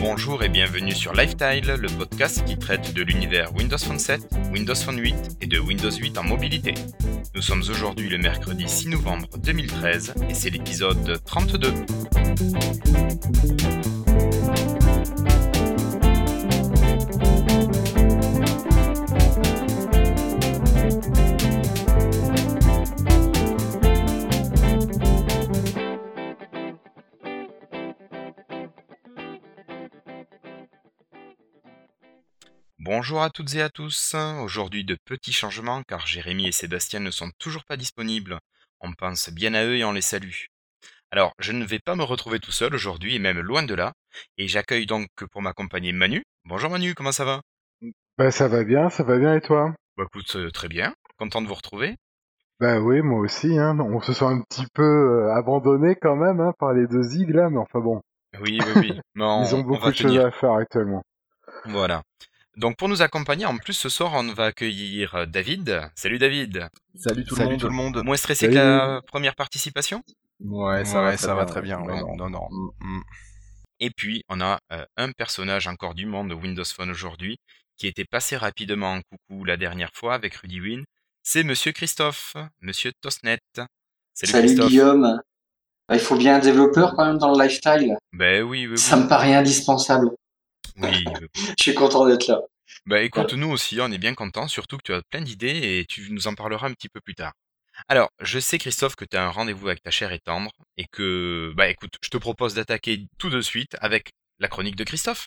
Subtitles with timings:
[0.00, 4.20] Bonjour et bienvenue sur Lifestyle, le podcast qui traite de l'univers Windows Phone 7,
[4.52, 6.74] Windows Phone 8 et de Windows 8 en mobilité.
[7.34, 11.72] Nous sommes aujourd'hui le mercredi 6 novembre 2013 et c'est l'épisode 32.
[33.02, 34.14] Bonjour à toutes et à tous.
[34.44, 38.38] Aujourd'hui de petits changements car Jérémy et Sébastien ne sont toujours pas disponibles.
[38.78, 40.44] On pense bien à eux et on les salue.
[41.10, 43.92] Alors, je ne vais pas me retrouver tout seul aujourd'hui et même loin de là.
[44.38, 46.22] Et j'accueille donc pour m'accompagner Manu.
[46.44, 47.40] Bonjour Manu, comment ça va?
[48.18, 49.74] Bah ça va bien, ça va bien et toi?
[49.96, 50.94] Bah écoute, euh, très bien.
[51.18, 51.96] Content de vous retrouver.
[52.60, 53.58] Bah oui, moi aussi.
[53.58, 53.80] Hein.
[53.80, 57.30] On se sent un petit peu euh, abandonné quand même hein, par les deux zig
[57.30, 58.00] là, mais enfin bon.
[58.40, 59.00] Oui, oui, oui.
[59.16, 61.02] Mais on- Ils ont on beaucoup va de choses à faire actuellement.
[61.64, 62.04] Voilà.
[62.56, 65.80] Donc pour nous accompagner, en plus ce soir, on va accueillir euh, David.
[65.94, 66.68] Salut David.
[66.94, 67.96] Salut tout Salut le tout le monde.
[67.96, 68.04] monde.
[68.04, 70.02] Moins stressé que la première participation?
[70.40, 71.80] Ouais, ça Ouais, va, ça va très bien.
[71.80, 72.00] ouais.
[72.00, 72.16] Bon.
[72.16, 72.48] Non, non.
[72.50, 73.02] Mm, mm.
[73.80, 77.36] Et puis, on a euh, un personnage encore du monde de Windows Phone aujourd'hui,
[77.78, 80.84] qui était passé rapidement en coucou la dernière fois avec Rudy Win.
[81.22, 83.38] C'est Monsieur Christophe, Monsieur Tosnet.
[83.56, 83.68] Salut,
[84.32, 84.68] Salut Christophe.
[84.68, 85.20] Guillaume.
[85.88, 87.96] Ah, Il faut bien un développeur quand même dans le lifestyle.
[88.12, 88.78] Ben oui, oui, oui.
[88.78, 90.10] Ça me paraît indispensable.
[90.76, 91.04] Oui.
[91.58, 92.40] Je suis content d'être là.
[92.86, 95.84] Bah écoute, nous aussi, on est bien contents, surtout que tu as plein d'idées et
[95.86, 97.32] tu nous en parleras un petit peu plus tard.
[97.88, 100.86] Alors, je sais Christophe que tu as un rendez-vous avec ta chère et tendre et
[100.90, 105.26] que, bah écoute, je te propose d'attaquer tout de suite avec la chronique de Christophe.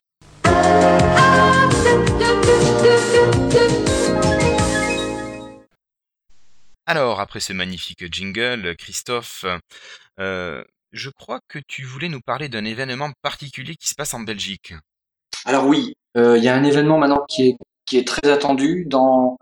[6.87, 9.45] Alors, après ce magnifique jingle, Christophe,
[10.19, 14.19] euh, je crois que tu voulais nous parler d'un événement particulier qui se passe en
[14.19, 14.73] Belgique.
[15.45, 17.55] Alors oui, euh, il y a un événement maintenant qui
[17.93, 19.37] est, très attendu dans,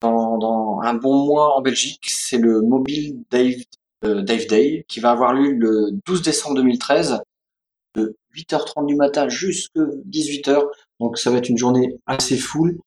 [0.00, 2.06] un bon mois en Belgique.
[2.08, 3.56] C'est le Mobile Dave,
[4.04, 7.20] euh, Dave Day qui va avoir lieu le 12 décembre 2013
[7.94, 9.80] de 8h30 du matin jusqu'à
[10.10, 10.64] 18h.
[10.98, 12.78] Donc ça va être une journée assez full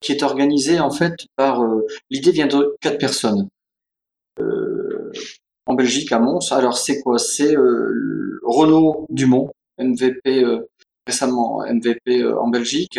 [0.00, 1.62] qui est organisée en fait par...
[1.62, 3.48] euh, L'idée vient de quatre personnes.
[5.66, 6.52] En Belgique, à Mons.
[6.52, 7.18] Alors c'est quoi?
[7.18, 10.44] C'est euh, Renaud Dumont, MVP
[11.06, 12.98] récemment MVP euh, en Belgique.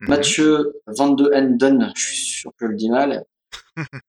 [0.00, 0.08] Mhm.
[0.08, 3.24] Mathieu Van de Enden, je suis sûr que je le dis mal.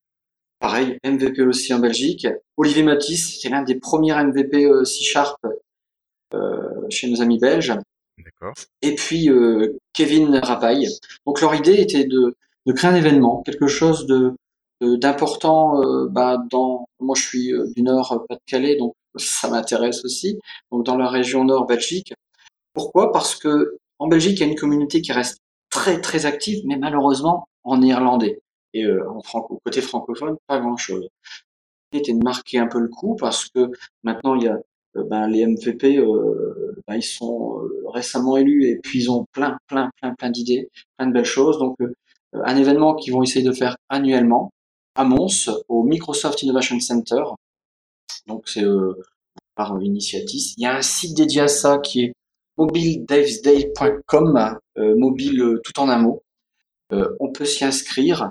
[0.60, 2.26] Pareil, MVP aussi en Belgique.
[2.56, 5.38] Olivier Matisse, c'est l'un des premiers MVP euh, C-Sharp
[6.34, 7.74] euh, chez nos amis belges.
[8.18, 8.54] D'accord.
[8.82, 10.88] Et puis euh, Kevin Rapaille.
[11.26, 12.36] Donc leur idée était de,
[12.66, 14.32] de créer un événement, quelque chose de
[14.80, 20.38] d'important euh, bah, dans moi je suis du nord Pas-de-Calais donc ça m'intéresse aussi
[20.70, 22.12] donc dans la région nord Belgique
[22.74, 23.12] pourquoi?
[23.12, 25.40] Parce que en Belgique il y a une communauté qui reste
[25.70, 28.40] très très active mais malheureusement en néerlandais
[28.74, 31.08] et euh, en franco côté francophone pas grand chose
[31.92, 33.70] était de marquer un peu le coup parce que
[34.02, 34.58] maintenant il y a
[34.96, 39.26] euh, ben, les MVP euh, ben, ils sont euh, récemment élus et puis ils ont
[39.32, 41.58] plein plein plein plein d'idées plein de belles choses.
[41.58, 41.92] Donc euh,
[42.44, 44.50] un événement qu'ils vont essayer de faire annuellement
[44.96, 47.22] à Mons au Microsoft Innovation Center.
[48.26, 48.64] Donc c'est
[49.54, 52.12] par Initiatis il y a un site dédié à ça qui est
[52.56, 56.22] mobiledavesday.com euh, mobile euh, tout en un mot
[56.92, 58.30] Euh, on peut s'y inscrire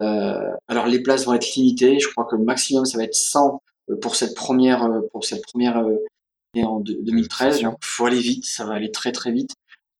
[0.00, 1.98] euh, alors les places vont être limitées.
[2.00, 3.60] Je crois que le maximum ça va être 100
[3.90, 5.96] euh, pour cette première pour cette première euh,
[6.54, 7.54] année en deux- 2013.
[7.54, 7.70] session.
[7.70, 9.50] Donc faut aller vite, ça va aller très très vite.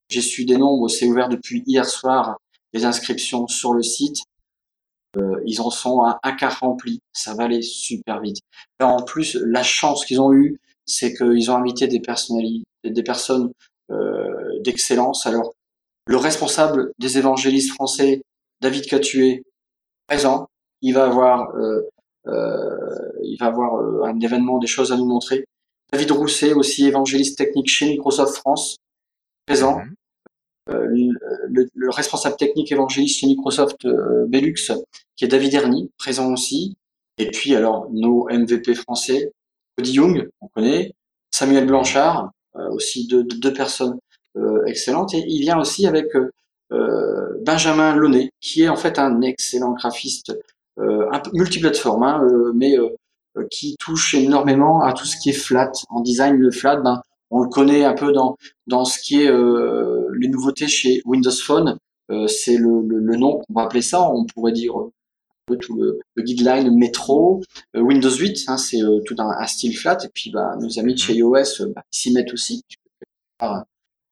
[0.09, 2.38] J'ai su des nombres, c'est ouvert depuis hier soir
[2.72, 4.22] les inscriptions sur le site.
[5.16, 8.38] Euh, ils en sont à un quart rempli, ça va aller super vite.
[8.78, 10.60] Alors, en plus, la chance qu'ils ont eue,
[10.91, 13.53] c'est qu'ils ont invité des personnalités, des personnes
[13.91, 15.27] euh, d'excellence.
[15.27, 15.55] Alors,
[16.06, 18.23] le responsable des évangélistes français,
[18.61, 19.43] David Catué,
[20.06, 20.49] présent.
[20.83, 21.83] Il va avoir, euh,
[22.27, 25.44] euh, il va avoir un événement, des choses à nous montrer.
[25.93, 28.76] David Rousset, aussi évangéliste technique chez Microsoft France,
[29.47, 29.79] présent.
[29.79, 29.94] Mhm.
[30.69, 31.17] Le,
[31.49, 33.87] le- le responsable technique évangéliste chez Microsoft
[34.29, 34.55] Belux,
[35.17, 36.76] qui est David Herny, présent aussi.
[37.19, 39.32] Et puis alors nos MVP français,
[39.81, 40.93] Cody Young, on connaît,
[41.31, 43.99] Samuel Blanchard, euh, aussi deux, deux- personnes
[44.37, 45.15] euh, excellentes.
[45.15, 46.09] Et il vient aussi avec
[46.71, 50.38] euh, Benjamin Launay, qui est en fait un excellent graphiste,
[50.77, 52.23] un multiplateforme, hein,
[52.55, 52.77] mais
[53.50, 55.73] qui touche énormément à tout ce qui est flat.
[55.88, 60.29] En design, le flat, ben, on le connaît un peu dans, ce qui est les
[60.29, 61.76] nouveautés chez Windows Phone.
[62.29, 64.11] C'est le, le, nom qu'on va appeler ça.
[64.11, 64.75] On pourrait dire
[65.60, 67.42] tout le, le guideline métro.
[67.76, 69.98] Euh, Windows 8, hein, c'est euh, tout un, un style flat.
[70.04, 72.62] Et puis bah, nos amis de chez iOS euh, bah, ils s'y mettent aussi.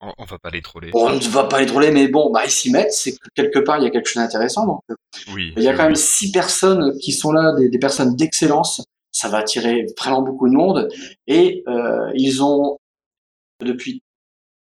[0.01, 0.91] On, on va pas les troller.
[0.93, 3.59] on ne va pas les troller, mais bon, bah, ils s'y mettent, c'est que quelque
[3.59, 4.65] part, il y a quelque chose d'intéressant.
[4.65, 4.81] Donc,
[5.33, 5.53] Oui.
[5.57, 8.81] il y a oui, quand même six personnes qui sont là, des, des personnes d'excellence.
[9.11, 10.87] Ça va attirer vraiment beaucoup de monde.
[11.27, 12.77] Et euh, ils ont,
[13.59, 14.01] depuis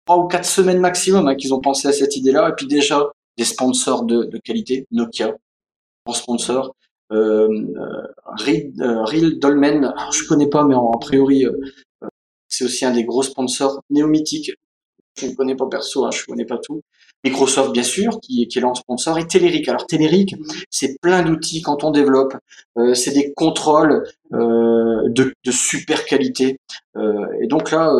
[0.05, 2.49] trois ou quatre semaines maximum, hein, qu'ils ont pensé à cette idée-là.
[2.49, 5.35] Et puis déjà, des sponsors de, de qualité, Nokia,
[6.13, 6.75] sponsor.
[7.11, 8.07] Euh, euh,
[8.37, 11.53] Reed, euh, Real Dolmen, je connais pas, mais en, a priori, euh,
[12.49, 14.51] c'est aussi un des gros sponsors néomythiques.
[15.19, 16.81] Je ne connais pas perso, hein, je connais pas tout.
[17.23, 19.67] Microsoft, bien sûr, qui, est là en sponsor, et Telerik.
[19.67, 20.35] Alors Telerik,
[20.69, 22.35] c'est plein d'outils quand on développe.
[22.93, 26.59] C'est des contrôles de, super qualité.
[26.95, 27.91] Et donc là,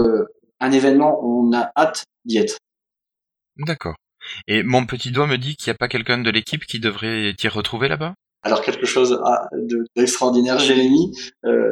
[0.60, 2.60] un événement, on a hâte d'y être.
[3.58, 3.96] D'accord.
[4.48, 7.34] Et mon petit doigt me dit qu'il n'y a pas quelqu'un de l'équipe qui devrait
[7.38, 8.14] t'y retrouver là-bas?
[8.44, 11.12] Alors quelque chose ah, de- d'extraordinaire, Jérémy,
[11.46, 11.72] euh,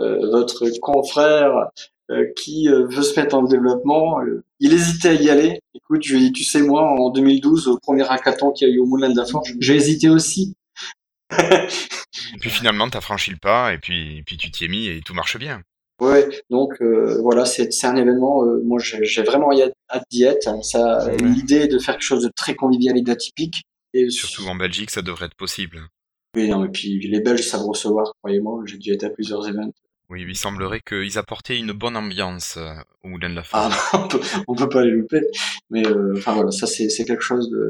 [0.00, 1.68] euh, votre confrère
[2.10, 5.60] euh, qui euh, veut se mettre en développement, euh, il hésitait à y aller.
[5.74, 8.70] Écoute, je lui ai dit, tu sais moi, en 2012, au premier hackathon qu'il y
[8.70, 10.54] a eu au Moulin de la Forge, j'ai hésité aussi.
[11.32, 14.88] Et puis finalement, t'as franchi le pas et puis, et puis tu t'y es mis
[14.88, 15.62] et tout marche bien.
[16.02, 18.44] Ouais, donc euh, voilà, c'est un événement.
[18.44, 19.50] euh, moi, j'ai vraiment
[19.88, 20.64] hâte d'y être.
[20.64, 21.16] Ça, Ouais.
[21.16, 23.62] l'idée de faire quelque chose de très convivial et d'atypique.
[23.94, 25.78] Et Surtout en Belgique, ça devrait être possible.
[26.34, 28.62] Oui, non, et puis les Belges savent recevoir, croyez-moi.
[28.66, 29.72] J'ai dû être à plusieurs événements.
[30.08, 32.72] Oui, il semblerait qu'ils apportaient une bonne ambiance euh,
[33.04, 35.20] au Moulin de la Ah, on peut, on peut pas les louper.
[35.70, 37.68] Mais euh, enfin voilà, ça c'est quelque chose de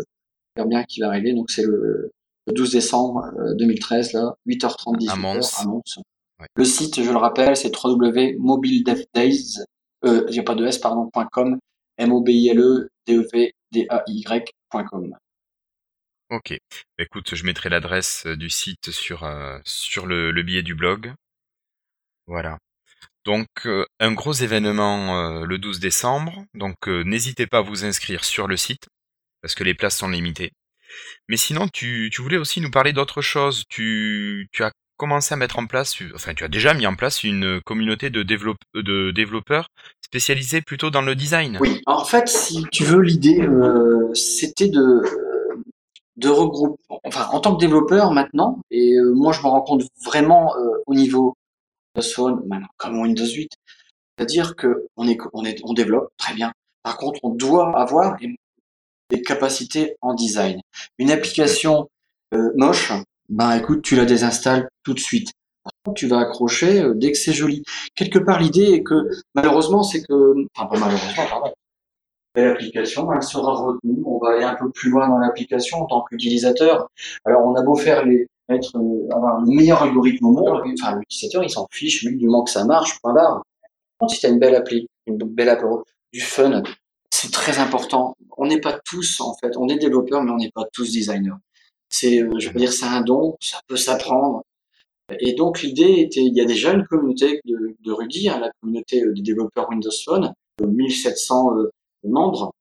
[0.57, 1.35] super bien qui va arriver.
[1.35, 2.11] Donc c'est le,
[2.47, 5.61] le 12 décembre euh, 2013 là, 8h30 18h À Mons.
[5.61, 5.83] à Mons.
[6.55, 9.65] Le site, je le rappelle, c'est www.mobiledevdays,
[10.05, 11.59] il y a pas de s pardon .com,
[11.99, 14.05] m o b i l e d e v d a.
[16.31, 16.55] Ok.
[16.97, 20.75] Bah, Écoute, je mettrai l'adresse euh, du site sur, euh, sur le, le billet du
[20.75, 21.13] blog.
[22.27, 22.59] Voilà.
[23.25, 26.45] Donc, euh, un gros événement le 12 décembre.
[26.55, 28.89] Donc, n'hésitez pas à vous inscrire sur le site,
[29.43, 30.53] parce que les places sont limitées.
[31.29, 33.65] Mais sinon, tu, tu voulais aussi nous parler d'autre chose.
[33.69, 34.73] Tu, tu as
[35.03, 38.23] commencé à mettre en place, enfin, tu as déjà mis en place une communauté de,
[38.23, 39.67] développe- de développeurs
[40.01, 41.59] spécialisés plutôt dans le design.
[41.61, 45.03] Oui, en fait, si tu veux, l'idée, euh, c'était de,
[46.19, 49.83] de regrouper, enfin, en tant que développeur maintenant, et euh, moi, je me rends compte
[50.05, 51.35] vraiment euh, au niveau
[51.97, 53.51] Windows Phone, maintenant, comme Windows 8,
[54.17, 56.53] c'est-à-dire que on est, on est, on développe très bien.
[56.85, 58.37] Par contre, on doit avoir des-
[59.27, 60.61] capacités en design.
[60.99, 61.89] Une application
[62.55, 62.93] moche,
[63.33, 65.33] ben écoute, tu la désinstalles tout de suite.
[65.95, 67.63] Tu vas accrocher euh, dès que c'est joli.
[67.95, 71.53] Quelque part, l'idée est que malheureusement, c'est que, enfin pas malheureusement, pardon.
[72.35, 74.03] L'application, elle sera retenue.
[74.05, 76.89] On va aller un peu plus loin dans l'application en tant qu'utilisateur.
[77.25, 80.99] Alors, on a beau faire les, être, euh, avoir le meilleur algorithme au monde, enfin,
[80.99, 83.43] l'utilisateur, il s'en fiche, lui, du moment que ça marche, point barre.
[84.09, 85.63] Si tu as une belle appli, une belle app,
[86.13, 86.63] du fun,
[87.11, 88.15] c'est très important.
[88.37, 91.33] On n'est pas tous, en fait, on est développeurs, mais on n'est pas tous designers.
[91.93, 94.43] C'est, euh, je veux dire, c'est un don, ça peut s'apprendre.
[95.21, 98.51] Et donc, l'idée était, il y a déjà une communauté de, de Rudy, hein, la
[98.61, 101.71] communauté euh, des développeurs Windows Phone, de 1700 euh,
[102.05, 102.53] membres.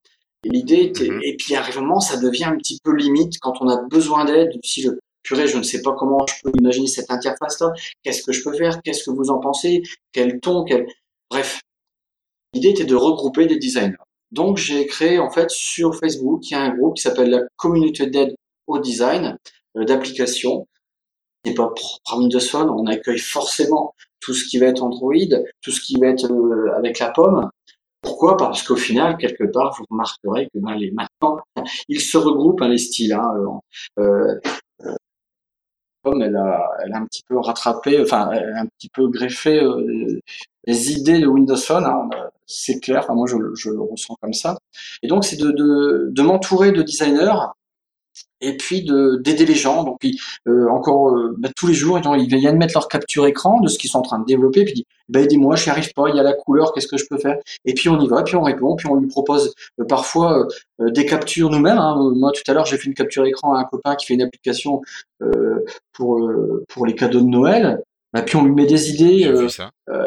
[0.43, 1.19] Et l'idée était, Mhm.
[1.23, 4.25] et puis à un moment, ça devient un petit peu limite quand on a besoin
[4.25, 4.51] d'aide.
[4.63, 7.71] Si le purée, je ne sais pas comment je peux imaginer cette interface-là.
[8.03, 8.81] Qu'est-ce que je peux faire?
[8.81, 9.83] Qu'est-ce que vous en pensez?
[10.11, 10.65] Quel ton?
[10.65, 10.87] Quel,
[11.29, 11.61] bref.
[12.53, 13.95] L'idée était de regrouper des designers.
[14.31, 17.41] Donc, j'ai créé, en fait, sur Facebook, il y a un groupe qui s'appelle la
[17.55, 18.35] communauté d'aide
[18.67, 19.37] au design,
[19.77, 20.67] euh, d'applications.
[21.45, 21.71] n'est pas
[22.11, 25.13] à Windows Phone, on accueille forcément tout ce qui va être Android,
[25.61, 27.49] tout ce qui va être euh, avec la pomme.
[28.01, 28.37] Pourquoi?
[28.37, 31.39] Parce qu'au final, quelque part, vous remarquerez que ben, maintenant,
[31.89, 33.13] ils se regroupent, hein, les styles.
[33.13, 33.59] Hein,
[33.99, 34.39] euh,
[34.81, 34.95] euh,
[36.05, 39.61] elle a, elle a un petit peu rattrapé, enfin, elle a un petit peu greffé
[40.65, 41.85] les idées de Windows Phone.
[41.85, 42.09] Hein,
[42.45, 44.57] c'est clair, moi je, le- ressens comme ça.
[45.03, 47.33] Et donc, c'est de, de, de m'entourer de designers
[48.41, 49.83] et puis de d'aider les gens.
[49.83, 52.87] Donc, ils- euh, encore euh, bah, tous les jours, ils, ont- ils viennent mettre leur
[52.87, 55.71] capture écran de ce qu'ils sont en train de développer, puis bah, aidez-moi, je n'y
[55.71, 57.37] arrive pas, il y a la couleur, qu'est-ce que je peux faire?
[57.65, 60.47] Et puis on y va, puis on répond, puis on lui propose euh, parfois
[60.79, 61.77] des captures nous-mêmes.
[61.77, 62.11] hein.
[62.15, 64.21] Moi, tout à l'heure, j'ai fait une capture écran à un copain qui fait une
[64.23, 64.81] application
[65.93, 66.29] pour
[66.69, 67.81] pour les cadeaux de Noël.
[68.13, 69.23] Bah, puis on lui met des idées,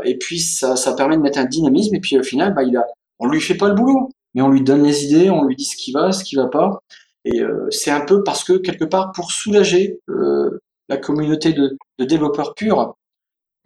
[0.04, 2.76] et puis ça, ça permet de mettre un dynamisme, et puis au final, bah, il
[2.76, 2.84] a,
[3.18, 5.64] on lui fait pas le boulot, mais on lui donne les idées, on lui dit
[5.64, 6.80] ce qui va, ce qui va pas.
[7.24, 11.76] Et euh, c'est un peu parce que quelque part pour soulager euh, la communauté de,
[11.98, 12.94] de développeurs purs.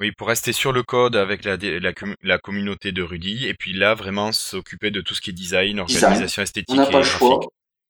[0.01, 3.73] Oui, pour rester sur le code avec la, la, la communauté de Rudy, et puis
[3.73, 6.05] là, vraiment s'occuper de tout ce qui est design, Design.
[6.05, 7.41] organisation esthétique On n'a pas le choix.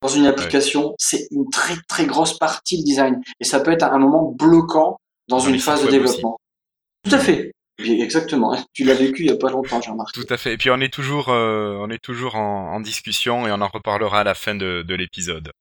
[0.01, 3.83] Dans une application, c'est une très très grosse partie le design, et ça peut être
[3.85, 4.97] un moment bloquant
[5.29, 5.93] dans Dans une phase de aussi.
[5.99, 6.39] développement.
[7.05, 7.53] Tout à fait.
[7.78, 8.56] Exactement.
[8.73, 10.20] Tu l'as vécu il y a pas longtemps, j'ai remarqué.
[10.20, 10.54] Tout à fait.
[10.54, 14.20] Et puis on est toujours, euh, on est toujours en, discussion et on en reparlera
[14.20, 15.52] à la fin de, de l'épisode.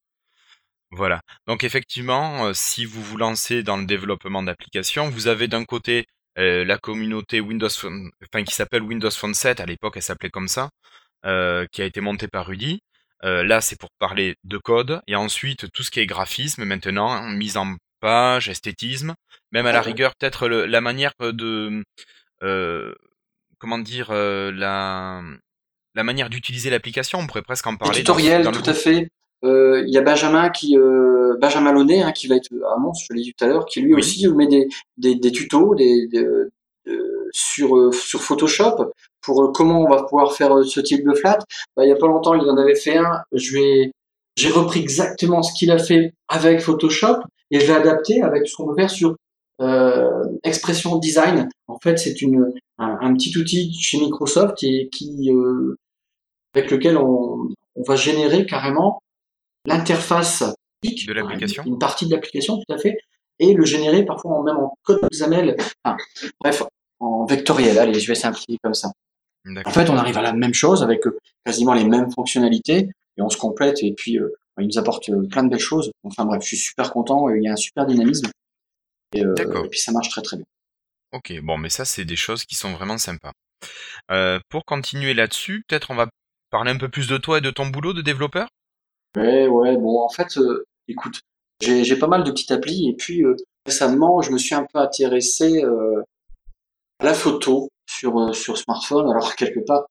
[0.91, 1.21] Voilà.
[1.47, 6.05] Donc effectivement, euh, si vous vous lancez dans le développement d'applications, vous avez d'un côté
[6.39, 9.59] euh, la communauté Windows, enfin qui s'appelle Windows Phone 7.
[9.59, 10.69] À l'époque, elle s'appelait comme ça,
[11.23, 12.79] qui a été montée par Rudy.
[13.21, 17.57] là, c'est pour parler de code et ensuite tout ce qui est graphisme maintenant, mise
[17.57, 19.15] en page, esthétisme,
[19.51, 21.83] même à la rigueur peut-être la manière de
[22.43, 22.93] euh,
[23.59, 25.21] comment dire la
[25.95, 27.95] la manière d'utiliser l'application, on pourrait presque en parler.
[27.95, 29.09] Les tutoriels, tout à fait.
[29.43, 30.77] Il y a Benjamin qui
[31.39, 33.81] Benjamin Launay hein, qui va être à Mons, je l'ai dit tout à l'heure, qui
[33.81, 36.25] lui aussi met des, des, des tutos des, des
[37.31, 41.39] sur sur Photoshop pour comment on va pouvoir faire ce type de flat.
[41.75, 43.21] Bah, il y a pas longtemps, il en avait fait un.
[43.33, 43.91] Je vais
[44.37, 47.17] j'ai repris exactement ce qu'il a fait avec Photoshop
[47.51, 49.15] et je vais adapter avec ce qu'on peut faire sur
[49.61, 51.49] euh, Expression Design.
[51.67, 55.75] En fait, c'est une un, petit outil chez Microsoft et qui euh,
[56.53, 59.01] avec lequel on, on, va générer carrément
[59.65, 60.43] l'interface
[60.83, 62.97] de l'application, une, partie de l'application, tout à fait,
[63.39, 65.55] et le générer parfois même en code XAML.
[65.83, 65.97] Enfin,
[66.39, 66.63] bref,
[66.99, 67.79] en vectoriel.
[67.79, 68.91] Allez, je vais simplifier comme ça.
[69.65, 73.21] En fait, on arrive à la même chose avec euh, quasiment les mêmes fonctionnalités et
[73.21, 75.91] on se complète et puis euh, il nous apporte euh, plein de belles choses.
[76.03, 78.29] Enfin bref, je suis super content, il y a un super dynamisme
[79.13, 80.45] et, et puis ça marche très très bien.
[81.13, 83.31] Ok, bon, mais ça c'est des choses qui sont vraiment sympas.
[84.49, 86.07] pour continuer là-dessus, peut-être on va
[86.49, 88.47] parler un peu plus de toi et de ton boulot de développeur?
[89.15, 90.37] Ouais, ouais, bon, en fait,
[90.87, 91.21] écoute,
[91.61, 93.23] j'ai pas mal de petites applis et puis
[93.65, 95.63] récemment, je me suis un peu intéressé
[96.99, 99.09] à la photo sur sur smartphone.
[99.09, 99.87] Alors quelque part,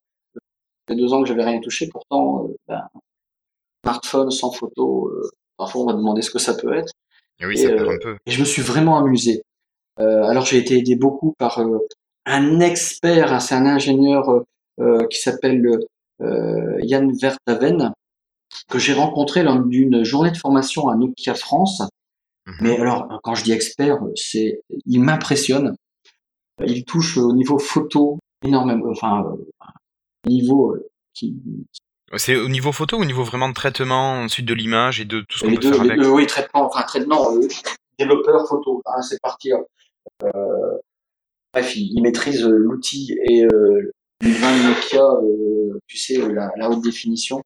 [0.88, 2.88] il y a deux ans que j'avais rien touché, pourtant, ben,
[3.86, 6.92] smartphone sans photo, euh, parfois on va demander ce que ça peut être.
[7.40, 8.16] Et oui, ça perd un euh, peu.
[8.26, 9.42] Et je me suis vraiment amusé.
[10.00, 11.62] Euh, alors j'ai été aidé beaucoup par
[12.26, 14.44] un expert, hein, c'est un ingénieur
[15.10, 15.62] qui s'appelle
[16.20, 17.92] Yann Vertaven,
[18.68, 21.82] que j'ai rencontré lors d'une journée de formation à Nokia France.
[22.46, 22.54] Mhm.
[22.60, 25.76] Mais alors, quand je dis expert, c'est, il m'impressionne.
[26.64, 29.34] Il touche au niveau photo énormément, enfin,
[30.26, 30.76] niveau
[31.14, 31.36] qui,
[32.16, 35.20] c'est au niveau photo ou au niveau vraiment de traitement ensuite de l'image et de
[35.28, 37.48] tout ce qu'on peut faire avec Oui, traitement, enfin traitement, euh,
[37.98, 39.52] développeur photo, hein, c'est parti.
[40.22, 40.28] Euh,
[41.52, 47.42] bref, il, maîtrise euh, l'outil et euh, Nokia, euh, tu sais, la, la, haute définition.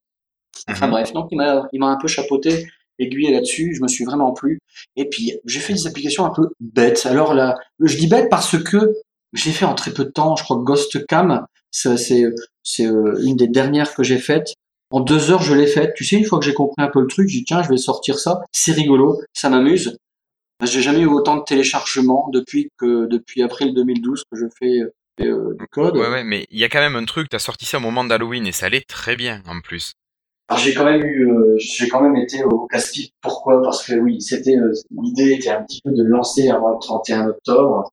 [0.69, 0.93] Enfin mhm.
[0.93, 4.33] bref, donc il m'a, il m'a un peu chapeauté, aiguillé là-dessus, je me suis vraiment
[4.33, 4.59] plu.
[4.97, 7.07] Et puis j'ai fait des applications un peu bêtes.
[7.07, 8.95] Alors là, je dis bête parce que
[9.33, 12.25] j'ai fait en très peu de temps, je crois que Ghost Cam, c'est
[12.63, 14.55] c'est euh, une des dernières que j'ai faites.
[14.91, 15.95] En deux heures, je l'ai faite.
[15.95, 17.69] Tu sais, une fois que j'ai compris un peu le truc, j'ai dit tiens, je
[17.69, 18.41] vais sortir ça.
[18.53, 19.97] C'est rigolo, ça m'amuse.
[20.63, 24.81] J'ai jamais eu autant de téléchargements depuis que depuis avril 2012 que je fais
[25.25, 25.97] euh, du code.
[25.97, 27.29] Ouais, ouais, mais il y a quand même un truc.
[27.29, 29.95] T'as sorti ça au moment d'Halloween et ça allait très bien en plus.
[30.49, 33.63] Alors j'ai quand même eu, euh, j'ai quand même été au casse Pourquoi?
[33.63, 34.57] Parce que oui, c'était
[35.01, 37.89] l'idée était un petit peu de lancer avant le 31 octobre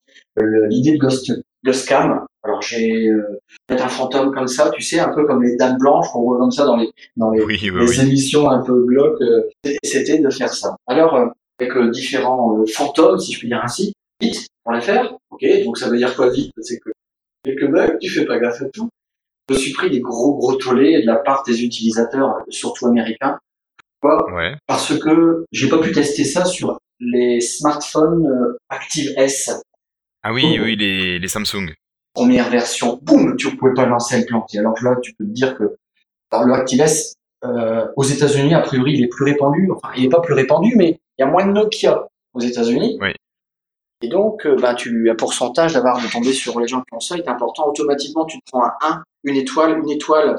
[0.70, 1.32] l'idée de Ghost
[1.64, 2.26] Ghostcam.
[2.48, 5.77] Alors j'ai euh, peut-être un fantôme comme ça, tu sais, un peu comme les dames
[5.77, 9.22] blanches qu'on voit comme ça dans les dans les, les émissions un peu glauques.
[9.22, 9.50] Euh,
[9.84, 10.77] C'était de faire ça.
[10.88, 11.25] Alors euh,
[11.60, 15.13] avec euh, différents fantômes, si je puis dire ainsi, vite pour les faire.
[15.30, 16.54] Ok, donc ça veut dire quoi vite?
[16.62, 16.89] C'est que
[17.44, 18.88] quelques bugs, tu fais pas gaffe à tout.
[19.50, 23.39] Je me suis pris des gros gros tollés de la part des utilisateurs, surtout américains.
[24.00, 24.34] Pourquoi?
[24.34, 24.56] Ouais.
[24.68, 28.25] Parce que j'ai pas pu tester ça sur les smartphones
[28.70, 29.51] Active S.
[30.24, 31.74] Ah oui, oui, les, les Samsung
[32.18, 34.60] première version, boum, tu ne pouvais pas lancer le plantier.
[34.60, 35.78] Alors là, tu peux te dire que
[36.34, 37.14] le ActiveS,
[37.46, 39.70] euh, aux États-Unis, a priori, il est plus répandu.
[39.72, 42.98] Enfin, il n'est pas plus répandu, mais il y a moins de Nokia aux États-Unis.
[43.00, 43.10] Oui.
[44.02, 47.00] Et donc, euh, bah, tu, un pourcentage d'avoir de tomber sur les gens qui ont
[47.00, 47.68] ça est important.
[47.68, 50.38] Automatiquement, tu te prends un 1, une étoile, une étoile.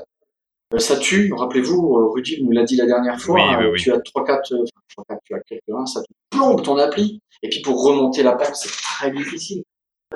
[0.75, 1.32] Euh, ça tue.
[1.32, 3.37] Rappelez-vous, euh, Rudy nous l'a dit la dernière fois.
[3.61, 6.62] Oui, oui, tu as 3, 4, euh, 3, 4, tu as quelques-uns, ça te plombe
[6.62, 7.20] ton appli.
[7.42, 9.62] Et puis pour remonter la pente, c'est très difficile.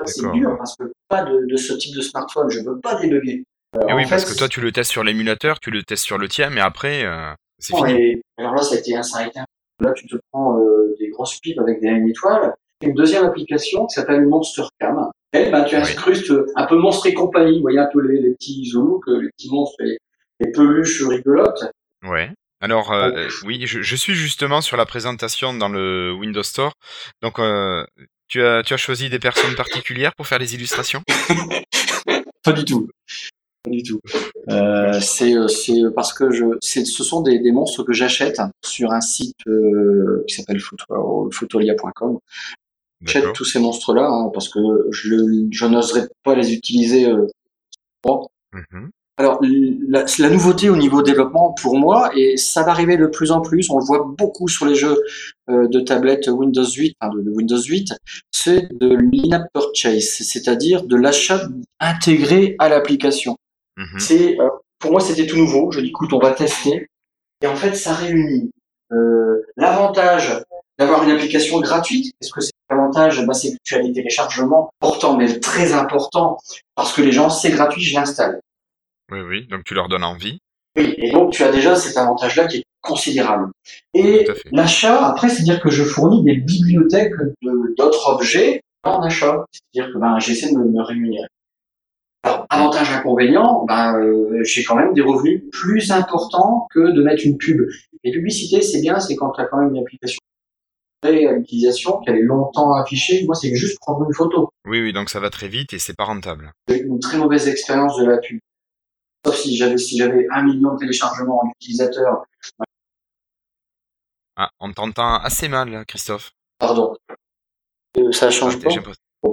[0.05, 3.43] C'est dur parce que pas de, de, ce type de smartphone, je veux pas débugger.
[3.75, 6.17] Euh, et oui, parce que toi tu le testes sur l'émulateur, tu le testes sur
[6.17, 7.93] le tien, mais après euh, c'est fini.
[7.93, 9.45] Et, alors là, ça a été un, ça a été un...
[9.79, 12.53] Là, tu te prends euh, des grosses pipes avec des une étoile.
[12.81, 15.09] Une deuxième application qui s'appelle Monster Cam.
[15.31, 17.55] Elle, ben, tu incrustes un peu monstre et compagnie.
[17.55, 19.97] Vous voyez un peu les, les petits zoolooks, les petits monstres et
[20.39, 21.65] les peluches rigolotes.
[22.03, 22.29] Ouais.
[22.63, 26.71] Alors euh, oui, je, je, suis justement sur la présentation dans le Windows Store.
[27.21, 27.85] Donc euh,
[28.33, 31.03] tu as, tu as choisi des personnes particulières pour faire les illustrations?
[32.43, 32.89] Pas du tout.
[33.61, 33.99] Pas du tout.
[34.49, 38.91] Euh, c'est, euh, c'est parce que je, ce sont des, des monstres que j'achète sur
[38.91, 42.17] un site euh, qui s'appelle photo, photolia.com.
[43.05, 44.59] J'achète tous ces monstres-là hein, parce que
[44.89, 47.05] je, je n'oserais pas les utiliser.
[47.05, 47.27] Euh,
[48.51, 53.05] mmh Alors la, la, nouveauté au niveau développement pour moi et ça va arriver de
[53.05, 53.69] plus en plus.
[53.69, 54.97] On le voit beaucoup sur les jeux
[55.49, 57.93] euh, de tablette Windows 8, enfin de, Windows 8,
[58.31, 61.47] c'est de l'in-app purchase, c'est-à-dire de l'achat
[61.79, 63.37] intégré à l'application.
[63.77, 65.71] Mmh c'est euh, pour moi c'était tout nouveau.
[65.71, 66.87] Je dis écoute on va tester
[67.41, 68.51] et en fait ça réunit
[68.91, 70.43] euh, l'avantage
[70.79, 72.13] d'avoir une application gratuite.
[72.21, 76.37] Est-ce que c'est l'avantage bah, C'est que tu as des téléchargements importants, mais très importants,
[76.75, 78.41] parce que les gens, c'est gratuit, je l'installe.
[79.11, 80.39] Oui, oui, donc tu leur donnes envie.
[80.75, 83.51] Oui, et donc tu as déjà cet avantage-là qui est considérable.
[83.93, 87.13] Et l'achat, après, c'est-à-dire que je fournis des bibliothèques
[87.77, 89.45] d'autres objets en achat.
[89.51, 91.27] C'est-à-dire que ben, j'essaie de me, rémunérer.
[92.23, 97.25] Alors, avantage inconvénient, ben, euh, j'ai quand même des revenus plus importants que de mettre
[97.25, 97.61] une pub.
[98.03, 100.19] Les publicités, c'est bien, c'est quand tu as quand même une application
[101.03, 103.25] à l'utilisation, qu'elle est longtemps affichée.
[103.25, 104.49] Moi, c'est juste prendre une photo.
[104.65, 106.53] Oui, oui, donc ça va très vite et c'est pas rentable.
[106.69, 108.39] J'ai une très mauvaise expérience de la pub.
[109.25, 112.25] Sauf si j'avais si j'avais un million de téléchargements en utilisateur.
[114.35, 116.31] Ah, on t'entend assez mal, Christophe.
[116.57, 116.95] Pardon.
[117.97, 119.29] Euh, ça change ah, pas.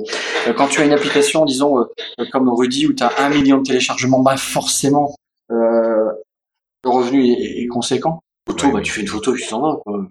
[0.48, 3.58] Euh, quand tu as une application, disons, euh, comme Rudy, où tu as un million
[3.58, 5.14] de téléchargements, bah forcément,
[5.48, 8.20] le revenu est, conséquent.
[8.46, 9.76] Photo, bah, tu fais une photo, tu s'en vas.
[9.82, 10.06] Quoi.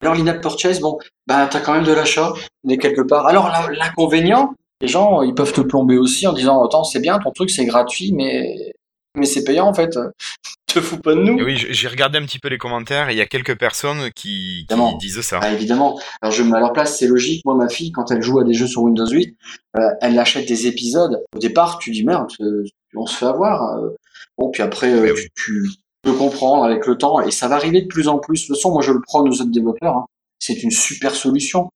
[0.00, 3.26] Alors l'in-app purchase, bon, bah t'as quand même de l'achat, mais quelque part.
[3.26, 7.30] Alors l'inconvénient, les gens, ils peuvent te plomber aussi en disant, attends, c'est bien, ton
[7.30, 8.74] truc c'est gratuit, mais
[9.14, 9.98] mais c'est payant en fait.
[10.74, 11.42] te fous pas de nous.
[11.42, 14.66] Oui, j'ai regardé un petit peu les commentaires et il y a quelques personnes qui,
[14.98, 15.40] disent ça.
[15.42, 15.98] Ah, évidemment.
[16.20, 17.42] Alors je me mets à leur place, c'est logique.
[17.44, 19.36] Moi, ma fille, quand elle joue à des jeux sur Windows 8,
[19.76, 21.22] euh, elle achète des épisodes.
[21.34, 22.64] Au départ, tu dis merde, euh,
[22.96, 23.78] on se fait avoir.
[23.78, 23.90] Euh.
[24.36, 24.92] Bon, puis après,
[25.36, 25.68] tu,
[26.02, 28.42] peux comprendre avec le temps et ça va arriver de plus en plus.
[28.42, 29.96] De toute façon, moi, je le prends aux autres développeurs.
[29.96, 30.06] Hein.
[30.38, 31.70] C'est une super solution.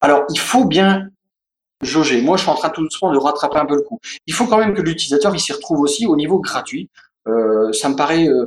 [0.00, 1.08] Alors, il faut bien
[1.82, 2.22] jauger.
[2.22, 3.98] Moi, je suis en train tout doucement de rattraper un peu le coup.
[4.26, 6.88] Il faut quand même que l'utilisateur il s'y retrouve aussi au niveau gratuit.
[7.28, 8.46] Euh, ça me paraît euh,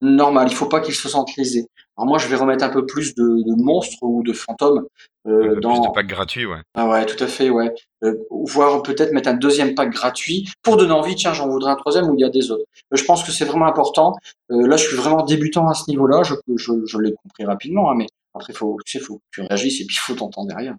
[0.00, 0.48] normal.
[0.50, 1.66] Il faut pas qu'il se sente lésé.
[1.96, 4.86] Alors moi, je vais remettre un peu plus de, de monstres ou de fantômes
[5.26, 5.80] euh, dans.
[5.80, 6.60] Plus de packs gratuits, ouais.
[6.74, 7.72] Ah ouais, tout à fait, ouais.
[8.04, 11.14] Euh, voire peut-être mettre un deuxième pack gratuit pour donner envie.
[11.14, 12.64] Tiens, j'en voudrais un troisième où il y a des autres.
[12.92, 14.14] je pense que c'est vraiment important.
[14.50, 16.22] là, je suis vraiment débutant à ce niveau-là.
[16.22, 19.40] Je, je, je l'ai compris rapidement, hein, mais après, faut, tu sais, faut que tu
[19.40, 20.76] réagisses et puis il faut t'entendre derrière.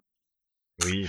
[0.86, 1.08] Oui.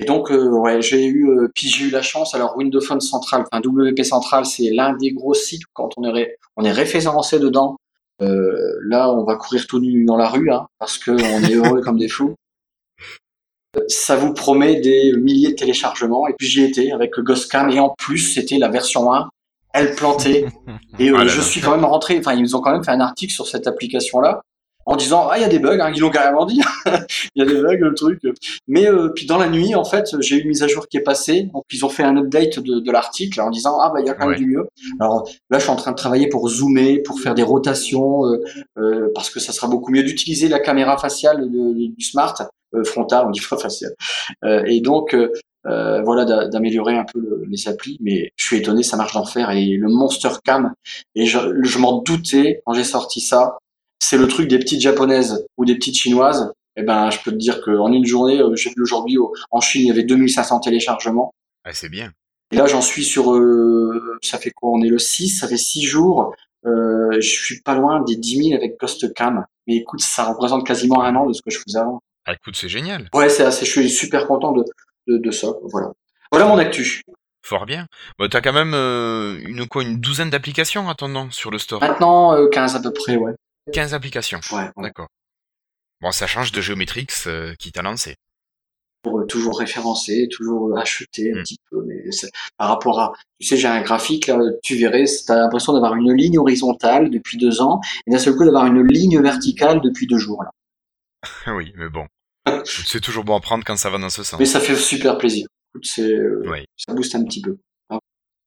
[0.00, 2.34] Et donc, euh, ouais, j'ai eu, euh, puis j'ai eu la chance.
[2.34, 6.36] Alors, Windows Phone Central, enfin WP Central, c'est l'un des gros sites quand on est,
[6.56, 7.76] on est référencé dedans.
[8.20, 11.54] Euh, là, on va courir tout nu dans la rue, hein, parce que on est
[11.54, 12.34] heureux comme des fous.
[13.88, 16.26] Ça vous promet des milliers de téléchargements.
[16.26, 17.70] Et puis j'y étais avec Ghostcam.
[17.70, 19.28] Et en plus, c'était la version 1.
[19.74, 20.46] Elle plantait.
[20.98, 22.18] Et euh, ah je suis quand même rentré.
[22.18, 24.42] Enfin, ils ont quand même fait un article sur cette application-là
[24.88, 26.60] en disant ah il y a des bugs, hein, ils l'ont carrément dit,
[27.36, 28.22] il y a des bugs le truc.
[28.66, 30.96] Mais euh, puis dans la nuit en fait j'ai eu une mise à jour qui
[30.96, 34.00] est passée, donc ils ont fait un update de, de l'article en disant ah bah
[34.00, 34.66] il y a quand même du mieux.
[34.98, 38.42] Alors là je suis en train de travailler pour zoomer, pour faire des rotations, euh,
[38.78, 42.34] euh, parce que ça sera beaucoup mieux d'utiliser la caméra faciale du smart
[42.84, 43.92] frontal, on dit pas facial.
[44.44, 45.14] et donc
[45.64, 49.88] voilà d'améliorer un peu les applis, mais je suis étonné ça marche d'enfer et le
[49.88, 50.72] Monster Cam
[51.14, 53.58] et je, je m'en doutais quand j'ai sorti ça
[53.98, 56.52] c'est le truc des petites japonaises ou des petites chinoises.
[56.76, 59.16] Eh ben, je peux te dire qu'en une journée, euh, j'ai vu aujourd'hui
[59.50, 61.34] en Chine, il y avait 2500 téléchargements.
[61.64, 62.12] Ah, c'est bien.
[62.52, 65.56] Et là, j'en suis sur, euh, ça fait quoi On est le 6, ça fait
[65.56, 66.34] 6 jours.
[66.66, 69.44] Euh, je suis pas loin des 10 000 avec Ghost Cam.
[69.66, 72.00] Mais écoute, ça représente quasiment un an de ce que je faisais avant.
[72.26, 73.08] Ah, écoute, c'est génial.
[73.12, 74.64] Ouais, c'est assez, je suis super content de,
[75.08, 75.48] de, de ça.
[75.64, 75.92] Voilà.
[76.30, 77.02] Voilà mon actu.
[77.42, 77.86] Fort bien.
[78.18, 81.80] Bah, t'as quand même euh, une, quoi, une douzaine d'applications attendant sur le store.
[81.80, 83.32] Maintenant, 15 à peu près, ouais.
[83.72, 84.40] 15 applications.
[84.52, 84.70] Ouais.
[84.76, 85.08] D'accord.
[86.00, 88.16] Bon, ça change de Geometrix euh, qui t'a lancé.
[89.02, 91.42] Pour euh, toujours référencer, toujours acheter un mm.
[91.42, 92.04] petit peu, mais
[92.56, 96.12] par rapport à, tu sais, j'ai un graphique là, tu verrais, t'as l'impression d'avoir une
[96.12, 100.18] ligne horizontale depuis deux ans, et d'un seul coup d'avoir une ligne verticale depuis deux
[100.18, 100.50] jours là.
[101.54, 102.06] oui, mais bon,
[102.64, 104.38] c'est toujours bon à prendre quand ça va dans ce sens.
[104.38, 105.46] Mais ça fait super plaisir.
[105.82, 107.58] C'est, euh, ça booste un petit peu.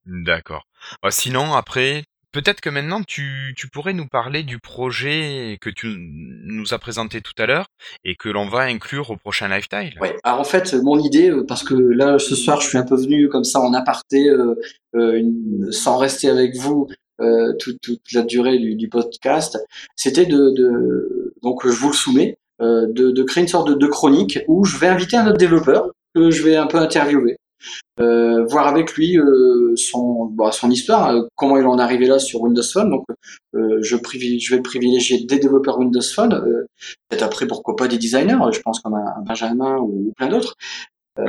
[0.05, 0.65] D'accord.
[1.03, 5.87] Bah, sinon, après, Peut-être que maintenant tu, tu pourrais nous parler du projet que tu
[5.97, 7.67] nous as présenté tout à l'heure
[8.05, 9.99] et que l'on va inclure au prochain Lifetime.
[9.99, 10.15] Ouais.
[10.23, 12.95] Alors en fait, mon idée, euh, parce que là ce soir je suis un peu
[12.95, 14.55] venu comme ça en aparté, euh,
[14.95, 15.21] euh
[15.71, 16.87] sans rester avec vous
[17.21, 19.59] euh, toute, toute, la durée du, du podcast,
[19.95, 23.73] c'était de, de, donc je vous le soumets, euh, de, de, créer une sorte de,
[23.75, 27.37] de, chronique où je vais inviter un autre développeur que je vais un peu interviewer.
[27.99, 32.07] Euh, voir avec lui euh, son, bah, son histoire, euh, comment il en est arrivé
[32.07, 32.89] là sur Windows Phone.
[32.89, 33.05] Donc,
[33.53, 36.65] je, je vais privilégier des développeurs Windows Phone,
[37.09, 40.55] peut-être après pourquoi pas des designers, je pense comme un, un Benjamin ou plein d'autres.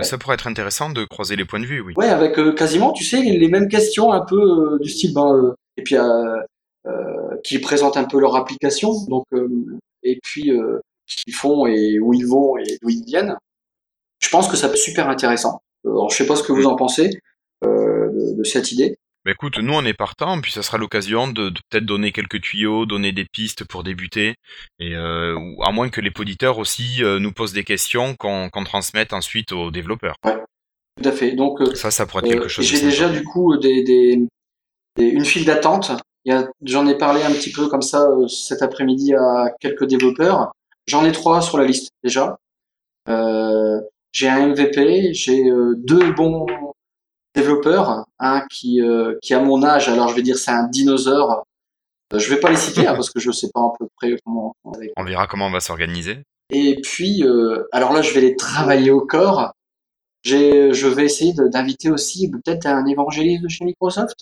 [0.02, 1.92] Ça pourrait être intéressant de croiser les points de vue, oui.
[1.96, 5.96] Ouais, avec quasiment, tu sais, les mêmes questions un peu du style, ben, et puis
[7.44, 9.24] qui présentent un peu leur application, donc
[10.02, 10.50] et puis
[11.06, 13.36] ce qu'ils font et où ils vont et d'où ils viennent.
[14.20, 15.60] Je pense que ça peut être super intéressant.
[15.86, 17.10] Euh, Alors, je sais pas ce que vous en pensez
[17.64, 18.96] euh, de, de cette idée.
[19.24, 22.40] Bah écoute, nous on est partant, puis ça sera l'occasion de, de peut-être donner quelques
[22.40, 24.34] tuyaux, donner des pistes pour débuter,
[24.80, 29.12] et euh, à moins que les auditeurs aussi euh, nous posent des questions qu'on transmette
[29.12, 30.16] ensuite aux développeurs.
[30.24, 31.32] Tout à fait.
[31.36, 32.68] Donc, euh, Ça, ça pourrait être Euh, quelque chose.
[32.68, 34.26] de J'ai déjà du coup des, des,
[34.96, 35.92] des- une file d'attente.
[36.64, 40.50] J'en ai parlé un petit peu comme ça euh, cet après-midi à quelques développeurs.
[40.88, 42.38] J'en ai trois sur la liste déjà.
[43.08, 43.80] Euh,
[44.12, 46.46] j'ai un MVP, j'ai euh, deux bons
[47.34, 51.44] développeurs, un qui euh, qui a mon âge, alors je vais dire c'est un dinosaure.
[52.12, 54.14] Euh, je vais pas les citer hein, parce que je sais pas à peu près
[54.24, 54.54] comment.
[54.64, 56.18] On verra comment on va s'organiser.
[56.50, 59.52] et puis, euh, alors là, je vais les travailler au corps.
[60.24, 64.16] J'ai, je vais essayer d'inviter aussi peut-être un évangéliste de chez Microsoft.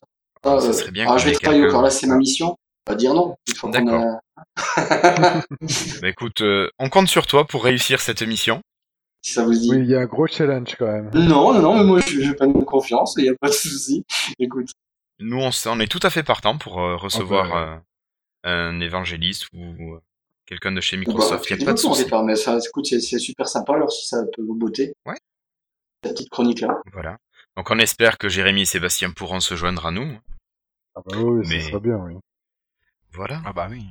[0.44, 1.83] Ça Euh, serait bien alors, je vais travailler au corps.
[1.83, 2.57] Là, c'est ma mission.
[2.87, 3.35] Pas dire non.
[3.64, 4.03] D'accord.
[4.37, 4.50] a-
[6.00, 8.62] Bah écoute, euh, on compte sur toi pour réussir cette mission.
[9.22, 9.70] Si ça vous dit.
[9.70, 11.11] Oui, il y a un gros challenge quand même.
[11.14, 13.14] Non, non, non, mais moi, je, je pas de confiance.
[13.18, 14.04] Il n'y a pas de souci.
[14.38, 14.70] Écoute.
[15.18, 17.83] Nous, on, on est tout à fait partant pour euh, recevoir Ah
[18.44, 20.00] bah, euh, un évangéliste ou euh,
[20.46, 21.48] quelqu'un de chez Bah, Microsoft.
[21.50, 22.06] Il n'y a pas de souci.
[22.24, 23.74] mais ça, écoute, c'est, c'est super sympa.
[23.74, 24.94] Alors, si ça peut vous botter.
[25.06, 25.18] Ouais.
[26.04, 26.80] La petite chronique là.
[26.92, 27.18] Voilà.
[27.56, 30.16] Donc on espère que Jérémy et Sébastien pourront se joindre à nous.
[30.94, 32.14] Ah bah oui, Mais- ça serait bien, oui.
[33.12, 33.42] Voilà.
[33.44, 33.82] Ah bah oui.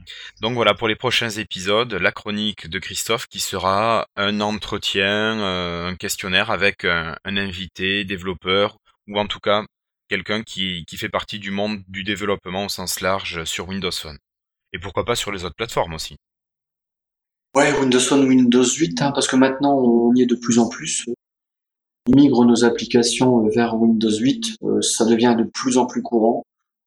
[0.41, 5.87] Donc voilà pour les prochains épisodes, la chronique de Christophe qui sera un entretien, euh,
[5.87, 8.77] un questionnaire avec un, un invité, développeur
[9.07, 9.63] ou en tout cas
[10.09, 14.17] quelqu'un qui, qui fait partie du monde du développement au sens large sur Windows Phone.
[14.73, 16.15] Et pourquoi pas sur les autres plateformes aussi.
[17.55, 20.69] Ouais, Windows Phone, Windows 8, hein, parce que maintenant on y est de plus en
[20.69, 21.07] plus.
[22.07, 26.43] On migre nos applications vers Windows 8, euh, ça devient de plus en plus courant.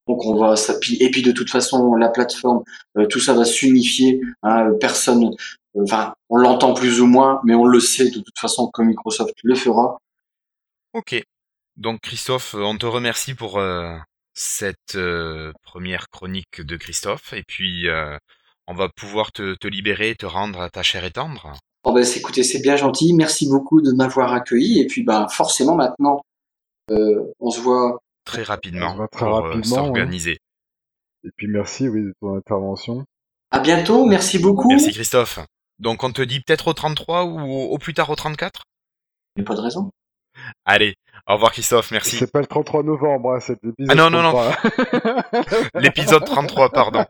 [0.09, 0.55] Donc on va.
[1.01, 2.63] Et puis de toute façon, la plateforme,
[2.97, 4.21] euh, tout ça va s'unifier.
[4.43, 5.35] Hein, personne,
[5.77, 8.83] euh, enfin, on l'entend plus ou moins, mais on le sait de toute façon que
[8.83, 9.99] Microsoft le fera.
[10.93, 11.23] Ok.
[11.77, 13.97] Donc Christophe, on te remercie pour euh,
[14.35, 18.17] cette euh, première chronique de Christophe et puis euh,
[18.67, 21.55] on va pouvoir te, te libérer te rendre à ta chair et tendre.
[21.85, 23.13] Bon ben, écoutez, c'est bien gentil.
[23.13, 24.81] Merci beaucoup de m'avoir accueilli.
[24.81, 26.23] Et puis, ben, forcément, maintenant,
[26.91, 28.02] euh, on se voit.
[28.25, 30.39] Très rapidement On va très pour euh, rapidement, s'organiser.
[31.25, 33.05] Et puis merci, oui, de ton intervention.
[33.51, 34.07] À bientôt.
[34.07, 34.69] Merci beaucoup.
[34.69, 35.41] Merci Christophe.
[35.79, 38.63] Donc on te dit peut-être au 33 ou au, plus tard au 34
[39.37, 39.91] Il n'y a pas de raison.
[40.65, 40.95] Allez,
[41.29, 42.17] au revoir Christophe, merci.
[42.17, 43.91] C'est pas le 33 novembre, hein, cet épisode.
[43.91, 44.33] Ah non, non, non.
[44.33, 45.25] 33.
[45.81, 47.05] L'épisode 33, pardon.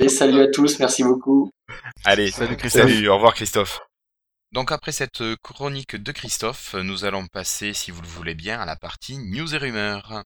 [0.00, 0.78] Et salut à tous.
[0.80, 1.50] Merci beaucoup.
[2.04, 2.90] Allez, Salut Christophe.
[2.90, 3.80] salut, au revoir Christophe.
[4.52, 8.66] Donc après cette chronique de Christophe, nous allons passer, si vous le voulez bien, à
[8.66, 10.24] la partie news et rumeurs.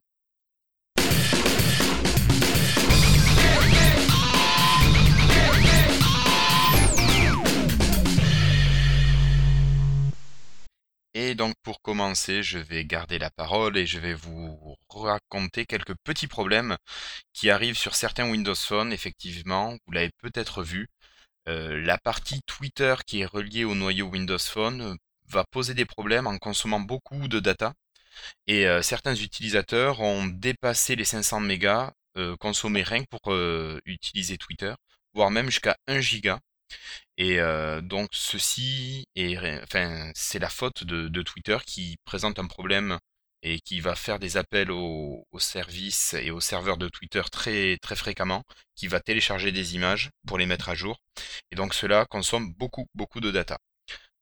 [11.14, 15.94] Et donc pour commencer, je vais garder la parole et je vais vous raconter quelques
[16.04, 16.76] petits problèmes
[17.34, 18.92] qui arrivent sur certains Windows Phone.
[18.92, 20.88] Effectivement, vous l'avez peut-être vu,
[21.48, 24.94] euh, la partie Twitter qui est reliée au noyau Windows Phone euh,
[25.28, 27.74] va poser des problèmes en consommant beaucoup de data.
[28.46, 33.34] Et euh, certains utilisateurs ont dépassé les 500 mégas euh, consommés rien pour
[33.86, 34.74] utiliser Twitter,
[35.14, 36.40] voire même jusqu'à 1 giga.
[37.18, 42.98] Et euh, donc ceci est, enfin, c'est la faute de, Twitter qui présente un problème
[43.42, 47.76] et qui va faire des appels aux, aux services et aux serveurs de Twitter très
[47.78, 48.42] très fréquemment,
[48.76, 50.98] qui va télécharger des images pour les mettre à jour.
[51.50, 53.58] Et donc cela consomme beaucoup beaucoup de data.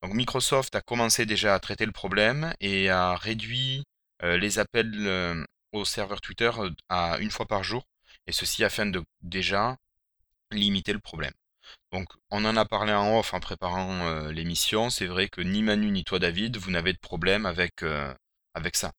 [0.02, 3.84] Donc Microsoft a commencé déjà à traiter le problème et a réduit
[4.22, 7.86] euh, les appels euh, au serveur Twitter euh, à une fois par jour,
[8.26, 9.76] et ceci afin de déjà
[10.50, 11.32] limiter le problème.
[11.92, 15.62] Donc on en a parlé en off en préparant euh, l'émission, c'est vrai que ni
[15.62, 18.12] Manu ni toi David, vous n'avez de problème avec, euh,
[18.54, 18.92] avec ça.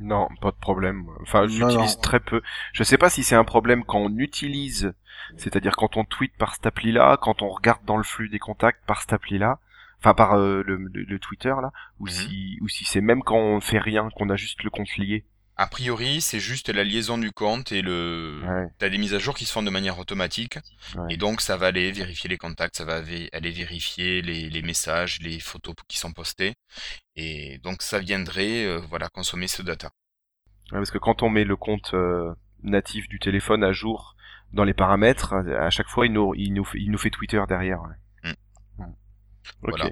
[0.00, 1.06] Non, pas de problème.
[1.22, 2.42] Enfin, j'utilise très peu.
[2.72, 4.92] Je sais pas si c'est un problème quand on utilise,
[5.36, 8.84] c'est-à-dire quand on tweet par cette appli-là, quand on regarde dans le flux des contacts
[8.86, 9.60] par cette appli-là,
[10.00, 12.08] enfin par euh, le, le- le Twitter là, ou Mhm.
[12.08, 15.24] si ou si c'est même quand on fait rien, qu'on a juste le compte lié.
[15.56, 18.40] A priori, c'est juste la liaison du compte et le.
[18.44, 18.66] Ouais.
[18.78, 20.58] T'as des mises à jour qui se font de manière automatique.
[20.96, 21.14] Ouais.
[21.14, 25.20] Et donc, ça va aller vérifier les contacts, ça va aller vérifier les, les messages,
[25.20, 26.54] les photos qui sont postées.
[27.14, 29.90] Et donc, ça viendrait, euh, voilà, consommer ce data.
[30.72, 32.32] Ouais, parce que quand on met le compte euh,
[32.64, 34.16] natif du téléphone à jour
[34.52, 37.40] dans les paramètres, à chaque fois il nous, il nous, fait, il nous fait Twitter
[37.48, 37.80] derrière.
[37.82, 38.30] ouais.
[38.78, 38.84] Mm.
[39.62, 39.90] Voilà.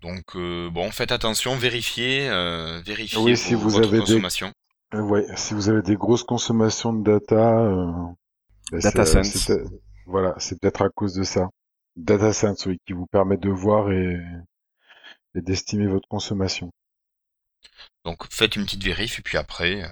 [0.00, 4.52] Donc, euh, bon, faites attention, vérifiez, euh, vérifiez Oui, vos- si vous votre avez consommation.
[5.02, 7.92] Ouais, si vous avez des grosses consommations de data, euh,
[8.72, 9.28] bah, Data c'est- sense.
[9.32, 11.48] c'est peut- voilà, c'est peut-être à cause de ça.
[11.96, 14.20] Data sense, oui, qui vous permet de voir et,
[15.34, 16.70] et d'estimer votre consommation.
[18.04, 19.88] Donc faites une petite vérif et puis après, euh,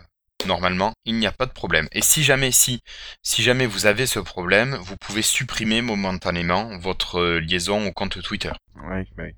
[0.46, 1.88] normalement, il n'y a pas de problème.
[1.92, 2.82] Et si jamais, si,
[3.22, 8.20] si jamais vous avez ce problème, vous pouvez supprimer momentanément votre euh, liaison au compte
[8.22, 8.52] Twitter.
[8.76, 9.34] Ouais, ouais.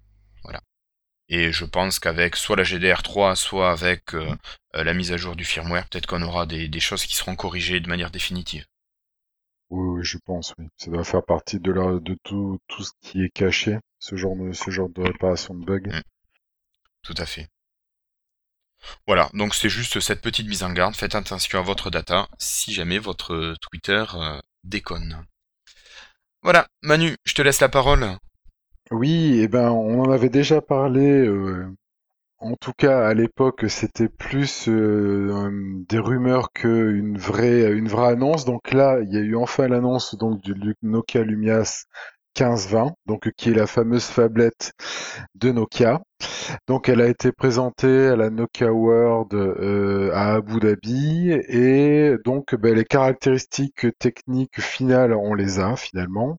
[1.28, 4.34] Et je pense qu'avec soit la GDR3, soit avec euh,
[4.76, 7.36] euh, la mise à jour du firmware, peut-être qu'on aura des, des choses qui seront
[7.36, 8.66] corrigées de manière définitive.
[9.70, 10.66] Oui, oui, je pense, oui.
[10.76, 14.36] Ça doit faire partie de la, de tout, tout ce qui est caché, ce genre
[14.36, 15.90] de, ce genre de réparation de bugs.
[15.90, 16.02] Mm.
[17.02, 17.48] Tout à fait.
[19.06, 20.94] Voilà, donc c'est juste cette petite mise en garde.
[20.94, 25.24] Faites attention à votre data si jamais votre Twitter euh, déconne.
[26.42, 28.18] Voilà, Manu, je te laisse la parole.
[28.90, 31.26] Oui, et ben, on en avait déjà parlé.
[31.26, 31.66] euh,
[32.38, 35.50] en tout cas, à l'époque, c'était plus euh, euh,
[35.88, 38.44] des rumeurs qu'une vraie, une vraie annonce.
[38.46, 41.86] Donc là, il y a eu enfin l'annonce donc du Nokia Lumias
[42.36, 44.72] 1520, donc qui est la fameuse phablette
[45.36, 46.02] de Nokia.
[46.68, 52.54] Donc, elle a été présentée à la Nokia World euh, à Abu Dhabi et donc
[52.56, 56.38] ben, les caractéristiques techniques finales, on les a finalement.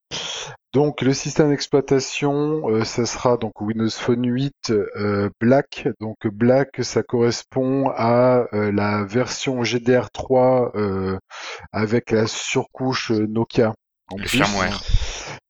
[0.76, 5.88] Donc le système d'exploitation, euh, ça sera donc Windows Phone 8 euh, Black.
[6.02, 11.18] Donc Black, ça correspond à euh, la version GDR3 euh,
[11.72, 13.74] avec la surcouche euh, Nokia.
[14.12, 14.84] En Le firmware.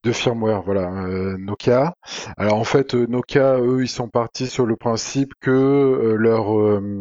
[0.03, 1.95] de firmware, voilà, euh, Nokia.
[2.37, 6.99] Alors en fait, Nokia, eux, ils sont partis sur le principe que euh, leur euh,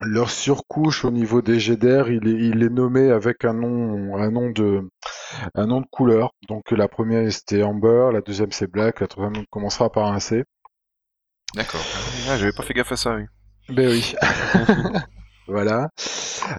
[0.00, 4.30] leur surcouche au niveau des GDR, il est, il est nommé avec un nom, un
[4.30, 4.88] nom de,
[5.54, 6.34] un nom de couleur.
[6.48, 10.44] Donc la première c'était Amber, la deuxième c'est Black, la troisième commencera par un C.
[11.54, 11.80] D'accord.
[12.28, 13.24] Ah, j'avais pas fait gaffe à ça, oui.
[13.68, 14.14] Ben oui.
[15.48, 15.88] voilà.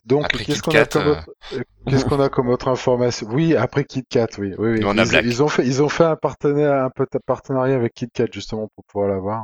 [0.06, 3.28] Donc qu'est-ce qu'on a comme autre, euh, qu'est-ce qu'on a comme autre information?
[3.32, 4.86] Oui, après KitKat, oui, oui, oui.
[4.86, 5.26] A Ils, Black.
[5.26, 9.44] ils ont fait, ils ont fait un partenariat avec KitKat justement pour pouvoir l'avoir.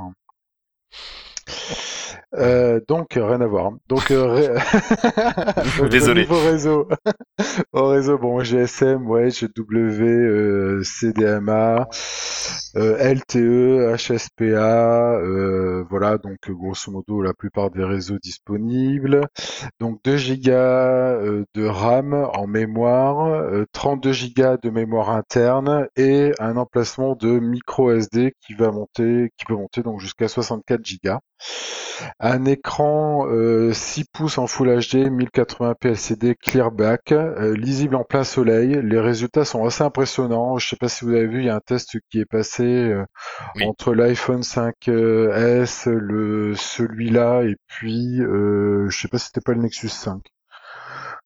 [2.38, 3.72] Euh, donc rien à voir.
[3.88, 4.58] Donc euh,
[5.80, 6.28] Donc, Désolé.
[6.30, 6.88] Au réseau,
[7.74, 11.88] au réseau, bon GSM, ouais, GW, euh, CDMA,
[12.76, 19.28] euh, LTE, HSPA, euh, voilà, donc grosso modo la plupart des réseaux disponibles.
[19.80, 26.32] Donc 2 Go euh, de RAM en mémoire, euh, 32 Go de mémoire interne et
[26.40, 31.20] un emplacement de micro SD qui va monter, qui peut monter donc jusqu'à 64 Go.
[32.20, 38.04] Un écran euh, 6 pouces en Full HD, 1080p LCD clear back, euh, lisible en
[38.04, 38.82] plein soleil.
[38.84, 40.58] Les résultats sont assez impressionnants.
[40.58, 42.64] Je sais pas si vous avez vu, il y a un test qui est passé
[42.66, 43.06] euh,
[43.56, 43.64] Oui.
[43.66, 49.62] entre l'iPhone 5S, le celui-là et puis euh, je sais pas si c'était pas le
[49.62, 50.22] Nexus 5.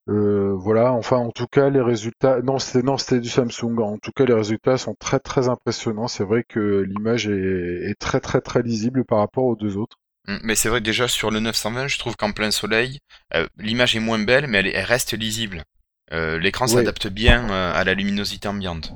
[0.09, 3.77] Euh, voilà, enfin en tout cas les résultats, non c'était non c'était du Samsung.
[3.79, 6.07] En tout cas les résultats sont très très impressionnants.
[6.07, 9.97] C'est vrai que l'image est, est très très très lisible par rapport aux deux autres.
[10.27, 12.99] Mm, Mais c'est vrai que déjà sur le 920, je trouve qu'en plein soleil,
[13.35, 15.63] euh, l'image est moins belle, mais elle, est- elle reste lisible.
[16.11, 16.71] Euh, L'écran Oui.
[16.71, 18.93] s'adapte bien euh, à la luminosité ambiante.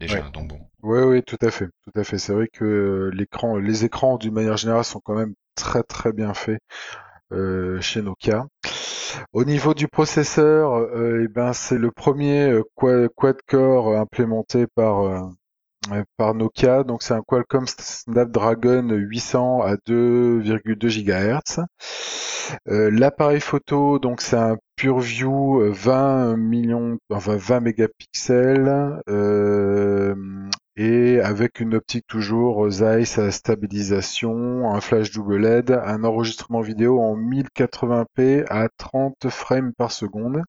[0.00, 0.30] Déjà, Ouais.
[0.32, 0.60] donc bon.
[0.82, 2.18] Oui, oui, tout à fait, tout à fait.
[2.18, 6.34] C'est vrai que l'écran, les écrans d'une manière générale sont quand même très très bien
[6.34, 6.60] faits
[7.80, 8.46] chez Nokia.
[9.32, 15.30] Au niveau du processeur, eh ben c'est le premier qua- quad-core implémenté par
[16.16, 16.84] par Nokia.
[16.84, 21.64] Donc c'est un Qualcomm Snapdragon 800 à 2,2 GHz.
[22.68, 30.14] Euh, L'appareil photo, donc c'est un PureView euh, 20 millions, enfin 20 mégapixels, euh,
[30.76, 37.00] et avec une optique toujours Zeiss à stabilisation, un flash double LED, un enregistrement vidéo
[37.00, 40.42] en 1080p à 30 frames par seconde.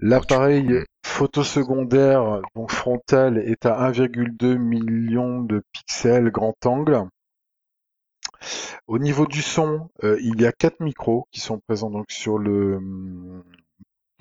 [0.00, 0.84] L'appareil Mm.
[1.04, 7.06] photo secondaire, donc frontal, est à 1,2 million de pixels grand angle.
[8.86, 12.38] Au niveau du son, euh, il y a quatre micros qui sont présents donc sur
[12.38, 12.80] le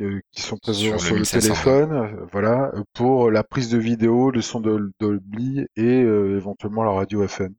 [0.02, 1.40] euh, qui sont présents Sur sur, le le 1520.
[1.40, 6.84] téléphone, euh, voilà, pour la prise de vidéo, le son de Dolby et euh, éventuellement
[6.84, 7.54] la radio FM.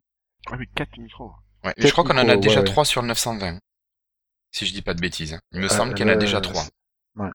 [0.51, 1.33] Ah oui, 4 micros.
[1.64, 1.72] Ouais.
[1.75, 2.64] Quatre je crois qu'on en a déjà ouais, ouais.
[2.64, 3.59] trois sur le 920.
[4.51, 5.38] si je dis pas de bêtises.
[5.53, 6.64] Il me semble qu'il y en a déjà trois.
[7.16, 7.31] Ouais.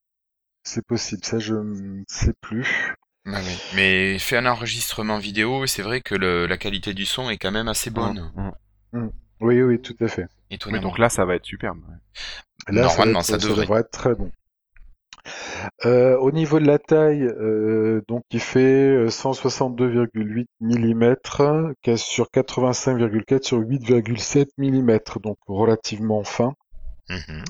[0.69, 2.93] C'est possible, ça je ne sais plus.
[3.25, 3.58] Ah oui.
[3.73, 7.38] Mais fait un enregistrement vidéo, et c'est vrai que le, la qualité du son est
[7.38, 8.30] quand même assez bonne.
[8.91, 9.10] Mm, mm.
[9.39, 10.27] Oui, oui, tout à fait.
[10.51, 11.80] Oui, donc là, ça va être superbe.
[12.67, 13.80] Là, Normalement, ça, va être- ça devrait.
[13.80, 14.30] être très bon.
[15.86, 21.15] Euh, au niveau de la taille, euh, donc il fait euh, 162,8 mm
[21.95, 26.53] sur 85,4 sur 8,7 mm, donc relativement fin,
[27.09, 27.43] Mhm.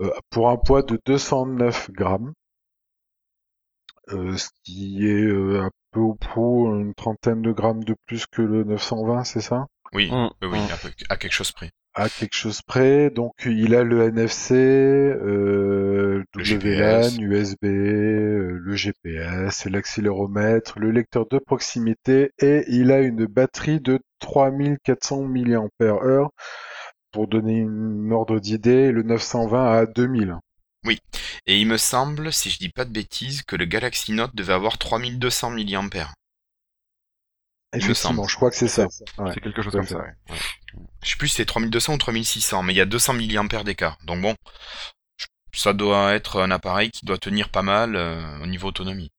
[0.00, 2.32] euh, pour un poids de 209 grammes,
[4.12, 8.26] euh, ce qui est euh, un peu au prou une trentaine de grammes de plus
[8.26, 9.66] que le 920, c'est ça?
[9.92, 10.70] Oui, Mm, oui, oui, mm.
[10.72, 11.70] à, peu- à quelque chose près.
[11.94, 13.10] à quelque chose près.
[13.10, 17.18] Donc il a le NFC, euh, Le WLAN, GPS.
[17.18, 23.98] USB, euh, le GPS, l'accéléromètre, le lecteur de proximité et il a une batterie de
[24.20, 26.28] 3400 mAh
[27.16, 30.36] pour donner une ordre d'idée, le 920 à 2000.
[31.46, 34.52] Et il me semble, si je dis pas de bêtises, que le Galaxy Note devait
[34.52, 36.12] avoir 3200 mAh.
[37.72, 38.86] Effectivement, je crois que c'est ça.
[39.16, 39.30] Ouais.
[39.32, 39.96] C'est quelque chose comme ça.
[39.96, 40.36] ouais.
[41.02, 43.96] Je sais plus si c'est 3200 ou 3600, mais il y a 200 mAh d'écart.
[44.04, 44.34] Donc bon,
[45.54, 49.10] ça doit être un appareil qui doit tenir pas mal euh, au niveau autonomie.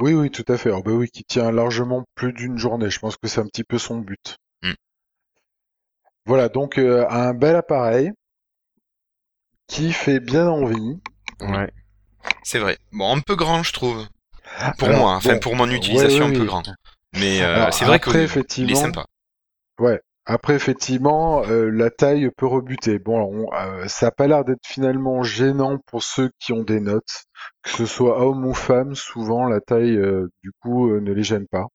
[0.00, 0.68] Oui, oui, tout à fait.
[0.68, 2.88] Alors, bah oui, qui tient largement plus d'une journée.
[2.88, 4.36] Je pense que c'est un petit peu son but.
[6.26, 8.12] Voilà, donc euh, un bel appareil
[9.66, 10.98] qui fait bien envie.
[11.40, 11.70] Ouais.
[12.44, 12.78] C'est vrai.
[12.92, 14.06] Bon, un peu grand, je trouve.
[14.78, 16.46] Pour Alors, moi, enfin bon, pour mon ouais, utilisation, un peu oui.
[16.46, 16.62] grand.
[17.14, 19.06] Mais euh, c'est vrai après, qu'il est effectivement, sympa.
[19.78, 20.00] Ouais.
[20.26, 22.98] Après, effectivement, euh, la taille peut rebuter.
[22.98, 26.62] Bon, alors, on- euh, ça a pas l'air d'être finalement gênant pour ceux qui ont
[26.62, 27.24] des notes,
[27.62, 28.94] que ce soit homme ou femme.
[28.94, 31.66] Souvent, la taille, euh, du coup, euh, ne les gêne pas.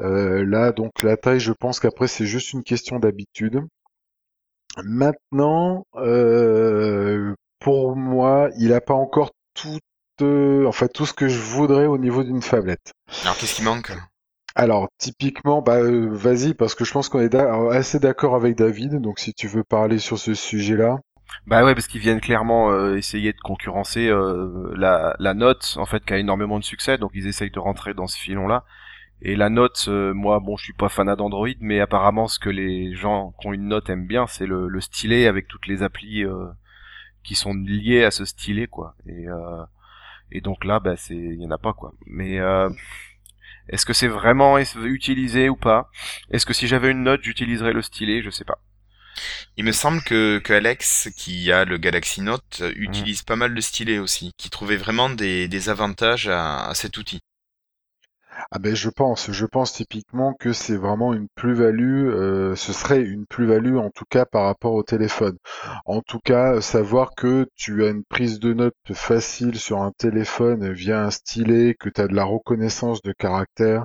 [0.00, 3.62] Euh, là, donc, la taille, je pense qu'après, c'est juste une question d'habitude.
[4.82, 9.78] Maintenant, euh, pour moi, il a pas encore tout,
[10.22, 12.92] euh, enfin, tout ce que je voudrais au niveau d'une phablette.
[13.22, 13.92] Alors qu'est-ce qui manque?
[14.54, 19.00] Alors, typiquement, bah, euh, vas-y, parce que je pense qu'on est assez d'accord avec David,
[19.00, 20.98] donc si tu veux parler sur ce sujet-là.
[21.46, 25.86] Bah ouais, parce qu'ils viennent clairement euh, essayer de concurrencer euh, la, la note, en
[25.86, 28.64] fait, qui a énormément de succès, donc ils essayent de rentrer dans ce filon-là.
[29.24, 32.50] Et la note, euh, moi, bon, je suis pas fanat d'Android, mais apparemment, ce que
[32.50, 35.82] les gens qui ont une note aiment bien, c'est le, le stylet avec toutes les
[35.84, 36.48] applis euh,
[37.22, 38.96] qui sont liées à ce stylet, quoi.
[39.06, 39.62] Et, euh,
[40.32, 41.92] et donc là, bah, c'est, il y en a pas, quoi.
[42.06, 42.68] Mais euh,
[43.68, 45.88] est-ce que c'est vraiment utilisé ou pas?
[46.30, 48.22] Est-ce que si j'avais une note, j'utiliserais le stylet?
[48.22, 48.58] Je sais pas.
[49.56, 52.82] Il me semble que, que Alex, qui a le Galaxy Note, Mmh.
[52.82, 56.96] utilise pas mal le stylet aussi, qui trouvait vraiment des, des avantages à, à cet
[56.98, 57.20] outil.
[58.50, 63.02] Ah ben, je pense, je pense typiquement que c'est vraiment une plus-value, euh, ce serait
[63.02, 65.36] une plus-value en tout cas par rapport au téléphone.
[65.86, 70.72] En tout cas, savoir que tu as une prise de notes facile sur un téléphone
[70.72, 73.84] via un stylet, que tu as de la reconnaissance de caractère,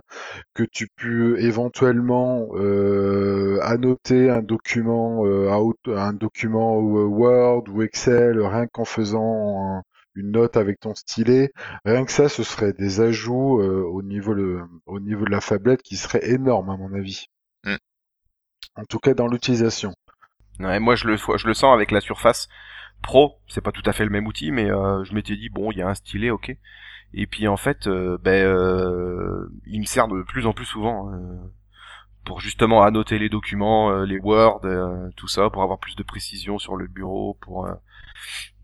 [0.54, 5.52] que tu peux éventuellement euh, annoter un document, euh,
[5.88, 9.84] un document euh, Word ou Excel, rien qu'en faisant
[10.18, 11.52] une note avec ton stylet.
[11.86, 15.42] Rien que ça, ce serait des ajouts euh, au niveau le, au niveau de la
[15.42, 17.28] phablette qui seraient énormes à mon avis.
[17.64, 17.76] Mm.
[18.76, 19.94] En tout cas dans l'utilisation.
[20.60, 22.48] Ouais, moi, je le, je le sens avec la Surface
[23.04, 23.40] Pro.
[23.48, 25.78] C'est pas tout à fait le même outil, mais euh, je m'étais dit bon, il
[25.78, 26.56] y a un stylet, ok.
[27.14, 31.38] Et puis en fait, euh, ben, il me sert de plus en plus souvent euh,
[32.26, 34.62] pour justement annoter les documents, les Word,
[35.16, 37.38] tout ça, pour avoir plus de précision sur le bureau.
[37.40, 37.68] Pour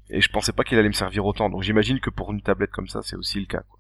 [0.09, 1.49] et je pensais pas qu'il allait me servir autant.
[1.49, 3.63] Donc j'imagine que pour une tablette comme ça, c'est aussi le cas.
[3.69, 3.79] Quoi.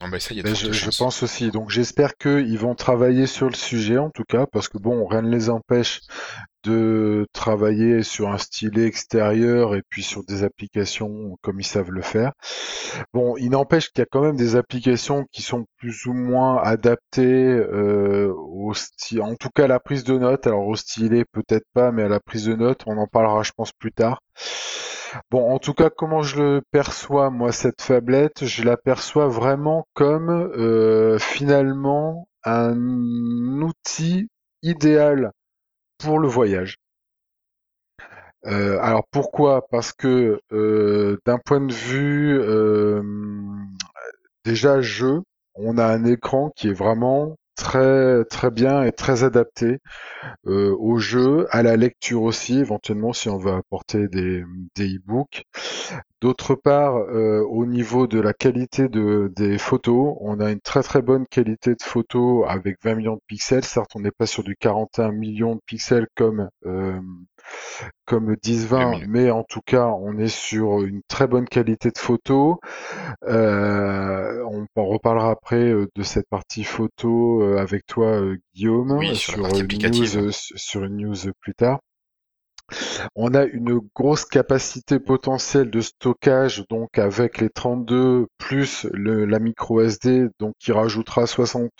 [0.00, 1.50] Bon, ça, il y a de fortes je, pense aussi.
[1.50, 5.22] Donc j'espère qu'ils vont travailler sur le sujet en tout cas, parce que bon, rien
[5.22, 6.02] ne les empêche
[6.62, 12.02] de travailler sur un stylet extérieur et puis sur des applications comme ils savent le
[12.02, 12.32] faire.
[13.12, 16.62] Bon, il n'empêche qu'il y a quand même des applications qui sont plus ou moins
[16.62, 20.46] adaptées euh, au stylet, en tout cas à la prise de notes.
[20.46, 23.52] Alors au stylet peut-être pas, mais à la prise de notes, on en parlera je
[23.56, 24.20] pense plus tard.
[25.30, 29.86] Bon, en tout cas, comment je le perçois, moi, cette phablette, je la perçois vraiment
[29.94, 32.76] comme euh, finalement un
[33.60, 34.28] outil
[34.62, 35.32] idéal
[35.98, 36.76] pour le voyage.
[38.46, 39.66] Euh, alors pourquoi?
[39.68, 43.02] Parce que euh, d'un point de vue euh,
[44.44, 45.22] déjà jeu,
[45.54, 49.78] on a un écran qui est vraiment très très bien et très adapté
[50.46, 54.44] euh, au jeu, à la lecture aussi, éventuellement si on veut apporter des,
[54.76, 55.44] des e-books.
[56.20, 60.82] D'autre part, euh, au niveau de la qualité de, des photos, on a une très
[60.82, 63.64] très bonne qualité de photos avec 20 millions de pixels.
[63.64, 66.98] Certes, on n'est pas sur du 41 millions de pixels comme euh,
[68.04, 72.56] comme 10-20, mais en tout cas, on est sur une très bonne qualité de photos.
[73.28, 78.22] Euh, on en reparlera après euh, de cette partie photo avec toi,
[78.56, 81.78] Guillaume, sur, sur, une news, sur une news plus tard.
[83.14, 89.80] On a une grosse capacité potentielle de stockage, donc avec les 32 plus la micro
[89.80, 91.70] SD, donc qui rajoutera 60,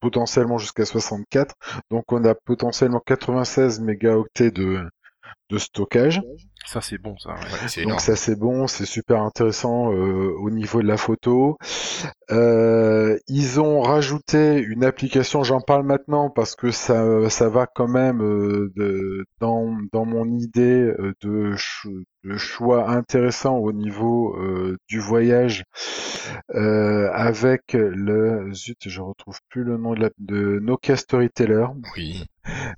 [0.00, 1.54] potentiellement jusqu'à 64.
[1.90, 4.88] Donc on a potentiellement 96 mégaoctets de
[5.56, 6.20] stockage.
[6.66, 7.36] Ça c'est bon ça.
[7.84, 11.56] Donc ça c'est bon, c'est super intéressant euh, au niveau de la photo.
[12.32, 17.86] Euh, ils ont rajouté une application, j'en parle maintenant parce que ça, ça va quand
[17.86, 20.92] même euh, de, dans, dans mon idée
[21.22, 21.54] de,
[22.24, 24.36] de choix intéressant au niveau
[24.88, 25.62] du voyage
[26.52, 31.66] avec le zut, je retrouve plus le nom de, la, de Nokia Storyteller.
[31.96, 32.24] Oui.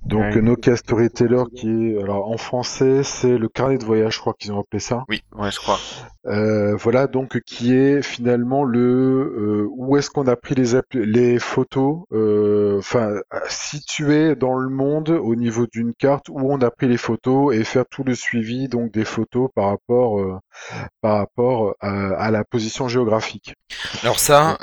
[0.03, 4.33] Donc Nokia Storyteller qui est alors en français c'est le carnet de voyage je crois
[4.37, 5.03] qu'ils ont appelé ça.
[5.09, 5.79] Oui, ouais je crois.
[6.25, 11.39] Euh, voilà donc qui est finalement le euh, où est-ce qu'on a pris les les
[11.39, 13.13] photos euh, enfin
[13.47, 17.63] situé dans le monde au niveau d'une carte où on a pris les photos et
[17.63, 20.39] faire tout le suivi donc des photos par rapport
[21.01, 23.55] par rapport à, à, la position géographique.
[24.03, 24.57] Alors ça,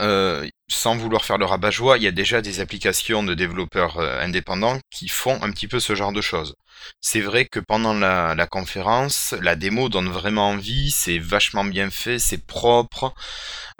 [0.68, 4.78] sans vouloir faire le rabat-joie, il y a déjà des applications de développeurs euh, indépendants
[4.90, 6.54] qui font un petit peu ce genre de choses.
[7.00, 11.90] C'est vrai que pendant la, la, conférence, la démo donne vraiment envie, c'est vachement bien
[11.90, 13.14] fait, c'est propre,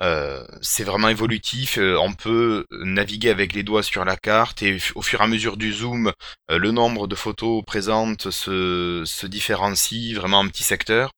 [0.01, 4.79] euh, c'est vraiment évolutif, euh, on peut naviguer avec les doigts sur la carte et
[4.95, 6.13] au fur et à mesure du zoom,
[6.51, 11.11] euh, le nombre de photos présentes se, se différencie vraiment en petits secteurs.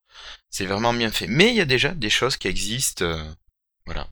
[0.50, 1.26] C'est vraiment bien fait.
[1.26, 3.04] Mais il y a déjà des choses qui existent.
[3.04, 3.22] Euh,
[3.86, 4.08] voilà.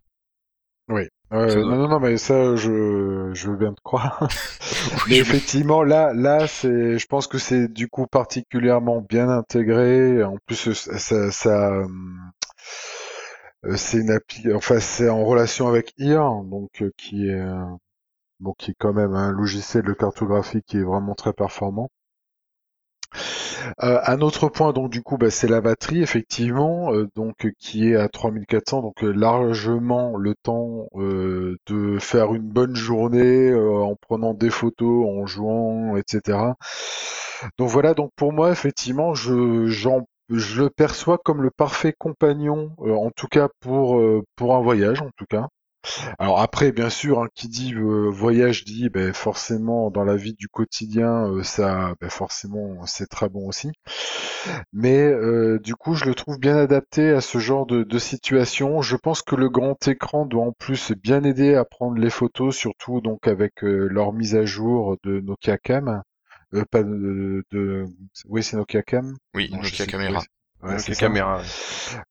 [0.88, 1.02] Oui.
[1.32, 4.28] Euh, non, non, non, mais ça, je, je veux bien te croire.
[5.08, 10.22] mais effectivement, là, là, c'est, je pense que c'est du coup particulièrement bien intégré.
[10.22, 11.72] En plus, ça, ça
[13.64, 17.44] euh, c'est une appli, enfin, c'est en relation avec IR, donc euh, qui est,
[18.40, 21.90] bon, qui est quand même un logiciel de cartographie qui est vraiment très performant.
[23.82, 27.90] Euh, un autre point, donc du coup, bah, c'est la batterie, effectivement, euh, donc qui
[27.90, 34.34] est à 3400, donc euh, largement le temps de faire une bonne journée en prenant
[34.34, 36.56] des photos, en jouant, etc.
[37.58, 43.10] Donc voilà, donc pour moi, effectivement, je, je le perçois comme le parfait compagnon, en
[43.10, 44.00] tout cas pour,
[44.36, 45.48] pour un voyage, en tout cas.
[46.18, 50.34] Alors après, bien sûr, hein, qui dit euh, voyage dit ben, forcément dans la vie
[50.34, 53.70] du quotidien, euh, ça, ben, forcément, c'est très bon aussi.
[54.72, 58.82] Mais euh, du coup, je le trouve bien adapté à ce genre de, de, situation.
[58.82, 62.56] Je pense que le grand écran doit en plus bien aider à prendre les photos,
[62.56, 66.02] surtout donc avec leur mise à jour de Nokia Cam.
[66.70, 67.86] pas de, de,
[68.28, 69.16] oui, c'est Nokia Cam?
[69.34, 70.22] Oui, Nokia Caméra.
[70.62, 71.42] Ouais, c'est caméra.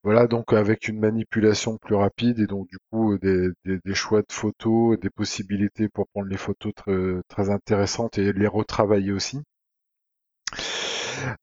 [0.02, 4.20] Voilà, donc avec une manipulation plus rapide et donc du coup des, des, des, choix
[4.20, 9.42] de photos, des possibilités pour prendre les photos très, très intéressantes et les retravailler aussi.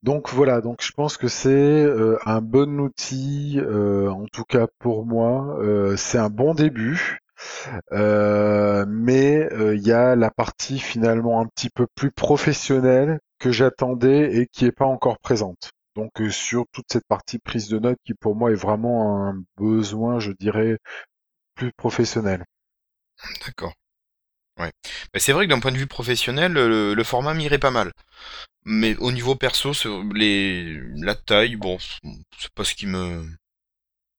[0.02, 4.66] Donc voilà, donc je pense que c'est euh, un bon outil, euh, en tout cas
[4.78, 7.18] pour moi, euh, c'est un bon début.
[7.90, 14.46] mais il y a la partie finalement un petit peu plus professionnelle que j'attendais et
[14.46, 15.73] qui n'est pas encore présente.
[15.94, 19.42] Donc euh, sur toute cette partie prise de notes qui pour moi est vraiment un
[19.56, 20.78] besoin, je dirais,
[21.54, 22.44] plus professionnel.
[23.46, 23.74] D'accord.
[24.58, 24.72] Ouais.
[25.12, 27.92] Mais c'est vrai que d'un point de vue professionnel, le, format m'irait pas mal.
[28.64, 29.72] Mais au niveau perso,
[30.14, 31.78] les, la taille, bon,
[32.38, 33.26] c'est pas ce qui me,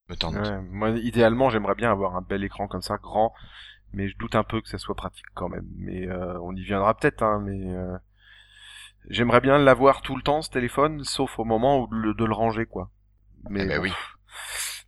[0.09, 0.35] me tente.
[0.71, 3.33] moi, idéalement, j'aimerais bien avoir un bel écran comme ça, grand,
[3.93, 5.67] mais je doute un peu que ça soit pratique quand même.
[5.77, 7.97] Mais euh, on y viendra peut-être, hein, mais euh,
[9.09, 12.65] J'aimerais bien l'avoir tout le temps ce téléphone, sauf au moment où de le ranger
[12.65, 12.89] quoi.
[13.49, 13.93] Mais eh ben oui.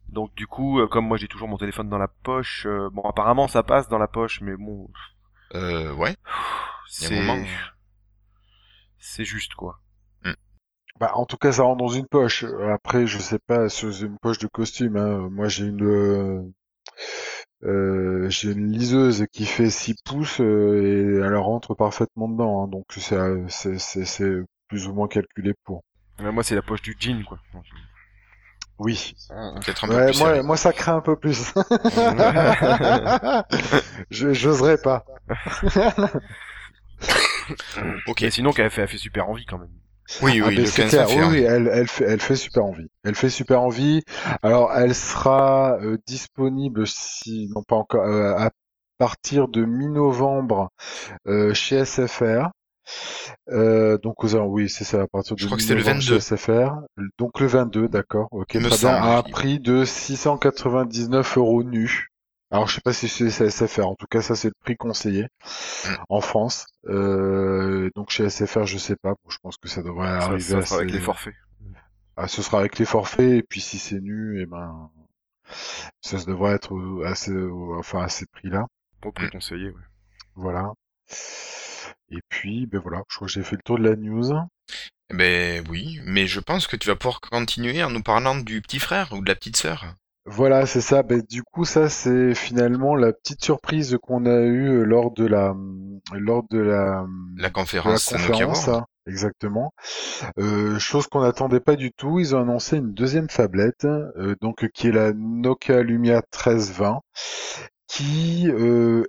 [0.09, 3.01] Donc du coup, euh, comme moi j'ai toujours mon téléphone dans la poche, euh, bon
[3.03, 4.89] apparemment ça passe dans la poche, mais bon.
[5.55, 6.15] Euh ouais.
[6.87, 7.21] C'est
[8.97, 9.79] c'est juste quoi.
[10.23, 10.33] Hmm.
[10.99, 12.43] Bah, en tout cas, ça rentre dans une poche.
[12.43, 14.97] Après, je sais pas, sur une poche de costume.
[14.97, 15.29] Hein.
[15.29, 16.53] Moi, j'ai une,
[17.63, 22.63] euh, euh, j'ai une liseuse qui fait 6 pouces euh, et elle rentre parfaitement dedans,
[22.63, 23.15] hein, donc c'est
[24.67, 25.83] plus ou moins calculé pour.
[26.19, 27.39] moi c'est la poche du jean quoi.
[28.79, 29.15] Oui.
[29.31, 29.73] Ah, peu
[30.05, 31.51] plus moi, moi ça craint un peu plus.
[34.11, 35.03] Je j'oserais pas.
[38.07, 38.25] ok.
[38.29, 39.71] sinon qu'elle fait, elle fait super envie quand même.
[40.21, 42.35] Oui, Ah, oui, ben, le c'est 15 clair, fait oui, elle, elle fait, elle fait
[42.35, 42.87] super envie.
[43.03, 44.03] Elle fait super envie.
[44.41, 48.51] Alors, elle sera euh, disponible si, non pas encore, euh, à
[48.97, 50.69] partir de mi-novembre
[51.27, 52.49] euh, chez SFR.
[53.49, 56.01] Euh, donc, aux, oui, c'est ça, à partir Je de crois que c'était le mi-novembre
[56.01, 56.19] chez 22.
[56.19, 56.71] SFR.
[57.17, 62.07] Donc, le 22, d'accord, ok, très bien, à un prix de 699 euros nus.
[62.49, 64.77] Alors, je sais pas si c'est chez SFR, en tout cas, ça, c'est le prix
[64.77, 65.23] conseillé
[65.85, 65.95] Mm.
[66.09, 66.65] en France.
[66.87, 70.39] Euh, donc, chez SFR, je sais pas, Bon, je pense que ça devrait Ça, arriver
[70.39, 71.33] ça sera avec assez- les forfaits.
[72.15, 74.89] ah, ce sera avec les forfaits, et puis si c'est nu, et ben,
[76.01, 78.65] ça se devrait être au- enfin, à ces prix-là.
[79.05, 79.81] Au prix conseillé, ouais.
[80.35, 80.71] Voilà.
[82.09, 84.33] Et puis, ben voilà, je crois que j'ai fait le tour de la news.
[85.13, 88.79] Ben oui, mais je pense que tu vas pouvoir continuer en nous parlant du petit
[88.79, 89.85] frère ou de la petite sœur.
[90.29, 91.03] Voilà, c'est ça.
[91.03, 95.25] Ben, du coup, ça, c'est finalement la petite surprise qu'on a eue euh, lors de
[95.25, 97.07] la, euh, lors de la, euh,
[97.37, 98.85] La conférence, de la hein.
[99.07, 99.73] exactement.
[100.79, 102.19] Chose qu'on n'attendait pas du tout.
[102.19, 106.99] Ils ont annoncé une deuxième tablette, euh, donc qui est la Nokia Lumia 1320,
[107.87, 108.49] qui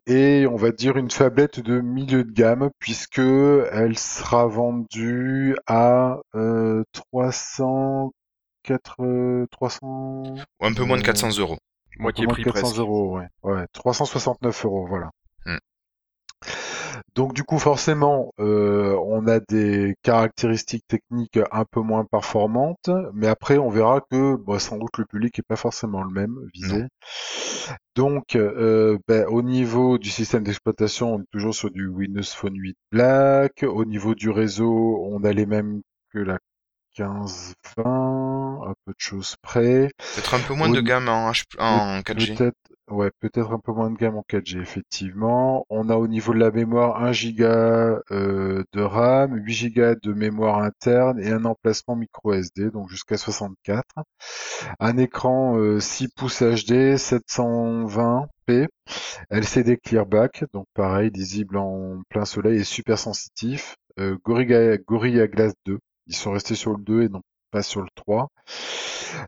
[0.06, 6.18] est, on va dire, une tablette de milieu de gamme, puisque elle sera vendue à
[6.36, 8.12] euh, 300
[9.50, 10.22] 300.
[10.26, 11.58] Euh, un peu moins de euh, 400 euros.
[13.72, 15.10] 369 euros, voilà.
[15.44, 15.58] Hmm.
[17.14, 23.26] Donc du coup forcément euh, on a des caractéristiques techniques un peu moins performantes, mais
[23.26, 26.84] après on verra que bah, sans doute le public n'est pas forcément le même visé.
[27.96, 32.76] Donc ben, au niveau du système d'exploitation on est toujours sur du Windows Phone 8
[32.92, 36.38] Black, au niveau du réseau on a les mêmes que la
[36.98, 39.90] 1520, à peu de choses près.
[40.14, 42.36] Peut-être un peu moins Au de gamme en, H- en 4G.
[42.36, 42.56] Peut-être,
[42.90, 45.64] ouais, peut-être un peu moins de gamme en 4G, effectivement.
[45.70, 50.12] On a au niveau de la mémoire 1 giga euh, de RAM, 8 gigas de
[50.12, 53.84] mémoire interne et un emplacement micro SD, donc jusqu'à 64.
[54.80, 58.66] Un écran euh, 6 pouces HD, 720p,
[59.30, 63.76] LCD Clearback, donc pareil, lisible en plein soleil et super sensitif.
[64.00, 65.78] Euh, Gorilla, Gorilla Glass 2,
[66.08, 68.28] ils sont restés sur le 2 et non pas sur le 3.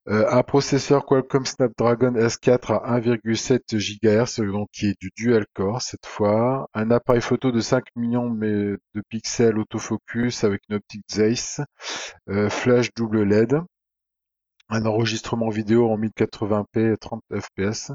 [0.08, 5.82] Euh, un processeur Qualcomm Snapdragon S4 à 1,7 GHz, donc qui est du dual core
[5.82, 6.68] cette fois.
[6.74, 8.78] Un appareil photo de 5 millions de
[9.08, 11.60] pixels autofocus avec une optique Zeiss.
[12.28, 13.60] Euh, flash double LED.
[14.68, 17.92] Un enregistrement vidéo en 1080p et 30 fps.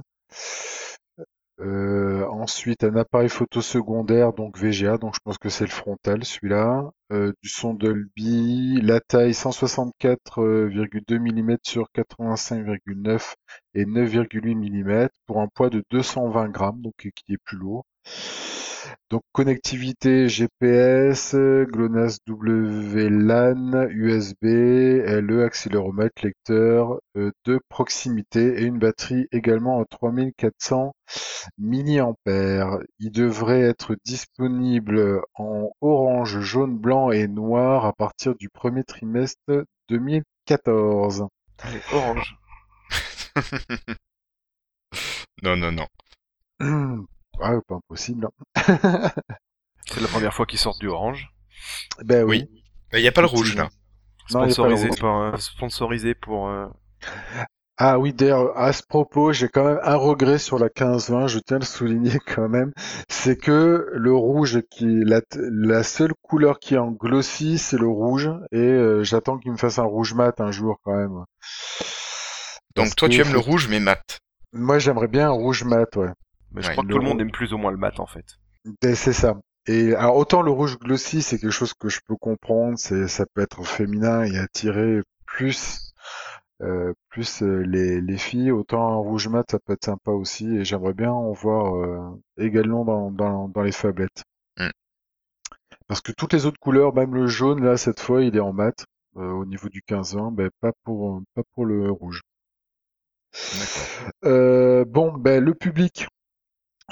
[1.61, 6.23] Euh, ensuite, un appareil photo secondaire, donc VGA, donc je pense que c'est le frontal
[6.25, 6.91] celui-là.
[7.11, 13.35] Euh, du son Dolby, la taille 164,2 mm sur 85,9
[13.73, 17.85] et 9,8 mm pour un poids de 220 grammes, donc qui est plus lourd.
[19.11, 29.27] Donc connectivité GPS, GLONASS WLAN, USB, LE, accéléromètre, lecteur euh, de proximité et une batterie
[29.31, 30.95] également à 3400
[31.59, 32.79] mAh.
[32.99, 39.65] Il devrait être disponible en orange, jaune, blanc et noir à partir du premier trimestre
[39.89, 41.27] 2014.
[41.59, 42.35] Allez, orange.
[45.43, 47.05] non, non, non.
[47.41, 48.27] Ah, pas impossible.
[48.27, 49.11] hein.
[49.87, 51.29] C'est la première fois qu'ils sortent du orange.
[52.03, 52.45] Ben oui.
[52.53, 52.63] Oui.
[52.93, 53.69] Il n'y a pas le rouge là.
[54.29, 54.99] Non, il y a pas le Sponsorisé, rouge.
[54.99, 56.47] par, euh, sponsorisé pour.
[56.49, 56.67] euh,
[57.77, 61.39] Ah oui, d'ailleurs, à ce propos, j'ai quand même un regret sur la 15-20, je
[61.39, 62.71] tiens à le souligner quand même,
[63.09, 67.77] c'est que le rouge qui est la, la seule couleur qui est en glossy, c'est
[67.77, 71.23] le rouge, et euh, j'attends qu'il me fasse un rouge mat un jour quand même.
[72.75, 74.19] Donc Parce toi, que tu aimes le rouge mais mat.
[74.53, 76.09] Moi, j'aimerais bien un rouge mat, ouais.
[76.55, 78.07] Mais je Ouais, crois que tout le monde aime plus ou moins le mat en
[78.07, 78.25] fait.
[78.81, 79.35] Ben, c'est ça.
[79.67, 83.25] Et alors autant le rouge glossy, c'est quelque chose que je peux comprendre, c'est ça
[83.33, 85.91] peut être féminin et attirer plus
[86.63, 90.47] euh, plus euh, les, les filles, autant un rouge mat ça peut être sympa aussi
[90.57, 94.23] et j'aimerais bien en voir euh, également dans, dans, dans les phablettes.
[94.57, 94.71] Mm.
[95.87, 98.53] Parce que toutes les autres couleurs, même le jaune là cette fois il est en
[98.53, 98.85] mat
[99.17, 102.21] euh, au niveau du 15-20, ben pas pour pas pour le rouge.
[104.25, 106.07] Euh, bon, ben le public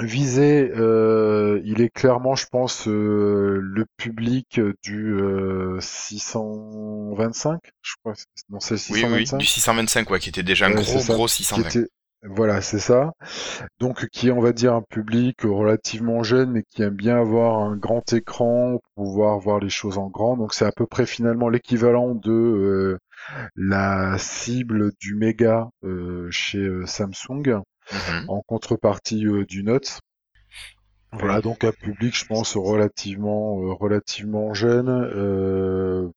[0.02, 8.14] visé, euh, il est clairement, je pense, euh, le public du euh, 625, je crois.
[8.50, 9.38] Non, c'est Oui, oui, 625.
[9.38, 11.70] du 625, ouais, qui était déjà un gros, gros qui 620.
[11.70, 11.88] était-
[12.26, 13.12] Voilà, c'est ça.
[13.80, 17.60] Donc, qui est, on va dire, un public relativement jeune, mais qui aime bien avoir
[17.60, 20.38] un grand écran pour pouvoir voir les choses en grand.
[20.38, 22.98] Donc, c'est à peu près finalement l'équivalent de euh,
[23.58, 27.62] la cible du méga euh, chez euh, Samsung
[27.94, 28.30] Mhm.
[28.30, 30.00] en contrepartie euh, du Note.
[31.12, 36.10] Voilà, donc un public, je pense, relativement, euh, relativement jeune, euh,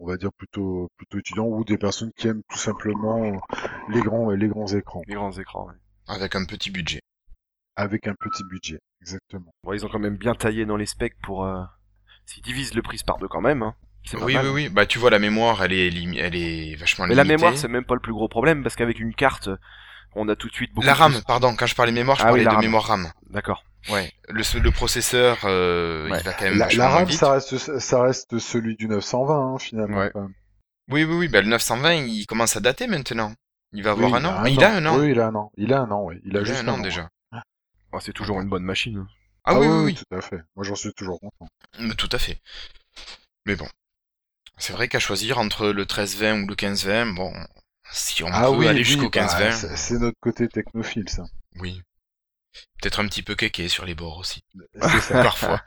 [0.00, 3.40] on va dire plutôt plutôt étudiants ou des personnes qui aiment tout simplement
[3.88, 5.66] les grands les grands écrans Les grands écrans.
[5.68, 5.74] ouais.
[6.08, 7.00] Avec un petit budget.
[7.76, 8.78] avec un petit budget.
[9.00, 9.52] Exactement.
[9.62, 11.44] Bon, ils ont quand même bien taillé dans les specs pour.
[11.44, 11.62] Euh...
[12.26, 13.62] S'ils divisent le prix par deux quand même.
[13.62, 13.74] Hein.
[14.12, 14.46] Pas Oui, mal.
[14.46, 14.68] oui, oui.
[14.68, 15.88] Bah, tu vois, la mémoire, elle est,
[16.18, 17.36] elle est vachement Mais la limitée.
[17.36, 19.48] mémoire, c'est même pas le plus gros problème parce qu'avec une carte,
[20.16, 20.86] on a tout de suite beaucoup.
[20.86, 22.64] La RAM, plus- pardon, quand je parlais mémoire, je Ah parlais la de RAM.
[22.64, 23.12] mémoire RAM.
[23.30, 23.64] D'accord.
[23.90, 24.12] Ouais.
[24.28, 26.18] Le, le processeur, euh, Ouais.
[26.20, 27.18] il va quand même La, la RAM, vite.
[27.18, 29.98] ça reste ça reste celui du 920 hein, finalement.
[29.98, 30.12] Ouais.
[30.90, 31.28] Oui, oui, oui.
[31.28, 33.32] Bah, le 920, il commence à dater maintenant.
[33.72, 34.44] Il va avoir Oui, un an.
[34.44, 34.98] Il a un an.
[34.98, 35.50] Oui, il a un an.
[35.56, 36.20] Il a un an, oui.
[36.24, 37.08] Il a Il a juste un an déjà.
[37.92, 38.98] Oh, c'est toujours une bonne machine.
[38.98, 39.08] hein.
[39.44, 39.94] Ah, oui, oui, oui.
[39.94, 40.40] tout à fait.
[40.56, 41.48] Moi, j'en suis toujours content.
[41.78, 42.38] Mais Tout à fait.
[43.46, 43.68] Mais bon.
[44.56, 47.32] C'est vrai qu'à choisir entre le 1320 ou le 1520, bon,
[47.94, 51.08] si on ah peut oui, aller oui, jusqu'au bah, 1520, c'est- c'est notre côté technophile,
[51.08, 51.24] ça.
[51.60, 51.80] oui.
[52.80, 54.44] Peut-être un petit peu kéké sur les bords aussi.
[54.80, 55.22] C'est ça.
[55.22, 55.60] Parfois.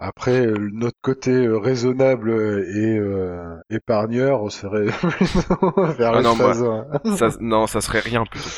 [0.00, 2.30] Après, euh, notre côté euh, raisonnable
[2.74, 4.86] et euh, épargneur serait
[5.96, 7.16] vers Ah le non, moi- 13.
[7.16, 8.48] ça, non, ça serait rien plutôt.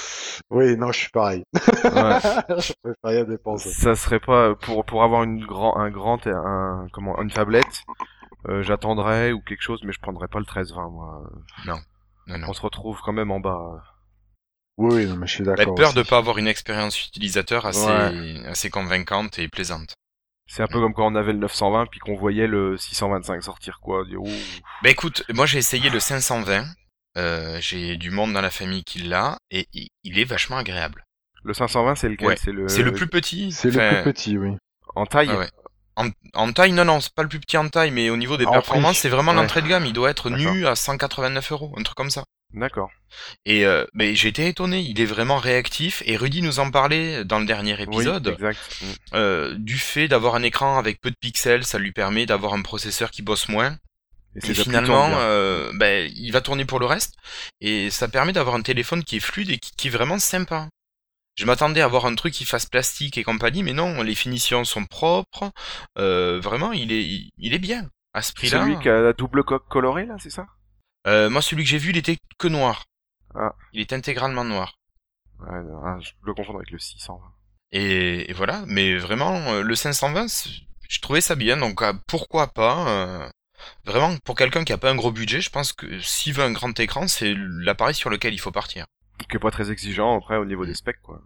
[0.51, 1.45] Oui, non, je suis pareil.
[1.55, 1.61] Ouais.
[1.85, 3.71] je préfère rien dépenser.
[3.71, 7.83] ça serait pas pour pour avoir une grand un grand un comment une tablette.
[8.49, 11.31] euh, J'attendrais ou quelque chose, mais je prendrais pas le 13-20 moi.
[11.67, 11.79] Non,
[12.27, 12.49] non.
[12.49, 13.59] On se retrouve quand même en bas.
[14.79, 15.75] Oui, oui, non, mais je suis d'accord.
[15.75, 16.11] peur de aussi.
[16.11, 18.47] pas avoir une expérience utilisateur assez, Ouais.
[18.47, 19.95] assez convaincante et plaisante.
[20.49, 23.81] C'est un peu comme quand on avait le 920 puis qu'on voyait le 625 sortir
[23.81, 24.05] quoi.
[24.05, 24.29] Dire, ouh.
[24.83, 26.67] Bah écoute, moi j'ai essayé le 520.
[27.17, 31.05] Euh, j'ai du monde dans la famille qui l'a et il est vachement agréable.
[31.43, 32.29] Le 520 c'est lequel?
[32.29, 33.51] Ouais, C'est le C'est le plus petit.
[33.53, 34.57] C'est le plus petit, oui.
[34.95, 35.31] en taille?
[35.33, 35.51] ah ouais.
[35.97, 38.37] En, en taille, non, non, c'est pas le plus petit en taille, mais au niveau
[38.37, 39.39] des En performances, c'est vraiment Ouais.
[39.39, 39.87] l'entrée de gamme.
[39.87, 40.53] Il doit être D'accord.
[40.53, 42.25] nu à 189 euros, un truc comme ça.
[42.55, 42.91] D'accord.
[43.45, 46.03] Et euh, mais j'ai été étonné, il est vraiment réactif.
[46.07, 48.29] Et Rudy nous en parlait dans le dernier épisode.
[48.29, 48.59] Oui, exact.
[48.83, 48.87] Mm.
[49.15, 52.63] euh, du fait d'avoir un écran avec peu de pixels, ça lui permet d'avoir un
[52.63, 53.77] processeur qui bosse moins.
[54.37, 57.15] Et, finalement, euh, ben, il va tourner pour le reste.
[57.63, 60.69] Et ça permet d'avoir un téléphone qui est fluide et qui, qui est vraiment sympa.
[61.37, 64.65] Je m'attendais à avoir un truc qui fasse plastique et compagnie, mais non, les finitions
[64.65, 65.53] sont propres.
[65.99, 67.89] Euh, vraiment, il est, il, il est bien.
[68.15, 68.63] À ce prix-là.
[68.65, 70.47] Celui qui a la double coque colorée là, c'est ça?
[71.07, 72.87] Euh, moi, celui que j'ai vu, il était que noir.
[73.35, 73.55] Ah.
[73.75, 74.79] Il est intégralement noir.
[75.41, 77.21] ouais, non, ah, Je le confondre avec le 620.
[77.73, 80.49] Et, et voilà, mais vraiment, euh, le 520, c'est-
[80.89, 83.29] je trouvais ça bien, donc euh, pourquoi pas euh,
[83.85, 86.53] Vraiment, pour quelqu'un qui a pas un gros budget, je pense que s'il veut un
[86.53, 88.87] grand écran, c'est l'appareil sur lequel il faut partir.
[89.29, 91.21] Qui est pas très exigeant après au niveau des specs quoi.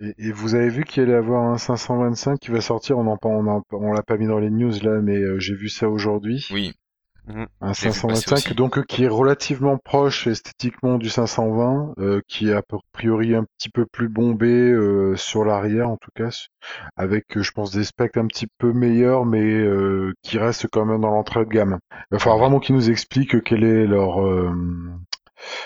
[0.00, 3.16] Et, et vous avez vu qu'il allait avoir un 525 qui va sortir, on en,
[3.24, 5.88] on en- on l'a pas mis dans les news là, mais euh, j'ai vu ça
[5.88, 6.46] aujourd'hui.
[6.52, 6.74] Oui,
[7.28, 8.54] Un vu passer 525 aussi.
[8.54, 12.62] donc euh, qui est relativement proche esthétiquement du 520, euh, qui est a
[12.92, 16.28] priori un petit peu plus bombé euh, sur l'arrière en tout cas,
[16.96, 20.84] avec euh, je pense des specs un petit peu meilleurs, mais euh, qui restent quand
[20.84, 21.78] même dans l'entrée de gamme.
[21.90, 22.42] Il va falloir Ouais.
[22.42, 24.52] vraiment qu'ils nous expliquent quelle est leur euh,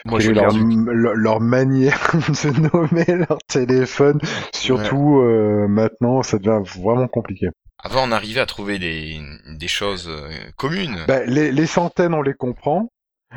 [0.05, 4.21] Moi j'ai leur, manière de nommer leur téléphone.
[4.53, 7.49] Surtout euh, maintenant, ça devient vraiment compliqué.
[7.83, 9.21] avant on arrivait à trouver des,
[9.59, 11.05] des choses euh, communes.
[11.09, 12.89] Ben, les, les centaines, on les comprend.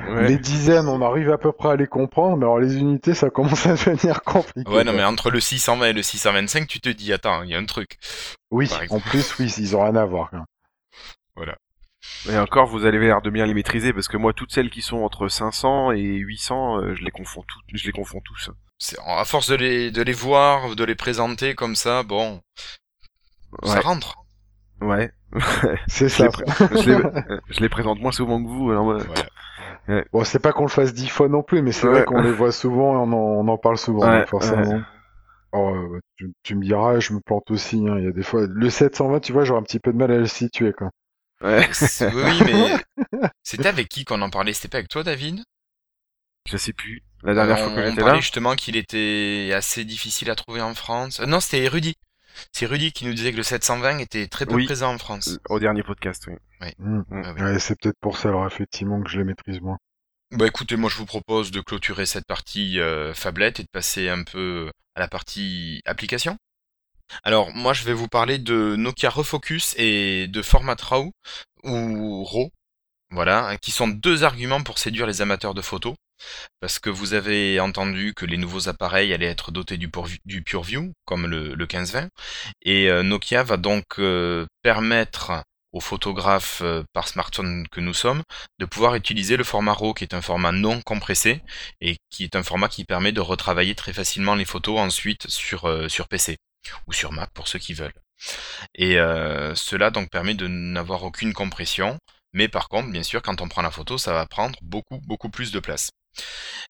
[0.10, 0.28] Ouais.
[0.28, 3.30] Les dizaines, on arrive à peu près à les comprendre, mais alors les unités, ça
[3.30, 4.70] commence à devenir compliqué.
[4.70, 7.56] ouais, non, mais entre le 620 et le 625, tu te dis, attends, il y
[7.56, 7.98] a un truc.
[8.52, 10.30] Oui, en plus, oui, ils ont rien à voir.
[10.30, 10.46] quoi.
[12.30, 14.82] Et encore, vous avez l'air de bien les maîtriser parce que moi, toutes celles qui
[14.82, 17.64] sont entre 500 et 800, euh, je les confonds toutes.
[17.74, 18.50] Je les confonds tous.
[18.78, 22.42] C'est- À force de les, de les voir, de les présenter comme ça, bon,
[23.64, 24.16] ça rentre.
[24.82, 25.12] Ouais.
[25.88, 26.28] C'est Je ça.
[26.72, 27.04] je, les,
[27.50, 28.72] je les présente moins souvent que vous.
[28.72, 30.04] Alors, euh.
[30.12, 31.94] Bon, c'est pas qu'on le fasse dix fois non plus, mais c'est Ouais.
[31.94, 34.82] vrai qu'on les voit souvent et on en, on en parle souvent, donc forcément.
[35.54, 35.76] Alors,
[36.18, 37.78] tu, tu me diras, je me plante aussi.
[37.88, 39.98] hein, Il y a des fois, le 720, tu vois, j'aurais un petit peu de
[39.98, 40.90] mal à le situer, quoi.
[41.42, 41.70] Ouais.
[42.14, 44.54] Oui, mais c'était avec qui qu'on en parlait?
[44.54, 45.44] C'était pas avec toi, David?
[46.50, 47.04] Je sais plus.
[47.24, 48.20] La dernière fois que j'étais parlait là.
[48.22, 51.20] justement qu'il était assez difficile à trouver en France.
[51.20, 51.96] Euh, non, c'était Rudy.
[52.54, 54.66] C'est Rudy qui nous disait que le 720 était très peu Oui.
[54.66, 55.40] présent en France.
[55.50, 56.36] Au dernier podcast, oui.
[56.78, 57.02] Hmm.
[57.12, 57.42] Ah oui.
[57.42, 59.78] Ouais, c'est peut-être pour ça, alors effectivement, que je les maîtrise moins.
[60.32, 64.10] Bah écoutez, moi je vous propose de clôturer cette partie euh, phablette et de passer
[64.10, 66.38] un peu à la partie application.
[67.24, 71.12] Alors moi je vais vous parler de Nokia Refocus et de Format RAW
[71.64, 72.52] ou RAW,
[73.12, 75.96] voilà, qui sont deux arguments pour séduire les amateurs de photos.
[76.62, 80.44] Parce que vous avez entendu que les nouveaux appareils allaient être dotés du, Purview- du
[80.44, 82.10] PureView, comme le, le 1520.
[82.64, 85.44] Et euh, Nokia va donc euh, permettre
[85.74, 88.24] aux photographes euh, par smartphone que nous sommes
[88.60, 91.42] de pouvoir utiliser le format RAW qui est un format non compressé
[91.82, 95.68] et qui est un format qui permet de retravailler très facilement les photos ensuite sur
[96.10, 96.38] PC
[96.88, 97.94] ou sur Mac pour ceux qui veulent.
[98.76, 101.98] Et euh, cela donc permet de n'avoir aucune compression
[102.34, 105.30] Mais par contre, bien sûr, quand on prend la photo, ça va prendre beaucoup, beaucoup
[105.30, 105.90] plus de place.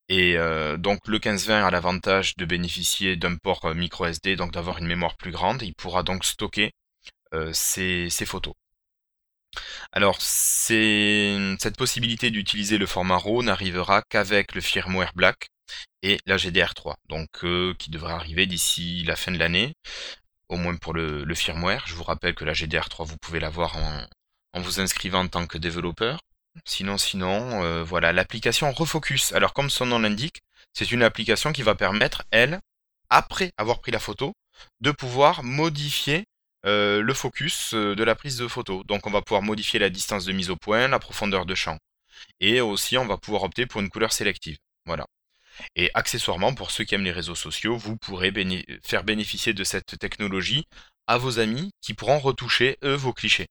[0.10, 4.52] Et euh, donc le 1520 a l'avantage de bénéficier d'un port euh, micro SD, donc
[4.54, 5.62] d'avoir une mémoire plus grande.
[5.62, 6.72] Il pourra donc stocker
[7.52, 8.54] ses, photos.
[9.92, 15.50] Alors, cette possibilité d'utiliser le format RAW n'arrivera qu'avec le firmware Black
[16.04, 17.30] et la GDR3, donc
[17.78, 19.74] qui devrait arriver d'ici la fin de l'année,
[20.50, 21.86] au moins pour le, firmware.
[21.88, 25.58] Je vous rappelle que la GDR3, vous pouvez l'avoir en, vous inscrivant en tant que
[25.58, 26.20] développeur.
[26.66, 29.32] Sinon, sinon, euh, voilà, l'application Refocus.
[29.34, 30.42] Alors, comme son nom l'indique,
[30.74, 32.60] c'est une application qui va permettre, elle,
[33.10, 34.34] après avoir pris la photo,
[34.82, 36.26] de pouvoir modifier
[36.66, 38.84] euh, le focus euh, de la prise de photo.
[38.86, 41.78] Donc, on va pouvoir modifier la distance de mise au point, la profondeur de champ.
[42.40, 44.58] Et aussi, on va pouvoir opter pour une couleur sélective.
[44.86, 45.06] Voilà.
[45.76, 48.34] Et accessoirement, pour ceux qui aiment les réseaux sociaux, vous pourrez
[48.84, 50.66] faire bénéficier de cette technologie
[51.08, 53.48] à vos amis qui pourront retoucher, eux, vos clichés.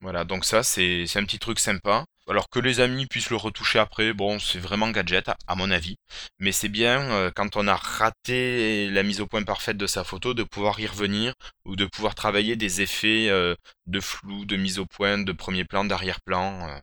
[0.00, 2.04] Voilà, donc ça, c'est un petit truc sympa.
[2.28, 5.96] Alors que les amis puissent le retoucher après, bon, c'est vraiment gadget, à mon avis.
[6.38, 10.04] Mais c'est bien, euh, quand on a raté la mise au point parfaite de sa
[10.04, 11.34] photo, de pouvoir y revenir,
[11.66, 13.54] ou de pouvoir travailler des effets euh,
[13.86, 16.78] de flou, de mise au point, de premier plan, d'arrière-plan, euh,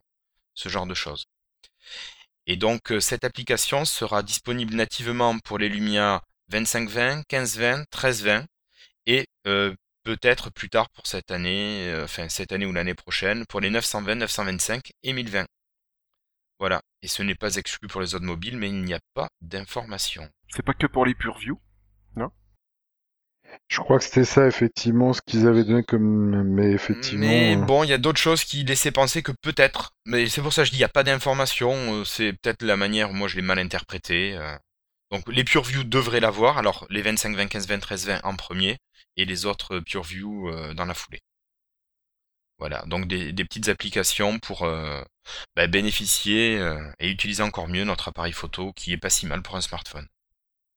[0.54, 1.26] ce genre de choses.
[2.48, 8.46] Et donc, cette application sera disponible nativement pour les Lumia 2520, 1520, 1320,
[9.06, 9.26] et
[10.04, 13.70] peut-être plus tard pour cette année, euh, enfin cette année ou l'année prochaine, pour les
[13.70, 15.46] 920, 925 et 1020.
[16.60, 19.30] Voilà, et ce n'est pas exclu pour les autres mobiles, mais il n'y a pas
[19.42, 20.30] d'information.
[20.50, 21.60] C'est pas que pour les PureView,
[23.68, 27.26] Je crois que c'était ça effectivement ce qu'ils avaient donné comme, mais effectivement.
[27.26, 30.42] Mais euh, bon, il y a d'autres choses qui laissaient penser que peut-être, mais c'est
[30.42, 31.72] pour ça que je dis il n'y a pas d'information.
[31.72, 34.38] Euh, c'est peut-être la manière, moi je l'ai mal interprété.
[35.12, 36.58] Donc les PureView devraient l'avoir.
[36.58, 38.78] Alors les 25, 20, 15, 20, 13, 20 en premier
[39.18, 41.22] et les autres euh, PureView euh, dans la foulée.
[42.58, 45.02] Voilà, donc des, petites applications pour euh,
[45.56, 46.62] bah, bénéficier
[47.00, 50.08] et utiliser encore mieux notre appareil photo qui est pas si mal pour un smartphone.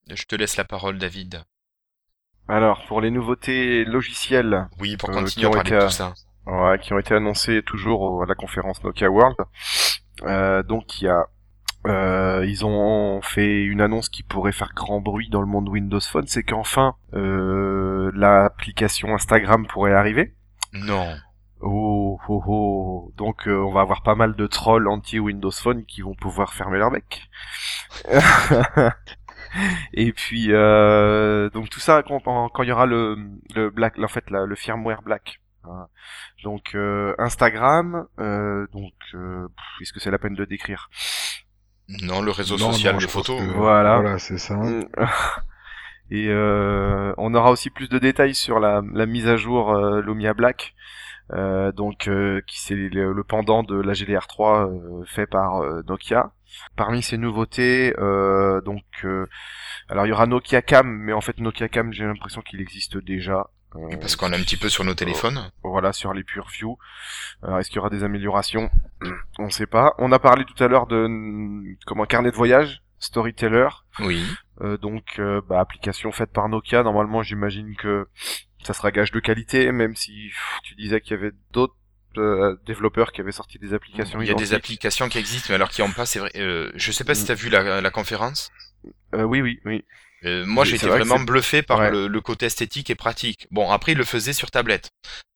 [0.08, 1.44] Je te laisse la parole, David.
[2.48, 4.68] Alors, pour les nouveautés logicielles.
[4.80, 6.14] Oui, pour continuer à parler de tout ça.
[6.46, 9.36] Ouais, qui ont été annoncées toujours à la conférence Nokia World.
[10.66, 11.26] donc, il y a
[11.86, 16.00] euh, ils ont fait une annonce qui pourrait faire grand bruit dans le monde Windows
[16.00, 20.34] Phone, c'est qu'enfin euh, l'application Instagram pourrait arriver.
[20.72, 21.14] Non.
[21.60, 23.12] Oh, oh, oh.
[23.18, 26.54] Donc euh, on va avoir pas mal de trolls anti Windows Phone qui vont pouvoir
[26.54, 27.28] fermer leur bec.
[29.92, 33.16] Et puis euh, donc tout ça quand, quand il y aura le,
[33.54, 35.40] le black, en fait le firmware black.
[35.64, 35.86] Hein.
[36.42, 38.92] Donc euh, Instagram, donc
[39.80, 40.90] est-ce que c'est la peine de décrire?
[41.88, 43.40] Non, le réseau social des photos.
[43.54, 43.96] Voilà.
[44.00, 44.58] Voilà, c'est ça.
[46.10, 50.02] Et euh, on aura aussi plus de détails sur la, la mise à jour euh,
[50.02, 50.74] Lumia Black,
[51.32, 56.32] euh, donc euh, qui c'est le, pendant de la GDR3 euh, fait par Nokia.
[56.76, 57.92] Parmi ces nouveautés,
[58.64, 59.06] donc
[59.88, 62.96] alors il y aura Nokia Cam, mais en fait Nokia Cam, j'ai l'impression qu'il existe
[62.98, 63.50] déjà.
[64.00, 65.50] Parce qu'on a un petit peu sur nos téléphones.
[65.62, 66.78] voilà, sur les PureView.
[67.42, 68.70] Alors, est-ce qu'il y aura des améliorations?
[69.38, 69.94] On ne sait pas.
[69.98, 71.08] On a parlé tout à l'heure de
[71.84, 73.68] comment carnet de voyage, Storyteller.
[73.98, 74.24] Oui.
[74.60, 76.84] Euh, donc, euh, bah, application faite par Nokia.
[76.84, 78.06] Normalement, j'imagine que
[78.62, 80.30] ça sera gage de qualité, même si
[80.62, 81.76] tu disais qu'il y avait d'autres
[82.18, 84.20] euh, développeurs qui avaient sorti des applications.
[84.20, 86.30] Il y a des applications qui existent, mais alors qui n'ont pas, c'est vrai.
[86.36, 88.50] Euh, je sais pas si tu as vu la, la conférence.
[89.12, 89.84] oui, oui, oui.
[90.24, 93.46] Euh, moi, j'étais vraiment bluffé par le, côté esthétique et pratique.
[93.50, 94.90] Bon, après, il le faisait sur tablette.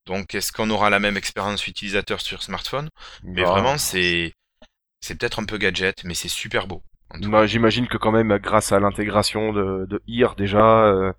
[0.07, 2.89] Donc, est-ce qu'on aura la même expérience utilisateur sur smartphone?
[3.23, 3.51] Mais bah.
[3.51, 4.33] vraiment, c'est
[5.01, 6.83] c'est peut-être un peu gadget, mais c'est super beau.
[7.21, 11.13] Bah, J'imagine que quand même, grâce à l'intégration de, de IR déjà, euh,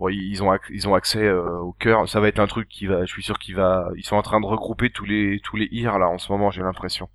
[0.00, 2.08] bon, ils ont ils ont accès euh, au cœur.
[2.08, 4.22] Ça va être un truc qui va, je suis sûr qu'il va, ils sont en
[4.22, 7.08] train de regrouper tous les tous les IR là en ce moment, j'ai l'impression.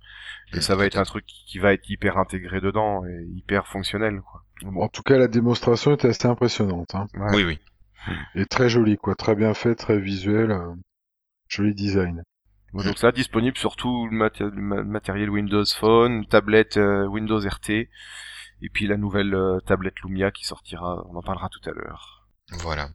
[0.54, 4.22] Et ça va être un truc qui va être hyper intégré dedans et hyper fonctionnel
[4.22, 4.46] quoi.
[4.64, 6.94] En tout cas, la démonstration était assez impressionnante.
[6.94, 7.06] Hein.
[7.32, 7.58] Oui, oui.
[8.34, 9.14] Et très jolie, quoi.
[9.14, 10.50] Très bien fait, très visuel.
[10.50, 10.72] Euh,
[11.48, 12.22] joli design.
[12.72, 18.86] donc ça, disponible sur tout le, matériel Windows Phone, tablette euh, Windows RT, et puis
[18.86, 22.15] la nouvelle euh, tablette Lumia qui sortira, on en parlera tout à l'heure.
[22.52, 22.90] Voilà.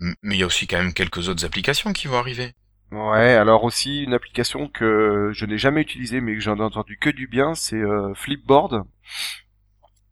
[0.00, 2.54] Mais il y a aussi quand même quelques autres applications qui vont arriver.
[2.92, 6.98] Ouais, alors aussi une application que je n'ai jamais utilisée mais que j'en ai entendu
[6.98, 7.82] que du bien, c'est
[8.14, 8.84] Flipboard.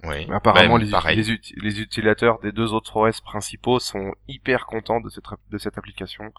[0.07, 5.09] Oui, Apparemment, les, les, les, utilisateurs des deux autres OS principaux sont hyper contents de
[5.09, 6.33] cette, de cette application.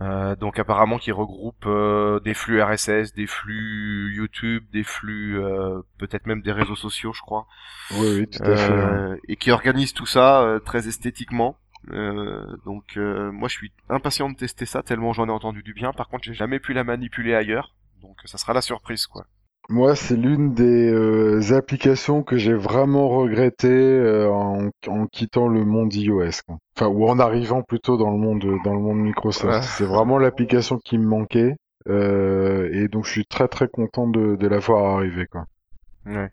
[0.00, 5.82] Euh, donc apparemment qui regroupe euh, des flux RSS, des flux YouTube, des flux euh,
[5.98, 7.46] peut-être même des réseaux sociaux, je crois.
[7.92, 9.20] Oui, oui, tout à fait.
[9.28, 11.56] Et qui organise tout ça très esthétiquement.
[11.90, 15.74] Euh, donc euh, moi je suis impatient de tester ça tellement j'en ai entendu du
[15.74, 15.92] bien.
[15.92, 19.26] Par contre j'ai jamais pu la manipuler ailleurs, donc ça sera la surprise quoi.
[19.70, 25.64] Moi, c'est l'une des euh, applications que j'ai vraiment regretté euh, en, en quittant le
[25.64, 26.42] monde iOS.
[26.46, 26.58] quoi.
[26.76, 29.46] Enfin, ou en arrivant plutôt dans le monde dans le monde Microsoft.
[29.54, 29.62] Ouais.
[29.62, 31.56] C'est vraiment l'application qui me manquait.
[31.88, 35.26] Euh, et donc, je suis très très content de, de la voir arriver.
[35.26, 35.46] Quoi.
[36.06, 36.30] Ouais.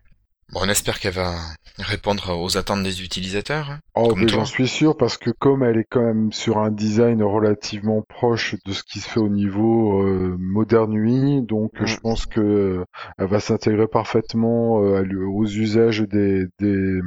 [0.52, 1.34] Bon, on espère qu'elle va
[1.78, 3.70] répondre aux attentes des utilisateurs.
[3.70, 3.78] hein.
[3.94, 4.40] Oh, Comme mais toi.
[4.40, 8.56] j'en suis sûr parce que comme elle est quand même sur un design relativement proche
[8.66, 11.86] de ce qui se fait au niveau euh, Modern UI, donc Mm.
[11.86, 12.84] je pense que euh,
[13.18, 17.00] elle va s'intégrer parfaitement euh, aux usages des, des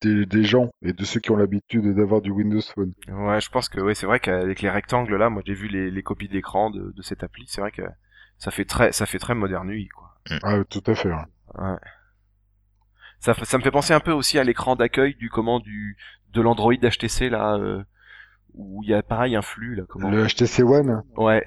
[0.00, 2.92] des des gens et de ceux qui ont l'habitude d'avoir du Windows Phone.
[3.08, 5.90] Ouais, je pense que ouais, c'est vrai qu'avec les rectangles là, moi j'ai vu les,
[5.90, 7.82] les copies d'écran de, de cette appli, c'est vrai que
[8.38, 10.14] ça fait très ça fait très moderne UI quoi.
[10.42, 11.08] Ah, tout à fait.
[11.08, 11.16] ouais.
[11.58, 11.76] Ouais.
[13.20, 15.96] Ça, me fait penser un peu aussi à l'écran d'accueil du comment du
[16.32, 17.82] de l'Android HTC là euh,
[18.54, 20.10] où il y a pareil un flux là comment.
[20.10, 21.02] Le HTC One?
[21.16, 21.44] Ouais,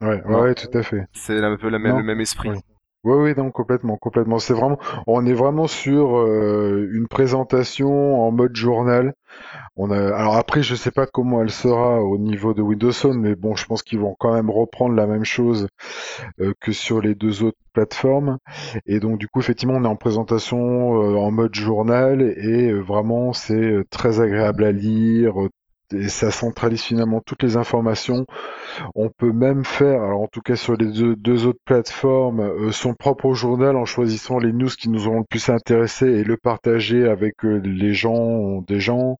[0.00, 1.06] Ouais, ouais, tout à fait.
[1.12, 1.98] c'est un peu la même, Non.
[1.98, 2.50] le même esprit.
[2.50, 2.58] Oui.
[3.06, 4.38] Oui, oui, non, complètement, complètement.
[4.40, 9.14] C'est vraiment, on est vraiment sur euh, une présentation en mode journal.
[9.76, 13.20] On a, alors après, je sais pas comment elle sera au niveau de Windows Phone,
[13.20, 15.68] mais bon, je pense qu'ils vont quand même reprendre la même chose
[16.40, 18.38] euh, que sur les deux autres plateformes.
[18.86, 23.32] Et donc, du coup, effectivement, on est en présentation euh, en mode journal et vraiment,
[23.32, 25.34] c'est très agréable à lire.
[25.94, 28.26] Et ça centralise finalement toutes les informations.
[28.94, 32.72] On peut même faire, alors en tout cas sur les deux, deux autres plateformes, euh,
[32.72, 36.36] son propre journal en choisissant les news qui nous auront le plus intéressé et le
[36.36, 39.18] partager avec euh, les gens, des gens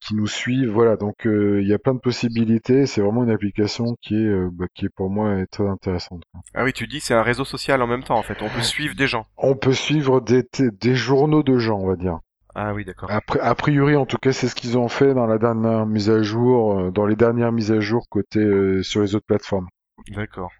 [0.00, 0.70] qui nous suivent.
[0.70, 2.86] Voilà, donc euh, il y a plein de possibilités.
[2.86, 6.22] C'est vraiment une application qui est, bah, qui est pour moi est très intéressante.
[6.54, 8.40] Ah oui, tu dis c'est un réseau social en même temps en fait.
[8.40, 9.26] On peut suivre des gens.
[9.36, 12.20] On peut suivre des, des journaux de gens, on va dire.
[12.54, 13.10] Ah oui, d'accord.
[13.10, 16.22] A priori, en tout cas, c'est ce qu'ils ont fait dans la dernière mise à
[16.22, 19.68] jour, euh, dans les dernières mises à jour côté euh, sur les autres plateformes.
[20.08, 20.52] D'accord.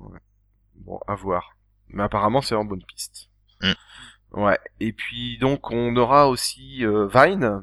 [0.00, 0.18] Ouais.
[0.74, 1.56] Bon, à voir.
[1.88, 3.28] Mais apparemment, c'est en bonne piste.
[3.62, 4.40] Mm.
[4.40, 4.58] Ouais.
[4.80, 7.62] Et puis donc, on aura aussi euh, Vine.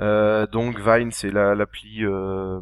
[0.00, 2.60] Euh, donc Vine, c'est la l'appli euh,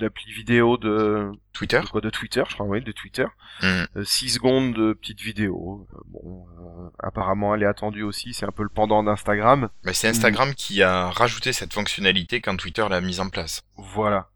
[0.00, 3.26] l'appli vidéo de, Twitter de quoi de Twitter, je crois, oui, de Twitter.
[3.62, 3.84] Hmm.
[4.02, 5.86] 6 secondes de petite vidéo.
[5.92, 8.34] Euh, bon, euh, apparemment, elle est attendue aussi.
[8.34, 9.68] C'est un peu le pendant d'Instagram.
[9.84, 13.62] Bah, C'est Instagram qui a rajouté cette fonctionnalité quand Twitter l'a mise en place.
[13.76, 14.28] Voilà.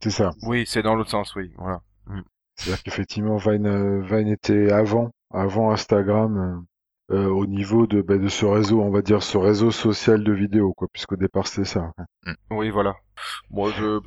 [0.00, 0.32] C'est ça.
[0.42, 1.50] Oui, c'est dans l'autre sens, oui.
[1.58, 1.82] Voilà.
[2.56, 6.66] C'est-à-dire qu'effectivement, Vine, euh, Vine était avant, avant Instagram,
[7.10, 10.24] euh, euh, au niveau de, bah, de ce réseau, on va dire ce réseau social
[10.24, 11.92] de vidéos, quoi, puisqu'au départ c'était ça.
[12.50, 12.96] Oui, voilà.
[13.50, 14.00] Moi, je,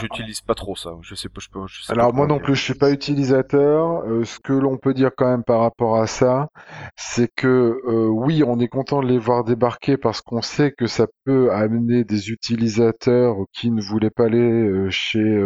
[0.00, 0.90] j'utilise pas trop ça.
[1.02, 2.90] Je sais pas, je peux, je sais pas Alors moi non plus, je suis pas
[2.90, 4.04] utilisateur.
[4.04, 6.48] Euh, ce que l'on peut dire quand même par rapport à ça,
[6.96, 10.86] c'est que euh, oui, on est content de les voir débarquer parce qu'on sait que
[10.86, 15.38] ça peut amener des utilisateurs qui ne voulaient pas aller euh, chez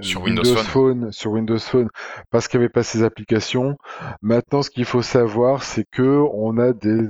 [0.00, 1.12] Sur Windows Phone.
[1.12, 1.88] sur Windows Phone,
[2.30, 3.76] parce qu'il n'y avait pas ces applications.
[4.22, 7.08] Maintenant, ce qu'il faut savoir, c'est que on a des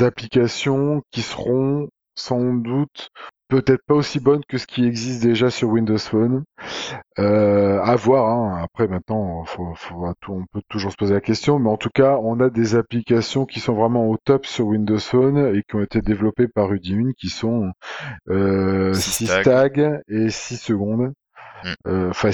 [0.00, 3.10] applications qui seront sans doute
[3.48, 6.44] peut-être pas aussi bonnes que ce qui existe déjà sur Windows Phone.
[7.18, 8.28] Euh, à voir.
[8.28, 8.62] Hein.
[8.62, 12.18] Après, maintenant, faut, faut, on peut toujours se poser la question, mais en tout cas,
[12.22, 15.82] on a des applications qui sont vraiment au top sur Windows Phone et qui ont
[15.82, 17.72] été développées par Udimune, qui sont
[18.28, 19.36] euh, Systag.
[19.36, 21.12] Systag et 6 secondes.
[21.64, 21.74] Mm.
[21.86, 22.30] Euh, Enfin,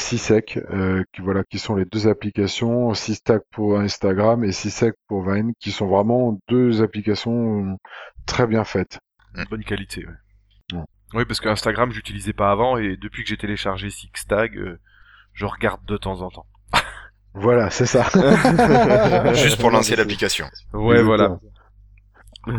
[0.73, 5.53] euh, qui voilà, qui sont les deux applications, Systag pour Instagram et Sysec pour Vine,
[5.61, 7.79] qui sont vraiment deux applications
[8.27, 8.99] très bien faites.
[9.51, 10.13] Bonne qualité, ouais.
[11.15, 14.79] Oui, parce que Instagram, j'utilisais pas avant, et depuis que j'ai téléchargé Sixtag, euh,
[15.35, 16.47] je regarde de temps en temps.
[17.35, 18.05] Voilà, c'est ça.
[19.35, 20.47] Juste pour lancer l'application.
[20.75, 21.39] Ouais, voilà.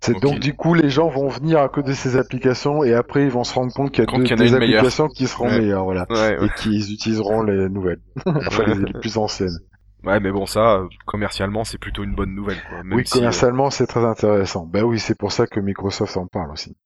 [0.00, 3.22] C'est donc du coup les gens vont venir à cause de ces applications et après
[3.24, 4.80] ils vont se rendre compte qu'il y a, deux- y des meilleure.
[4.80, 5.58] applications qui seront Ouais.
[5.60, 6.46] meilleures, voilà, Ouais, ouais.
[6.46, 9.56] et qu'ils utiliseront les nouvelles, enfin les, les plus anciennes.
[10.04, 12.82] Ouais, mais bon, ça, commercialement, c'est plutôt une bonne nouvelle, quoi.
[12.84, 14.66] Même oui, si, euh, commercialement c'est très intéressant.
[14.66, 16.76] Ben oui, c'est pour ça que Microsoft en parle aussi.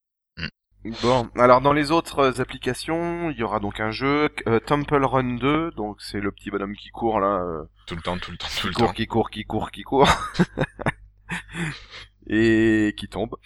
[1.03, 5.05] Bon, alors dans les autres euh, applications, il y aura donc un jeu, euh, Temple
[5.05, 8.31] Run 2, donc c'est le petit bonhomme qui court là, euh, Tout le temps, tout
[8.31, 8.93] le temps, tout qui le court, temps.
[8.95, 10.09] qui court, qui court, qui court,
[12.28, 13.37] et qui tombe.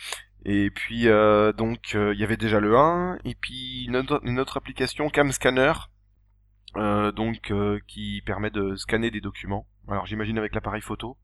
[0.44, 4.20] Et puis euh, donc euh, il y avait déjà le 1, et puis une autre,
[4.24, 5.72] une autre application Cam Scanner,
[6.76, 9.66] euh, donc euh, qui permet de scanner des documents.
[9.88, 11.16] Alors j'imagine avec l'appareil photo.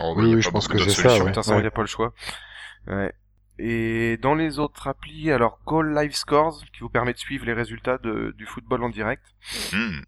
[0.00, 1.26] Oh, Oui, oui, je pense que c'est ça, ouais.
[1.26, 2.14] Putain, ça, il n'y a pas le choix.
[2.86, 3.12] Ouais.
[3.58, 7.52] Et dans les autres applis, alors Call Live Scores, qui vous permet de suivre les
[7.52, 9.22] résultats de- du football en direct.
[9.72, 10.00] Hmm.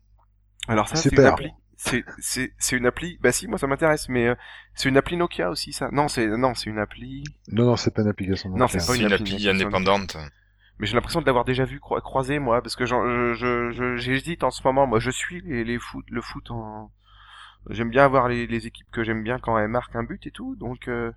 [0.66, 1.50] Alors ça, c'est une appli.
[1.76, 3.18] C'est une appli.
[3.20, 4.34] Bah si, moi ça m'intéresse, mais euh,
[4.74, 5.88] c'est une appli Nokia aussi ça.
[5.92, 7.24] Non, c'est non, c'est une appli.
[7.48, 8.48] Non, non, c'est pas une application.
[8.50, 10.16] Non, c'est pas une une appli, indépendante.
[10.78, 12.84] Mais j'ai l'impression de l'avoir déjà vu croi- croiser moi, parce que
[13.96, 14.86] j'hésite en ce moment.
[14.86, 16.90] Moi, je suis les, les foot, le foot en.
[17.70, 20.30] J'aime bien avoir les, les équipes que j'aime bien quand elles marquent un but et
[20.30, 20.54] tout.
[20.56, 21.12] Donc euh,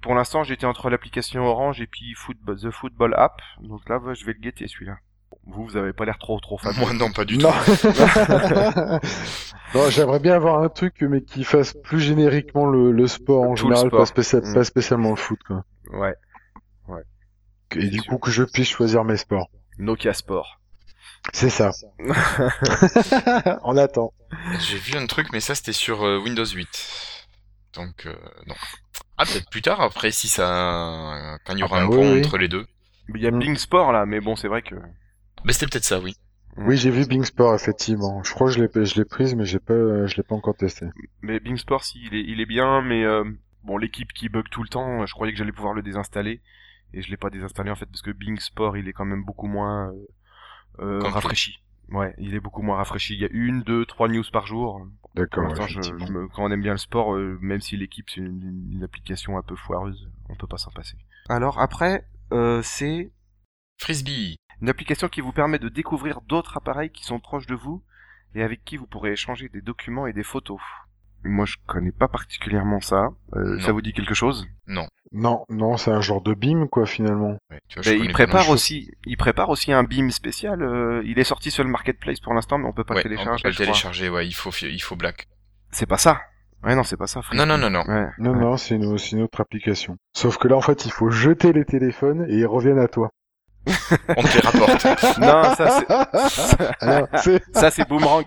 [0.00, 3.40] pour l'instant, j'étais entre l'application Orange et puis football, The Football App.
[3.60, 4.96] Donc là, ouais, je vais le guetter celui-là.
[5.46, 6.72] Vous, vous avez pas l'air trop trop fan.
[6.78, 7.50] Moi non, pas du Non.
[7.50, 7.88] tout.
[9.74, 13.54] non, j'aimerais bien avoir un truc, mais qui fasse plus génériquement le, le sport en
[13.54, 13.98] Tout général, sport.
[14.00, 14.54] pas, spécial- Mm.
[14.54, 15.64] pas spécialement le foot, quoi.
[15.92, 16.14] Ouais.
[17.74, 18.04] Et du sûr.
[18.06, 19.48] coup, que je puisse choisir mes sports.
[19.78, 20.60] Nokia Sport.
[21.32, 21.70] C'est ça.
[23.64, 24.12] On attend.
[24.58, 26.68] J'ai vu un truc, mais ça c'était sur euh, Windows 8.
[27.74, 28.14] Donc, euh,
[28.46, 28.54] non.
[29.18, 31.38] Ah, peut-être plus tard, après, si ça...
[31.44, 32.66] Quand il y aura Ah un pont oui, entre les deux.
[33.14, 33.38] Il y a Mm.
[33.38, 34.74] Bing Sport là, mais bon, c'est vrai que.
[35.44, 36.16] Mais c'était peut-être ça, oui.
[36.56, 38.22] Oui, j'ai vu Bing Sport, effectivement.
[38.24, 40.54] Je crois que je l'ai, je l'ai prise, mais j'ai pas, je l'ai pas encore
[40.56, 40.86] testé.
[41.22, 43.24] Mais Bing Sport, si, il est, il est bien, mais euh,
[43.64, 46.42] bon, l'équipe qui bug tout le temps, je croyais que j'allais pouvoir le désinstaller.
[46.92, 49.24] Et je l'ai pas désinstallé en fait, parce que Bing Sport, il est quand même
[49.24, 50.06] beaucoup moins euh,
[50.80, 51.14] euh, Complet.
[51.14, 51.61] rafraîchi.
[51.92, 53.14] Ouais, il est beaucoup moins rafraîchi.
[53.14, 54.86] Il y a une, deux, trois news par jour.
[55.14, 55.52] D'accord.
[55.54, 59.42] quand on aime bien le sport, euh, même si l'équipe c'est une, une application un
[59.42, 60.96] peu foireuse, on peut pas s'en passer.
[61.28, 63.12] Alors après, euh, c'est
[63.78, 64.36] Frisbee.
[64.62, 67.82] une application qui vous permet de découvrir d'autres appareils qui sont proches de vous
[68.34, 70.60] et avec qui vous pourrez échanger des documents et des photos.
[71.24, 73.10] Moi, je connais pas particulièrement ça.
[73.36, 73.60] Euh, Non.
[73.60, 74.46] ça vous dit quelque chose?
[74.66, 74.86] Non.
[75.12, 77.36] Non, non, c'est un genre de BIM, quoi, finalement.
[77.50, 80.62] Ouais, tu vois, je connais il prépare aussi, il prépare aussi un beam spécial.
[80.62, 83.10] euh, il est sorti sur le marketplace pour l'instant, mais on peut pas Ouais, le
[83.10, 83.42] on peut télécharger.
[83.42, 85.28] pas le télécharger, ouais, il faut, il faut Black.
[85.70, 86.22] C'est pas ça.
[86.64, 87.20] Ouais, non, c'est pas ça.
[87.34, 87.82] Non, non, non, non.
[87.86, 88.06] Ouais.
[88.18, 88.38] Non, ouais.
[88.40, 89.96] non, c'est une, c'est une autre application.
[90.16, 93.10] Sauf que là, en fait, il faut jeter les téléphones et ils reviennent à toi.
[94.16, 94.84] On te les rapporte.
[95.18, 95.80] Non, ça
[96.28, 98.24] c'est, Alors, c'est- ça c'est boomerang.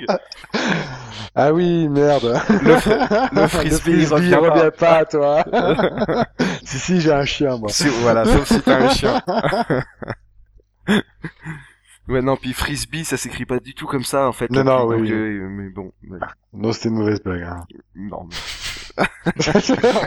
[1.35, 2.39] Ah oui, merde.
[2.49, 4.49] Le, fr- le frisbee, il revient pas.
[4.49, 5.43] revient pas à toi.
[6.63, 7.69] si, si, j'ai un chien, moi.
[8.01, 9.21] Voilà, sauf si t'as un chien.
[12.07, 14.49] ouais, non, puis frisbee, ça s'écrit pas du tout comme ça en fait.
[14.51, 16.19] Non, non, Donc, oui, euh, mais bon, ouais.
[16.53, 17.43] Non, c'était une mauvaise blague.
[17.43, 17.65] Hein.
[17.95, 18.29] non.
[18.29, 19.03] mais-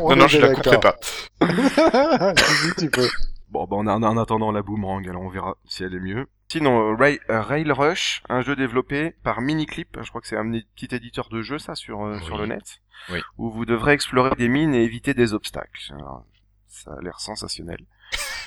[0.01, 0.97] non, non, je la couperai pas.
[1.03, 3.09] Si, si, tu peux.
[3.51, 6.27] Bon, bah, en, en attendant la boomerang, alors on verra si elle est mieux.
[6.51, 10.37] Sinon, euh, Rail, euh, Rail Rush, un jeu développé par Miniclip, je crois que c'est
[10.37, 12.25] un petit éditeur de jeu ça sur euh, Oui.
[12.25, 12.79] sur le net,
[13.11, 13.21] Oui.
[13.37, 15.93] où vous devrez explorer des mines et éviter des obstacles.
[15.95, 16.25] Alors,
[16.67, 17.79] ça a l'air sensationnel.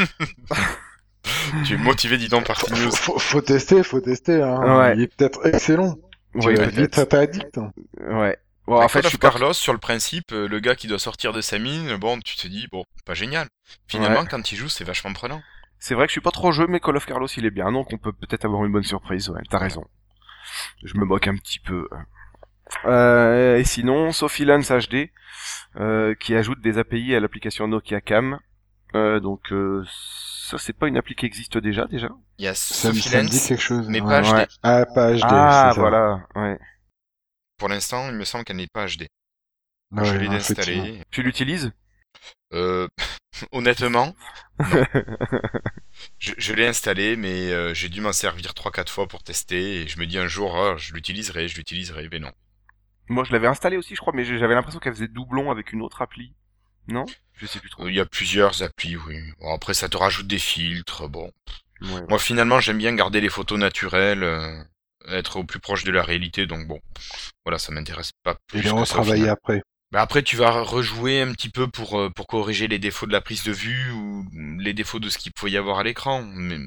[1.66, 2.90] Tu es motivé, dis donc, par news.
[2.92, 4.42] Faut, faut tester, faut tester.
[4.42, 4.78] Hein.
[4.78, 4.94] Ouais.
[4.96, 5.94] Il est peut-être excellent.
[6.40, 6.74] Tu Oui, vas peut-être.
[6.80, 7.58] vite être addict.
[7.58, 7.72] hein.
[8.00, 8.38] Ouais.
[8.70, 11.32] Bon, en fait, je pas Carlos, sur le principe, euh, le gars qui doit sortir
[11.32, 13.48] de sa mine, bon, tu te dis, bon, pas génial.
[13.88, 14.26] Finalement, Ouais.
[14.30, 15.42] quand il joue, c'est vachement prenant.
[15.78, 17.72] C'est vrai que je suis pas trop jeu, mais Call of Carlos il est bien,
[17.72, 19.28] donc on peut peut-être avoir une bonne surprise.
[19.30, 19.84] Ouais, t'as raison.
[20.84, 21.88] Je me moque un petit peu.
[22.84, 25.10] Euh, et sinon, Sophie Lens HD,
[25.76, 28.38] euh, qui ajoute des API à l'application Nokia Cam.
[28.94, 29.84] Euh, donc euh,
[30.48, 32.08] ça, c'est pas une appli qui existe déjà, déjà?
[32.38, 33.86] Il y a Ça, me- Sophie ça me dit quelque chose.
[33.88, 34.08] mais Ouais.
[34.08, 34.34] pas HD.
[34.36, 34.46] Ouais.
[34.62, 35.20] Ah, pas HD.
[35.24, 36.26] ah, voilà.
[36.34, 36.58] Ouais.
[37.60, 39.06] Pour l'instant, il me semble qu'elle n'est pas HD.
[39.92, 40.88] Ouais, je l'ai non, effectivement.
[40.88, 41.02] installée.
[41.12, 41.72] Tu l'utilises?
[42.52, 42.88] Euh,
[43.52, 44.14] honnêtement,
[46.18, 49.88] je, je l'ai installé, mais euh, j'ai dû m'en servir 3-4 fois pour tester, et
[49.88, 52.32] je me dis un jour, ah, je l'utiliserai, je l'utiliserai, mais non.
[53.08, 55.82] Moi, je l'avais installé aussi, je crois, mais j'avais l'impression qu'elle faisait doublon avec une
[55.82, 56.34] autre appli.
[56.88, 57.04] Non?
[57.34, 57.88] Je sais plus trop.
[57.88, 59.18] Il y a plusieurs applis, oui.
[59.40, 61.32] Bon, après, ça te rajoute des filtres, bon.
[61.82, 62.02] Ouais.
[62.08, 64.62] Moi, finalement, j'aime bien garder les photos naturelles, euh,
[65.08, 66.80] être au plus proche de la réalité, donc bon.
[67.44, 69.30] Voilà, ça m'intéresse pas plus Et que bien, ça, on au travaille final.
[69.30, 69.62] après.
[69.92, 73.12] Bah après, tu vas rejouer un petit peu pour, euh, pour corriger les défauts de
[73.12, 74.24] la prise de vue ou
[74.60, 76.22] les défauts de ce qu'il pouvait y avoir à l'écran.
[76.22, 76.58] Mais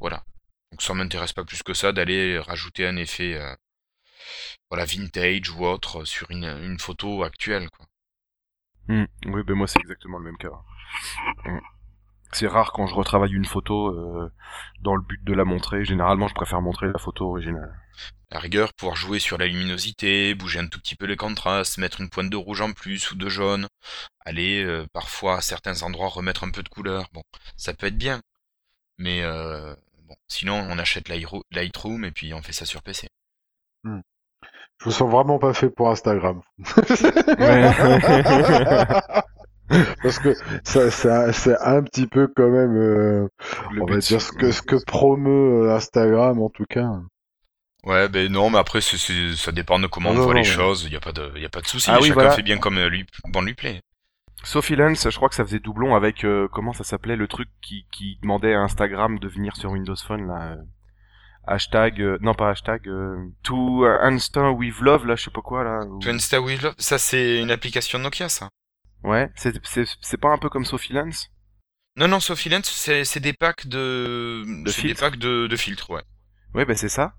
[0.00, 0.24] voilà.
[0.72, 3.54] Donc ça m'intéresse pas plus que ça d'aller rajouter un effet euh,
[4.70, 7.68] voilà, vintage ou autre sur une, une photo actuelle.
[7.70, 7.86] Quoi.
[8.88, 9.06] Hmm.
[9.26, 10.50] Oui, ben moi c'est exactement le même cas.
[11.44, 11.58] Hmm.
[12.32, 14.30] C'est rare quand je retravaille une photo euh,
[14.82, 15.84] dans le but de la montrer.
[15.84, 17.74] Généralement, je préfère montrer la photo originale.
[18.30, 21.78] À la rigueur, pouvoir jouer sur la luminosité, bouger un tout petit peu les contrastes,
[21.78, 23.66] mettre une pointe de rouge en plus ou de jaune,
[24.20, 27.08] aller euh, parfois à certains endroits remettre un peu de couleur.
[27.14, 27.22] Bon,
[27.56, 28.20] ça peut être bien.
[28.98, 29.74] Mais euh,
[30.06, 33.08] bon, sinon on achète Lightroom Lightroom et puis on fait ça sur PC.
[33.84, 36.42] Je me sens vraiment pas fait pour Instagram.
[40.02, 43.28] Parce que ça, ça- c'est un petit peu quand même, euh,
[43.72, 46.88] Le on va but, dire ce que ce que promeut euh, Instagram en tout cas.
[47.84, 50.54] Ouais, ben non, mais après ça dépend de comment Non, on voit non, les ouais.
[50.54, 50.84] choses.
[50.84, 51.90] Il y a pas de, y a pas de souci.
[51.90, 52.30] Ah oui, Chacun voilà.
[52.32, 53.80] fait bien comme euh, lui, bon lui plaît.
[54.44, 57.48] Sophie Lens, je crois que ça faisait doublon avec euh, comment ça s'appelait le truc
[57.60, 60.52] qui, qui demandait à Instagram de venir sur Windows Phone là.
[60.52, 60.56] euh,
[61.46, 65.64] hashtag, euh, non pas hashtag, euh, to instant with love, là, je sais pas quoi,
[65.64, 65.80] là.
[65.86, 68.48] ou- To Insta with Love, ça c'est une application Nokia, ça.
[69.04, 71.28] Ouais, c'est, pas un peu comme Sophie Lens
[71.96, 75.00] Non, non, Sophie Lens, c'est c'est des packs de, De c'est des filtres.
[75.00, 76.02] packs de, de filtres, ouais.
[76.54, 77.14] Ouais, bah c'est ça.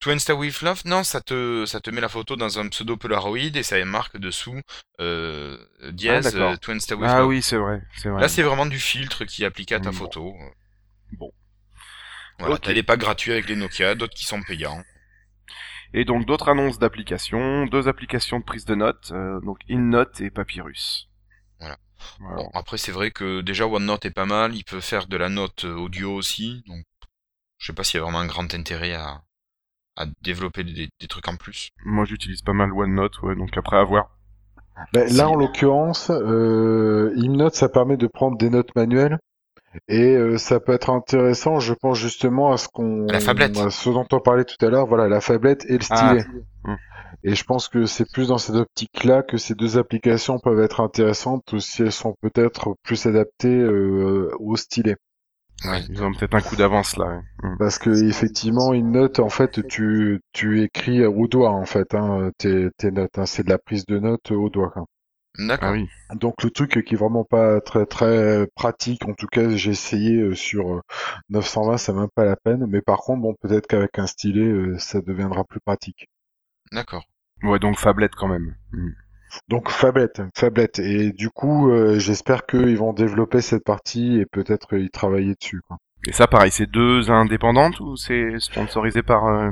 [0.00, 2.96] To Insta with Love, non, ça te, ça te met la photo dans un pseudo
[2.96, 4.60] Polaroid et ça marque dessous,
[5.00, 5.56] euh,
[5.92, 7.28] dièse, Ah, To Insta with Ah Love.
[7.28, 8.20] oui, c'est vrai, c'est vrai.
[8.20, 9.96] Là, c'est vraiment du filtre qui est appliqué à ta Bon.
[9.96, 10.36] photo.
[11.12, 11.32] Bon.
[12.38, 14.82] Voilà, t'as des packs gratuits avec les Nokia, d'autres qui sont payants.
[15.96, 20.30] Et donc d'autres annonces d'applications, deux applications de prise de notes, euh, donc InNote et
[20.30, 21.08] Papyrus.
[21.60, 21.78] Voilà.
[22.18, 22.36] Voilà.
[22.36, 25.28] Bon, après, c'est vrai que déjà OneNote est pas mal, il peut faire de la
[25.28, 26.84] note euh, audio aussi, donc
[27.58, 29.22] je sais pas s'il y a vraiment un grand intérêt à,
[29.96, 31.70] à développer des, des trucs en plus.
[31.84, 34.10] Moi j'utilise pas mal OneNote, ouais, donc après à voir.
[34.92, 39.20] Ben, là, en l'occurrence, euh, InNote, ça permet de prendre des notes manuelles.
[39.88, 43.58] Et euh, ça peut être intéressant, je pense justement à ce qu'on, La phablette.
[43.58, 45.96] à ce dont on parlait tout à l'heure, voilà, la phablette et le Ah.
[46.16, 46.24] stylet.
[46.64, 46.74] Hmm.
[47.24, 50.80] Et je pense que c'est plus dans cette optique-là que ces deux applications peuvent être
[50.80, 54.96] intéressantes si elles sont peut-être plus adaptées euh, au stylet.
[55.64, 55.80] Ouais.
[55.88, 57.22] Ils ont peut-être un coup d'avance là.
[57.42, 57.56] Mm.
[57.58, 62.30] Parce que effectivement, une note, en fait, tu, tu écris au doigt, en fait, hein,
[62.38, 63.16] tes, tes notes.
[63.18, 64.70] hein, c'est de la prise de notes au doigt.
[64.70, 64.84] quoi.
[65.38, 65.70] D'accord.
[65.70, 65.88] Ah oui.
[66.14, 70.16] Donc le truc qui est vraiment pas très très pratique, en tout cas j'ai essayé
[70.20, 70.80] euh, sur euh,
[71.30, 72.66] 920, ça même pas la peine.
[72.68, 76.08] Mais par contre, bon, peut-être qu'avec un stylet, euh, ça deviendra plus pratique.
[76.72, 77.04] D'accord.
[77.42, 78.54] Ouais, donc Fablette quand même.
[78.72, 78.90] Mm.
[79.48, 80.78] Donc Fablette, Fablette.
[80.78, 85.60] Et du coup, euh, j'espère qu'ils vont développer cette partie et peut-être y travailler dessus.
[85.66, 85.78] quoi.
[86.06, 89.50] Et ça, pareil, c'est deux indépendantes ou c'est sponsorisé par euh,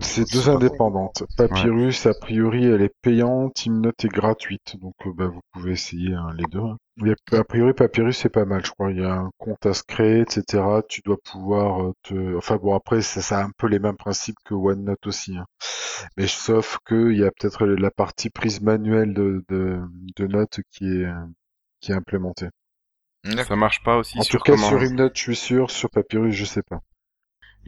[0.00, 1.24] C'est deux indépendantes.
[1.36, 3.54] Papyrus, a priori, elle est payante.
[3.54, 4.76] Teamnote est gratuite.
[4.80, 6.60] Donc, euh, bah, vous pouvez essayer hein, les deux.
[6.60, 6.76] hein.
[7.32, 8.90] A- a priori, Papyrus, c'est pas mal, je crois.
[8.90, 10.82] Il y a un compte à se créer, etc.
[10.88, 12.36] Tu dois pouvoir euh, te...
[12.36, 15.36] Enfin bon, après, ça, ça a un peu les mêmes principes que OneNote aussi.
[15.36, 15.46] hein.
[16.16, 19.80] Mais sauf que il y a peut-être la partie prise manuelle de, de,
[20.16, 21.26] de notes qui est, euh,
[21.80, 22.48] qui est implémentée.
[23.44, 25.70] Ça marche pas aussi En sur tout cas, comment sur InNote, je suis sûr.
[25.70, 26.80] Sur Papyrus, je sais pas.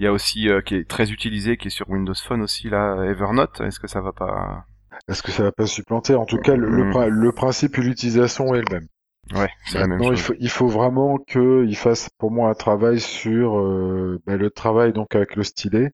[0.00, 2.70] Il y a aussi euh, qui est très utilisé, qui est sur Windows Phone aussi
[2.70, 3.60] là, Evernote.
[3.60, 4.64] Est-ce que ça va pas?
[5.08, 6.14] Est-ce que ça va pas supplanter?
[6.14, 7.08] En tout cas, le, le Mm.
[7.08, 8.86] le principe et l'utilisation est le même.
[9.32, 12.54] Ouais, c'est la même Maintenant, il faut, il faut vraiment qu'il fasse pour moi un
[12.54, 15.92] travail sur euh, ben, le travail donc avec le stylet,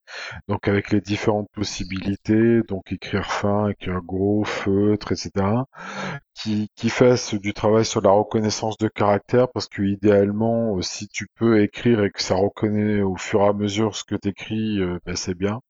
[0.48, 5.30] donc avec les différentes possibilités, donc écrire fin, écrire gros, feutre, etc.
[6.34, 11.08] Qui, qui fasse du travail sur la reconnaissance de caractère, parce que idéalement, euh, si
[11.08, 14.28] tu peux écrire et que ça reconnaît au fur et à mesure ce que tu
[14.28, 14.80] écris,
[15.14, 15.60] c'est bien.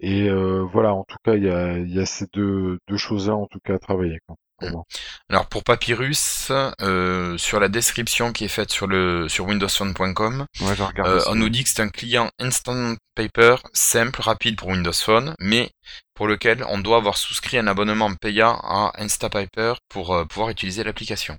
[0.00, 2.96] Et euh, voilà, en tout cas, il y a, il y a ces deux, deux
[2.96, 4.18] choses-là en tout cas à travailler.
[4.26, 4.82] Quoi, Mm.
[5.30, 10.74] Alors pour Papyrus, euh, sur la description qui est faite sur le sur windowsphone.com, Ouais,
[10.98, 15.34] euh, on nous dit que c'est un client Instant Paper simple, rapide pour Windows Phone,
[15.40, 15.70] mais
[16.14, 20.84] pour lequel on doit avoir souscrit un abonnement payant à Instapaper pour euh, pouvoir utiliser
[20.84, 21.38] l'application.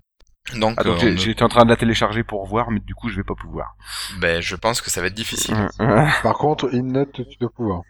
[0.55, 3.09] Donc, Ah, donc euh, j'étais en train de la télécharger pour voir, mais du coup
[3.09, 3.75] je vais pas pouvoir.
[4.19, 5.55] ben, je pense que ça va être difficile.
[5.79, 7.81] Ouais, Par contre, InNote, tu dois pouvoir.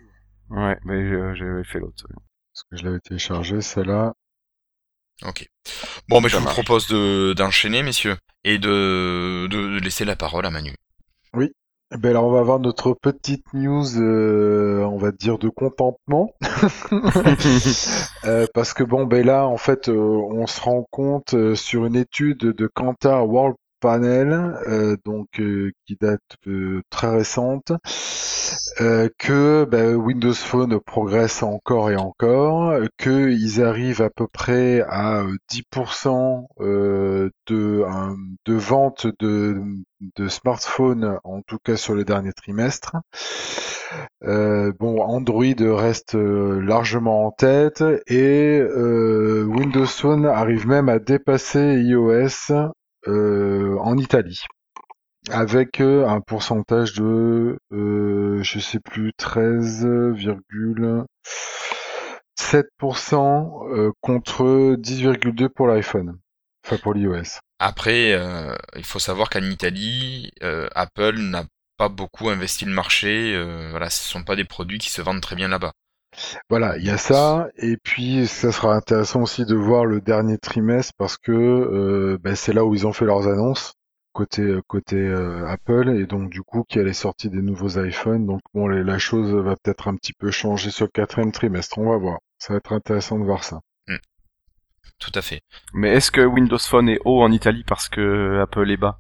[0.50, 2.06] ouais, mais j'avais fait l'autre.
[2.54, 4.14] Parce que je l'avais téléchargé, celle-là.
[5.28, 5.48] Ok.
[6.08, 6.56] Bon, ben, je vous marche.
[6.56, 10.74] propose de d'enchaîner, messieurs, et de, de laisser la parole à Manu.
[11.94, 16.34] Eh Ben alors on va avoir notre petite news, euh, on va dire de contentement,
[18.24, 21.86] Euh, parce que bon ben là en fait euh, on se rend compte euh, sur
[21.86, 24.32] une étude de Kantar World Panel,
[24.68, 27.74] euh, donc euh, qui date euh, très récente,
[29.18, 35.22] que ben, Windows Phone progresse encore et encore, que ils arrivent à peu près à
[35.22, 37.84] euh, 10% euh, de,
[38.46, 39.62] de vente de,
[40.16, 42.96] de smartphones, en tout cas sur le dernier trimestre.
[44.22, 52.52] Bon, Android reste largement en tête et Windows Phone arrive même à dépasser iOS
[53.82, 54.42] en Italie
[55.30, 61.06] avec euh, un pourcentage de, euh, je sais plus, 13,7%
[63.70, 66.18] euh, contre 10,2% pour l'iPhone,
[66.66, 67.40] enfin pour l'iOS.
[67.60, 68.20] Après,
[68.76, 71.46] il faut savoir qu'en Italie, Apple n'a
[71.78, 73.40] pas beaucoup investi le marché.
[73.70, 75.74] voilà, ce sont pas des produits qui se vendent très bien là-bas.
[76.50, 80.38] Voilà, il y a ça, et puis ça sera intéressant aussi de voir le dernier
[80.38, 83.74] trimestre parce que euh, ben, c'est là où ils ont fait leurs annonces
[84.14, 87.80] côté côté euh, Apple et donc du coup qu'il y a les sorties des nouveaux
[87.82, 88.26] iPhones.
[88.26, 91.78] Donc bon, les- la chose va peut-être un petit peu changer sur le quatrième trimestre.
[91.78, 92.20] On va voir.
[92.38, 93.62] Ça va être intéressant de voir ça.
[95.00, 95.42] Tout à fait.
[95.74, 99.00] mais est-ce que Windows Phone est haut en Italie parce que Apple est bas?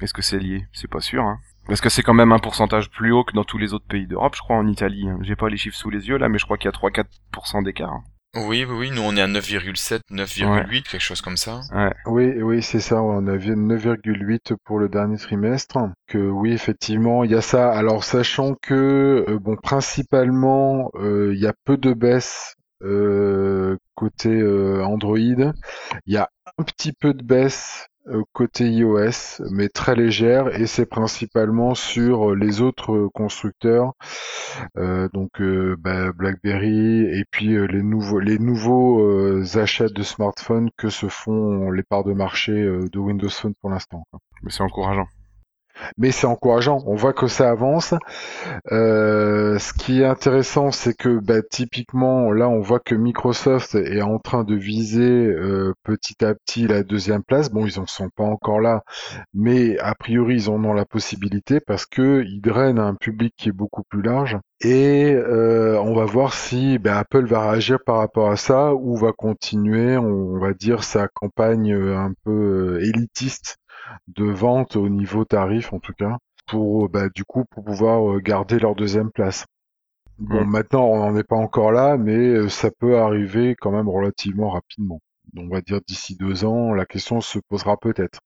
[0.00, 0.64] Est-ce que c'est lié?
[0.72, 1.22] C'est pas sûr.
[1.24, 1.38] Hein.
[1.66, 4.06] Parce que c'est quand même un pourcentage plus haut que dans tous les autres pays
[4.06, 5.06] d'Europe, je crois, en Italie.
[5.22, 7.64] J'ai pas les chiffres sous les yeux là, mais je crois qu'il y a 3-4%
[7.64, 8.00] d'écart.
[8.34, 11.60] Oui, oui, oui, nous on est à 9,7, 9,8, quelque chose comme ça.
[11.74, 11.92] Ouais.
[12.06, 13.02] Oui, oui, c'est ça.
[13.02, 15.76] On a vu 9,8 pour le dernier trimestre.
[16.06, 17.70] Que oui, effectivement, il y a ça.
[17.70, 24.30] Alors, sachant que, euh, bon, principalement, euh, il y a peu de baisse euh, côté
[24.30, 25.18] euh, Android.
[25.18, 25.52] Il
[26.06, 27.86] y a un petit peu de baisse
[28.32, 33.92] côté iOS, mais très légère, et c'est principalement sur euh, les autres euh, constructeurs,
[34.76, 40.02] euh, donc euh, bah, BlackBerry, et puis euh, les nouveaux, les nouveaux euh, achats de
[40.02, 44.04] smartphones que se font les parts de marché euh, de Windows Phone pour l'instant.
[44.42, 45.06] Mais c'est encourageant.
[45.98, 47.94] Mais c'est encourageant, on voit que ça avance.
[48.70, 54.02] Euh, ce qui est intéressant, c'est que bah, typiquement, là, on voit que Microsoft est
[54.02, 57.50] en train de viser euh, petit à petit la deuxième place.
[57.50, 58.82] Bon, ils en sont pas encore là,
[59.34, 63.48] mais a priori, ils en ont la possibilité parce que ils drainent un public qui
[63.48, 64.38] est beaucoup plus large.
[64.64, 68.96] Et euh, on va voir si bah, Apple va réagir par rapport à ça ou
[68.96, 70.04] va continuer, on,
[70.34, 73.58] on va dire, sa campagne euh, un peu euh, élitiste
[74.08, 78.20] de vente au niveau tarif en tout cas pour bah, du coup pour pouvoir euh,
[78.20, 79.44] garder leur deuxième place.
[80.18, 83.88] Bon maintenant on n'en est pas encore là mais euh, ça peut arriver quand même
[83.88, 85.00] relativement rapidement.
[85.36, 88.18] On va dire d'ici deux ans la question se posera peut-être.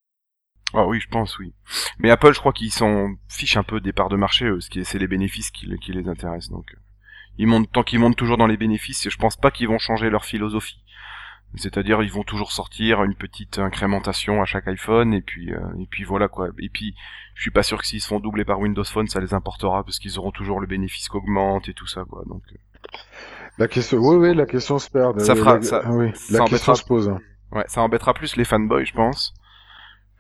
[0.75, 1.55] Ah oui, je pense, oui.
[1.99, 4.69] Mais Apple, je crois qu'ils s'en fichent un peu des parts de marché, eux, ce
[4.69, 6.51] qui est, c'est les bénéfices qui, qui les intéressent.
[6.51, 6.79] Donc, euh,
[7.39, 10.11] ils montent, tant qu'ils montent toujours dans les bénéfices, je pense pas qu'ils vont changer
[10.11, 10.83] leur philosophie.
[11.57, 15.87] C'est-à-dire, ils vont toujours sortir une petite incrémentation à chaque iPhone, et puis, euh, et
[15.91, 16.49] puis voilà quoi.
[16.59, 16.95] Et puis,
[17.35, 19.83] je suis pas sûr que s'ils se font doubler par Windows Phone, ça les importera,
[19.85, 22.23] parce qu'ils auront toujours le bénéfice qu'augmente et tout ça, quoi.
[22.27, 22.57] Donc, euh,
[23.59, 25.19] La question, oui oui la question se perd.
[25.21, 27.11] Ça Euh, fera- la, ça- ah oui, la question se pose.
[27.53, 29.33] ouais, ça embêtera plus les fanboys, je pense,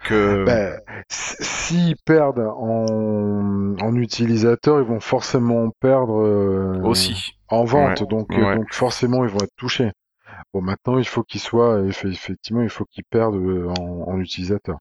[0.04, 0.44] que.
[0.44, 0.78] Ben,
[1.10, 7.34] s- s'ils perdent en, en utilisateurs, ils vont forcément perdre euh, aussi.
[7.48, 8.56] en vente, Ouais, donc, ouais.
[8.56, 9.90] donc forcément ils vont être touchés.
[10.56, 14.20] Bon, maintenant il faut qu'ils soient, eff- effectivement, il faut qu'ils perdent euh, en, en
[14.20, 14.78] utilisateurs.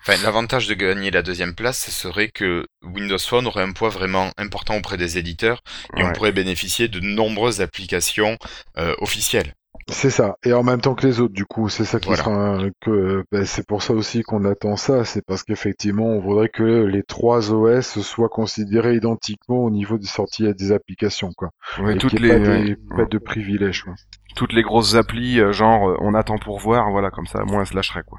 [0.00, 3.88] Enfin, l'avantage de gagner la deuxième place, ce serait que Windows Phone aurait un poids
[3.88, 5.62] vraiment important auprès des éditeurs
[5.96, 8.38] et on pourrait bénéficier de nombreuses applications
[8.78, 9.54] euh, officielles.
[9.88, 10.36] C'est ça.
[10.44, 12.22] Et en même temps que les autres, du coup, c'est ça qui Voilà.
[12.22, 15.04] sera que ben, c'est pour ça aussi qu'on attend ça.
[15.04, 20.06] C'est parce qu'effectivement, on voudrait que les trois OS soient considérés identiquement au niveau des
[20.06, 21.50] sorties des applications, quoi.
[21.78, 22.64] Ouais, Et toutes les, pas, ouais.
[22.64, 23.84] des, pas de privilèges.
[23.84, 23.94] quoi.
[24.34, 27.64] toutes les grosses applis, euh, genre euh, on attend pour voir, voilà, comme ça, moins
[27.64, 28.18] se lâcherait quoi.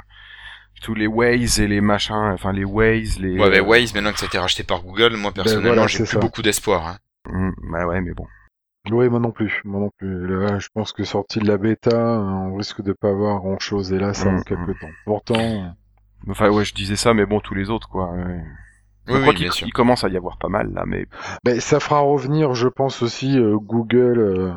[0.83, 3.39] Tous les Waze et les machins, enfin les Waze, les.
[3.39, 5.87] Ouais, mais euh, Waze, maintenant que ça a été racheté par Google, moi personnellement, voilà,
[5.87, 6.19] j'ai plus ça.
[6.19, 6.87] beaucoup d'espoir.
[6.87, 6.97] hein.
[7.33, 8.25] hum, bah ouais, mais bon.
[8.91, 10.27] Oui, moi non plus, moi non plus.
[10.27, 13.91] Là, je pense que sorti de la bêta, on risque de pas avoir grand chose.
[13.93, 14.89] Et là, ça Mm, en quelques temps.
[15.05, 15.73] Pourtant,
[16.29, 18.11] Enfin ouais, je disais ça, mais bon, tous les autres quoi.
[18.11, 18.41] ouais.
[19.05, 19.67] Je Oui, crois oui, qu'il bien sûr.
[19.67, 21.05] il commence à y avoir pas mal là, mais
[21.45, 24.19] ben, ça fera revenir, je pense aussi euh, Google.
[24.19, 24.51] euh,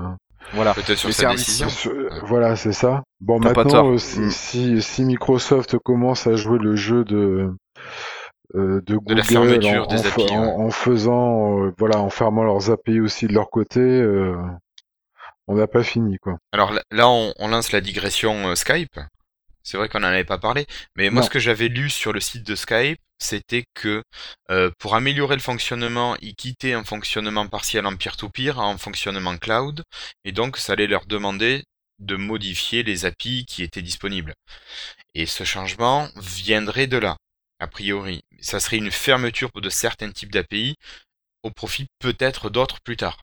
[0.54, 0.74] voilà.
[0.74, 1.46] Peut-être sur Les sa services.
[1.46, 1.68] décision.
[1.68, 3.02] sur- Voilà, c'est ça.
[3.20, 4.30] Bon, maintenant, euh, si, Mm.
[4.30, 7.54] si, si Microsoft commence à jouer le jeu de euh,
[8.54, 10.64] de Google la fermeture en, des API, en, ouais.
[10.64, 14.36] en faisant, euh, voilà, en fermant leurs API aussi de leur côté, euh,
[15.46, 16.38] on n'a pas fini, quoi.
[16.52, 18.98] Alors là- on, on lance la digression euh, Skype.
[19.62, 20.66] C'est vrai qu'on n'en avait pas parlé,
[20.96, 21.26] mais moi Non.
[21.26, 24.02] ce que j'avais lu sur le site de Skype, c'était que
[24.50, 29.82] euh, pour améliorer le fonctionnement, ils quittaient un fonctionnement partiel en peer-to-peer en fonctionnement cloud,
[30.24, 31.64] et donc ça allait leur demander
[31.98, 34.32] de modifier les API qui étaient disponibles.
[35.14, 37.16] Et ce changement viendrait de là,
[37.60, 38.22] a priori.
[38.40, 40.76] Ça serait une fermeture de certains types d'API
[41.44, 43.20] au profit peut-être d'autres plus tard.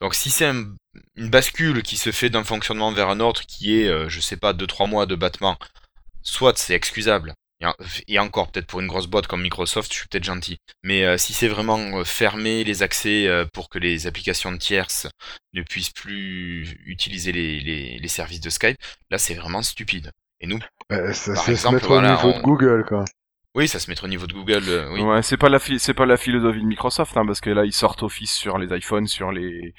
[0.00, 0.74] Donc si c'est un-
[1.16, 4.36] une bascule qui se fait d'un fonctionnement vers un autre qui est, euh, je sais
[4.36, 5.56] pas, 2-3 mois de battement,
[6.22, 7.74] soit c'est excusable, et, en-
[8.08, 11.18] et encore peut-être pour une grosse boîte comme Microsoft, je suis peut-être gentil, mais euh,
[11.18, 15.08] si c'est vraiment euh, fermer les accès pour que les applications tierces
[15.54, 18.78] ne puissent plus utiliser les services de Skype,
[19.10, 20.12] là c'est vraiment stupide.
[20.40, 20.58] Et nous,
[21.12, 23.04] ça Par se exemple, mettre voilà, au niveau on- de Google, quoi.
[23.54, 25.00] oui, ça se met au niveau de Google, euh, oui.
[25.00, 27.72] Ouais, c'est pas la c'est pas la philosophie de Microsoft hein, parce que là ils
[27.72, 29.72] sortent Office sur les iPhones, sur les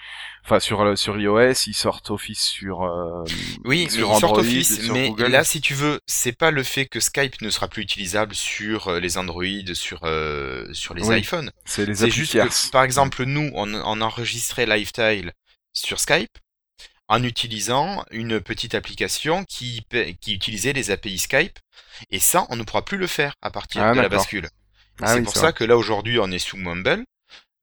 [0.44, 3.24] enfin sur euh, sur iOS, ils sortent Office sur euh,
[3.66, 5.28] Oui, sur ils sortent Android, Office, sur mais Google.
[5.28, 8.88] là, si tu veux, c'est pas le fait que Skype ne sera plus utilisable sur
[8.88, 9.44] euh, les Android,
[9.74, 11.52] sur euh, sur les Oui, iPhones.
[11.66, 15.34] c'est les C'est juste que, par exemple, nous, on, on enregistrait Lifetile
[15.74, 16.36] sur Skype
[17.10, 19.86] en utilisant une petite application qui,
[20.22, 21.58] qui utilisait les API Skype,
[22.10, 24.50] et ça, on ne pourra plus le faire à partir Ah, de la bascule.
[25.02, 27.06] Ah c'est oui, pour ça que là, aujourd'hui, on est sous Mumble,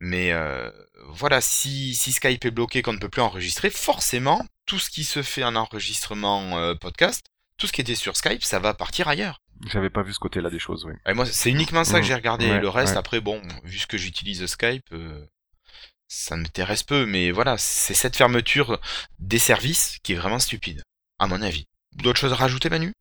[0.00, 0.70] mais euh,
[1.08, 5.04] voilà, si, si Skype est bloqué, qu'on ne peut plus enregistrer, forcément, tout ce qui
[5.04, 7.24] se fait en enregistrement euh, podcast,
[7.58, 9.40] tout ce qui était sur Skype, ça va partir ailleurs.
[9.70, 10.94] J'avais pas vu ce côté-là des choses, oui.
[11.06, 12.08] Et moi, c'est uniquement ça que Mm.
[12.08, 12.50] j'ai regardé.
[12.50, 12.98] Ouais, le reste, ouais.
[12.98, 15.24] après, bon, vu ce que j'utilise Skype, euh,
[16.14, 17.06] ça m'intéresse peu.
[17.06, 18.80] Mais voilà, c'est cette fermeture
[19.18, 20.82] des services qui est vraiment stupide,
[21.18, 21.66] à mon avis.
[21.96, 22.92] D'autres choses à rajouter, Manu?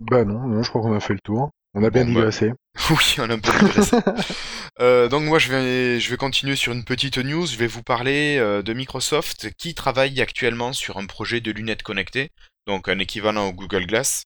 [0.00, 1.50] Bah non, non, je crois qu'on a fait le tour.
[1.74, 2.30] On a bien Bon, bah.
[2.30, 2.52] digressé.
[2.90, 3.96] Oui, on a un peu digressé.
[4.80, 7.46] Euh, donc moi je vais je vais continuer sur une petite news.
[7.46, 11.84] Je vais vous parler euh, de Microsoft qui travaille actuellement sur un projet de lunettes
[11.84, 12.30] connectées,
[12.66, 14.24] donc un équivalent au Google Glass.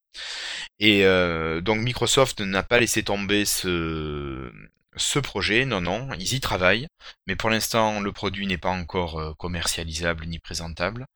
[0.80, 4.50] Et euh, donc Microsoft n'a pas laissé tomber ce
[4.98, 5.64] ce projet.
[5.64, 6.86] Non non, ils y travaillent,
[7.26, 11.06] mais pour l'instant le produit n'est pas encore euh, commercialisable ni présentable.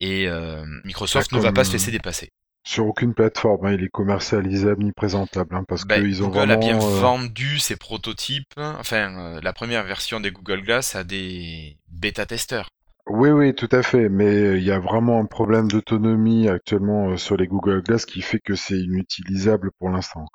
[0.00, 2.30] Et euh, Microsoft ne va pas se laisser dépasser.
[2.64, 6.50] Sur aucune plateforme, hein, il est commercialisable ni présentable, hein, parce Ben, qu'ils ont Google
[6.52, 6.58] a vraiment.
[6.58, 8.54] bien euh, vendu ses prototypes.
[8.56, 12.68] Enfin, euh, la première version des Google Glass a des bêta-testeurs.
[13.08, 17.36] Oui, oui, tout à fait, mais il y a vraiment un problème d'autonomie actuellement sur
[17.36, 20.26] les Google Glass qui fait que c'est inutilisable pour l'instant.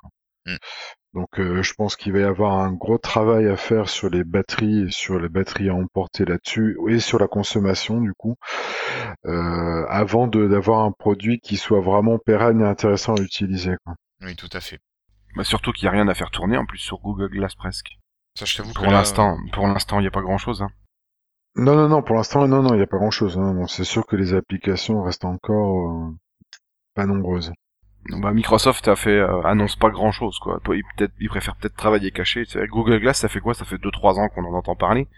[0.46, 0.56] Mm.
[1.14, 4.24] Donc, euh, je pense qu'il va y avoir un gros travail à faire sur les
[4.24, 8.34] batteries, et sur les batteries à emporter là-dessus, et sur la consommation du coup,
[9.24, 13.76] euh, avant de d'avoir un produit qui soit vraiment pérenne et intéressant à utiliser.
[13.84, 13.94] Quoi.
[14.22, 14.80] Oui, tout à fait.
[15.36, 17.96] Bah, surtout qu'il y a rien à faire tourner en plus sur Google Glass presque.
[18.36, 20.62] Ça, je t'avoue que Pour là, l'instant, pour l'instant, il y a pas grand-chose.
[20.62, 20.70] Hein.
[21.54, 23.36] Non, non, non, pour l'instant, non, non, il n'y a pas grand-chose.
[23.36, 26.10] Non, c'est sûr que les applications restent encore euh,
[26.94, 27.52] pas nombreuses.
[28.10, 30.60] Bah, Microsoft a fait euh, annonce pas grand chose quoi.
[30.74, 32.44] Il peut-être il préfère peut-être travailler caché.
[32.68, 33.54] Google Glass ça fait quoi?
[33.54, 35.08] Ça fait 2-3 ans qu'on en entend parler.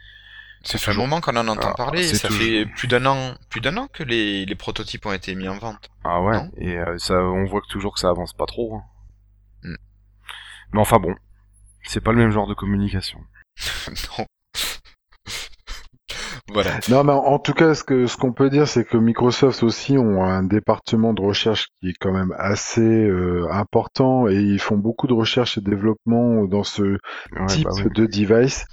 [0.62, 2.04] ça fait un moment qu'on en entend Ah, parler.
[2.04, 5.12] c'est Ça toujours- fait plus d'un an, plus d'un an que les, les prototypes ont
[5.12, 5.90] été mis en vente.
[6.04, 6.38] Ah ouais.
[6.58, 8.76] Et euh, ça, on voit que toujours que ça avance pas trop.
[8.76, 8.82] hein.
[9.64, 9.76] Mm.
[10.72, 11.14] Mais enfin bon,
[11.82, 13.18] c'est pas le même genre de communication.
[14.18, 14.26] non.
[16.52, 16.78] Voilà.
[16.88, 19.62] Non, mais en en tout cas, ce que ce qu'on peut dire, c'est que Microsoft
[19.64, 24.60] aussi ont un département de recherche qui est quand même assez euh, important et ils
[24.60, 26.98] font beaucoup de recherche et développement dans ce
[27.30, 27.84] Ouais, type bah oui.
[27.84, 28.64] de device.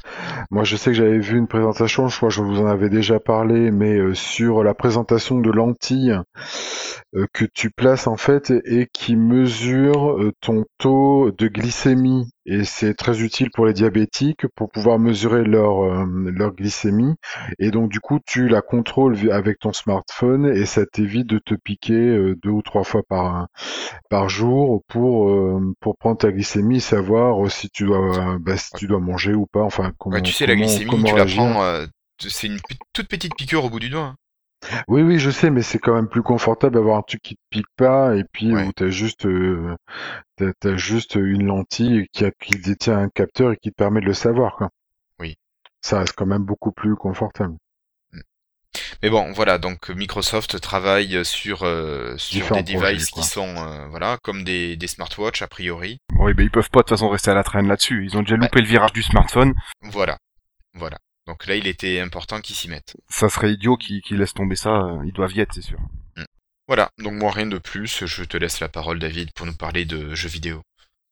[0.52, 2.90] Moi, je sais que j'avais vu une présentation, je crois que je vous en avais
[2.90, 6.20] déjà parlé, mais euh, sur la présentation de lentilles
[7.16, 12.30] euh, que tu places en fait et qui mesure euh, ton taux de glycémie.
[12.45, 17.15] Et c'est très utile pour les diabétiques pour pouvoir mesurer leur, euh, leur glycémie.
[17.60, 21.56] Et donc du coup, tu la contrôles avec ton smartphone et ça t'évite de te
[21.56, 23.48] piquer euh, deux ou trois fois par,
[24.10, 28.72] par jour pour, euh, pour prendre ta glycémie et savoir si tu dois, bah, si
[28.76, 29.61] tu dois manger ou pas.
[29.64, 31.64] Enfin, comment, Ouais, tu sais, la glycémie, tu la prends.
[31.64, 31.86] euh,
[32.20, 32.60] c'est une
[32.94, 34.02] toute petite piqûre au bout du doigt.
[34.02, 34.15] hein.
[34.88, 37.41] Oui, oui, je sais, mais c'est quand même plus confortable d'avoir un truc qui te
[37.49, 38.64] pique pas et puis Ouais.
[38.65, 39.76] où t'as juste, euh,
[40.38, 44.02] t'as, t'as juste une lentille qui, a, qui détient un capteur et qui te permet
[44.02, 44.69] de le savoir, quoi.
[45.19, 45.35] Oui.
[45.81, 47.56] Ça reste quand même beaucoup plus confortable.
[49.03, 53.22] Mais bon, voilà, donc Microsoft travaille sur, euh, sur Différents des projets, devices quoi.
[53.22, 55.99] qui sont euh, voilà, comme des, des smartwatches a priori.
[56.18, 58.03] Oui, ben ils peuvent pas de toute façon rester à la traîne là-dessus.
[58.06, 58.41] Ils ont déjà Ouais.
[58.41, 59.53] loupé le virage du smartphone.
[59.81, 60.18] Voilà.
[60.73, 60.98] Voilà.
[61.28, 62.98] Donc là, il était important qu'ils s'y mettent.
[63.10, 64.72] Ça serait idiot qu'ils laissent tomber ça.
[64.82, 65.80] euh, Ils doivent y être, c'est sûr.
[66.68, 69.84] Voilà, donc moi rien de plus, je te laisse la parole David pour nous parler
[69.86, 70.62] de jeux vidéo.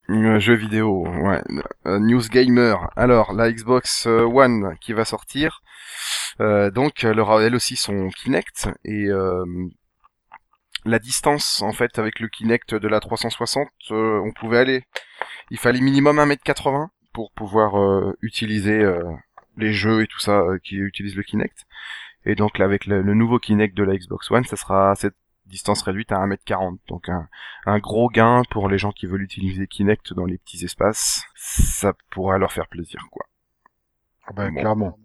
[0.09, 1.41] Euh, jeux vidéo, ouais.
[1.85, 2.89] Euh, News Gamer.
[2.95, 5.61] Alors, la Xbox euh, One qui va sortir.
[6.39, 9.07] Euh, donc, elle aura elle aussi son Kinect et
[10.85, 14.83] la distance en fait avec le Kinect de la 360, euh, on pouvait aller.
[15.51, 17.73] Il fallait minimum 1m80 pour pouvoir
[18.21, 19.03] utiliser euh,
[19.57, 21.65] les jeux et tout ça euh, qui utilisent le Kinect.
[22.25, 25.15] Et donc là, avec le, le nouveau Kinect de la Xbox One, ça sera cette
[25.47, 26.77] distance réduite à 1m40.
[26.87, 27.27] Donc un,
[27.65, 31.23] un gros gain pour les gens qui veulent utiliser Kinect dans les petits espaces.
[31.35, 33.25] Ça pourrait leur faire plaisir, quoi.
[34.27, 34.59] Ah bah, Bon.
[34.59, 34.97] clairement.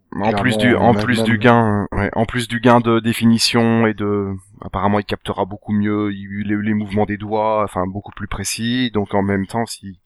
[0.93, 4.99] En plus du, même- gain, ouais, en plus du gain de définition et de, apparemment
[4.99, 8.91] il captera beaucoup mieux il- les, les mouvements des doigts, enfin beaucoup plus précis.
[8.93, 10.01] Donc en même temps, si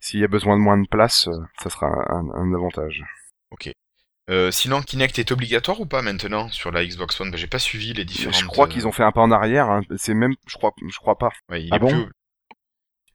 [0.00, 3.04] s'il y a besoin de moins de place, euh, ça sera un, un avantage.
[4.30, 7.30] Euh, sinon, Kinect est obligatoire ou pas maintenant sur la Xbox One?
[7.32, 8.40] Bah, J'ai pas suivi les différentes...
[8.40, 9.68] Je crois qu'ils ont fait un pas en arrière.
[9.70, 9.82] hein.
[9.96, 11.30] C'est même, je crois, je crois pas.
[11.48, 11.90] Ouais, il Ah est bon?
[11.90, 12.12] plus-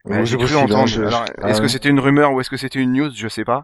[0.05, 0.87] Ouais, Ouais, j'ai c'est cru possible, entendre.
[0.87, 1.01] je-
[1.41, 3.11] ah est-ce que c'était une rumeur ou est-ce que c'était une news?
[3.15, 3.63] Je sais pas.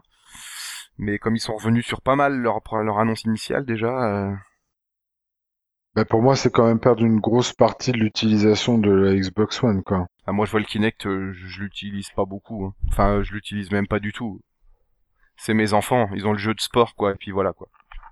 [0.98, 4.34] Mais comme ils sont revenus sur pas mal leur leur annonce initiale déjà, euh,
[5.94, 9.62] Bah, pour moi, c'est quand même perdre une grosse partie de l'utilisation de la Xbox
[9.62, 10.06] One, quoi.
[10.26, 12.66] ah, moi je vois le Kinect, euh, je, je l'utilise pas beaucoup.
[12.66, 12.74] hein.
[12.88, 14.40] Enfin, euh, je l'utilise même pas du tout.
[15.44, 17.66] C'est mes enfants, ils ont le jeu de sport quoi, et puis voilà quoi.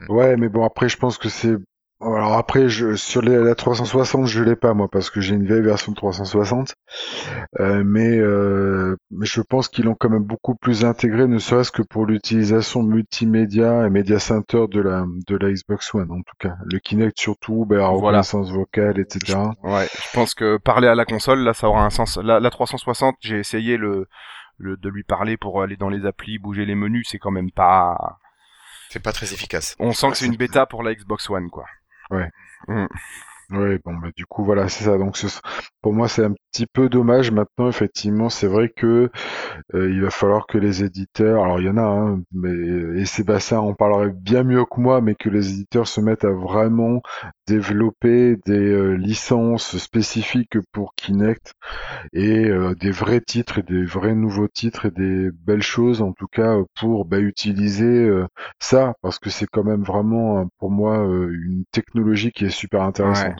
[0.08, 1.54] Ouais, mais bon, après, je pense que c'est
[2.02, 5.44] Alors après, je, sur les, la 360, je l'ai pas moi parce que j'ai une
[5.46, 6.74] vieille version de 360.
[7.60, 11.70] Euh, mais, euh, mais je pense qu'ils l'ont quand même beaucoup plus intégré, ne serait-ce
[11.70, 16.36] que pour l'utilisation multimédia et média center de la de la Xbox One en tout
[16.38, 16.54] cas.
[16.64, 17.96] Le Kinect surtout, ben, la Voilà.
[18.22, 19.38] reconnaissance vocale, etc.
[19.62, 22.16] Ouais, je pense que parler à la console, là, ça aura un sens.
[22.16, 24.06] La, la 360, j'ai essayé le,
[24.60, 27.50] le de lui parler pour aller dans les applis, bouger les menus, c'est quand même
[27.50, 28.18] pas.
[28.90, 29.74] C'est pas très efficace.
[29.78, 31.64] On sent que c'est une bêta pour la Xbox One, quoi.
[33.50, 34.96] Ouais, bon, bah, du coup, voilà, c'est ça.
[34.98, 35.40] Donc, ce-
[35.82, 37.30] pour moi, c'est un petit peu dommage.
[37.30, 39.10] Maintenant, effectivement, c'est vrai que
[39.74, 42.50] euh, il va falloir que les éditeurs, alors il y en a, hein, mais
[43.00, 46.32] et Sébastien en parlerait bien mieux que moi, mais que les éditeurs se mettent à
[46.32, 47.02] vraiment
[47.46, 51.54] développer des euh, licences spécifiques pour Kinect
[52.12, 56.12] et euh, des vrais titres et des vrais nouveaux titres et des belles choses, en
[56.12, 58.08] tout cas, pour bah, utiliser
[58.58, 63.38] ça, parce que c'est quand même vraiment, pour moi, une technologie qui est super intéressante.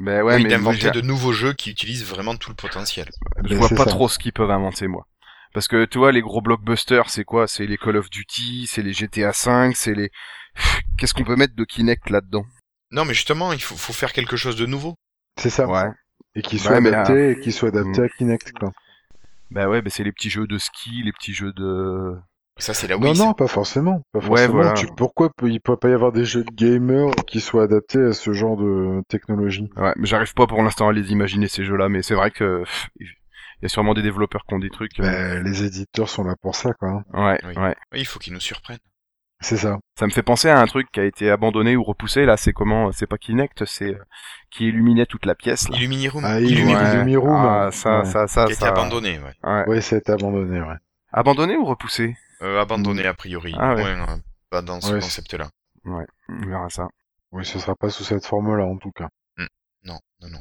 [0.00, 3.08] Mais ouais, oui, mais d'inventer j'ai- de nouveaux jeux qui utilisent vraiment tout le potentiel.
[3.44, 3.90] je Mais vois c'est pas ça.
[3.90, 5.06] trop ce qu'ils peuvent inventer, moi.
[5.54, 7.46] Parce que tu vois, les gros blockbusters, c'est quoi?
[7.46, 10.10] C'est les Call of Duty, c'est les GTA 5, c'est les.
[10.98, 12.44] Qu'est-ce qu'on peut mettre de Kinect là-dedans?
[12.90, 14.94] Non, mais justement, il faut, faut faire quelque chose de nouveau.
[15.40, 15.66] C'est ça.
[15.68, 15.90] Ouais.
[16.34, 18.04] Et qui Ouais, soit mais, adapté, et qui soit adapté Mm.
[18.04, 18.72] à Kinect, quoi.
[19.50, 22.16] Bah ouais, bah c'est les petits jeux de ski, les petits jeux de.
[22.58, 23.18] Ça, c'est la Non, Wii.
[23.18, 23.34] non, ça.
[23.34, 24.00] pas forcément.
[24.12, 24.52] Pas Ouais, forcément.
[24.54, 24.72] voilà.
[24.72, 28.02] Tu- pourquoi peut- il peut pas y avoir des jeux de gamers qui soient adaptés
[28.02, 29.68] à ce genre de technologie?
[29.76, 32.64] Ouais, mais j'arrive pas pour l'instant à les imaginer ces jeux-là, mais c'est vrai que
[32.98, 33.06] il
[33.62, 34.98] y a sûrement des développeurs qui ont des trucs.
[35.00, 36.88] euh, Ben, Les éditeurs sont là pour ça, quoi.
[36.88, 37.04] hein.
[37.12, 37.56] Ouais, Oui.
[37.62, 37.74] ouais.
[37.92, 38.78] Oui, il faut qu'ils nous surprennent.
[39.40, 39.78] C'est ça.
[39.98, 42.24] Ça me fait penser à un truc qui a été abandonné ou repoussé.
[42.24, 43.98] Là, c'est comment C'est pas Kinect, c'est euh,
[44.50, 45.68] qui illuminait toute la pièce.
[45.68, 45.76] Là.
[45.76, 46.24] Illuminiroom.
[46.24, 46.40] Ah.
[46.40, 47.70] Illumiroom, Ah, ouais.
[47.72, 48.04] ça, Ouais.
[48.06, 48.68] ça, ça, Qui a été ça.
[48.70, 49.34] abandonné, ouais.
[49.50, 49.64] Ouais.
[49.66, 50.76] Oui, ça a été abandonné, ouais.
[51.12, 52.16] Abandonné ou repoussé?
[52.42, 53.54] Euh, abandonné, a priori.
[53.58, 53.82] Ah ouais.
[53.82, 54.06] Ouais,
[54.50, 55.48] pas dans ce Ouais, concept-là.
[55.84, 56.88] Ouais, on verra ça.
[57.32, 59.08] Oui, ce sera pas sous cette forme-là, en tout cas.
[59.84, 60.40] Non, non, non.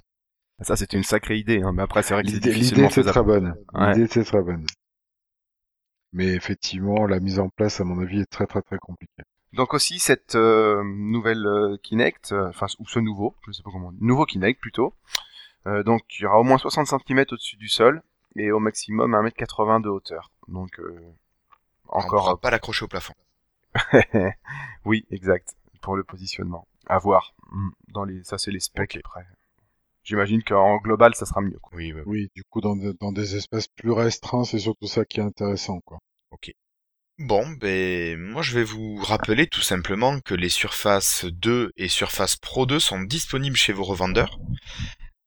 [0.61, 3.21] Ça, c'était une sacrée idée, hein, mais après, c'est vrai que c'est L'idée était très
[3.23, 3.55] bonne.
[3.73, 3.91] Ouais.
[3.91, 4.65] L'idée était très bonne.
[6.13, 9.23] Mais effectivement, la mise en place, à mon avis, est très très très compliquée.
[9.53, 13.71] Donc aussi cette euh, nouvelle euh, Kinect, euh, enfin ou ce nouveau, je sais pas
[13.71, 14.93] comment, on dit, nouveau Kinect plutôt.
[15.67, 18.01] Euh, donc il y aura au moins 60 cm au-dessus du sol
[18.35, 20.31] et au maximum 1m80 de hauteur.
[20.47, 20.99] Donc euh,
[21.95, 23.13] On encore pourra pas l'accrocher au plafond.
[24.85, 26.67] oui, exact pour le positionnement.
[26.87, 27.33] À voir.
[27.51, 27.69] Mm.
[27.89, 29.25] Dans les ça c'est les specs après.
[30.03, 31.57] J'imagine qu'en global ça sera mieux.
[31.59, 31.77] Quoi.
[32.05, 35.23] Oui, du coup, dans, de- dans des espaces plus restreints, c'est surtout ça qui est
[35.23, 35.97] intéressant, quoi.
[37.17, 42.35] Bon, ben, moi je vais vous rappeler tout simplement que les Surface 2 et Surface
[42.35, 44.37] Pro 2 sont disponibles chez vos revendeurs.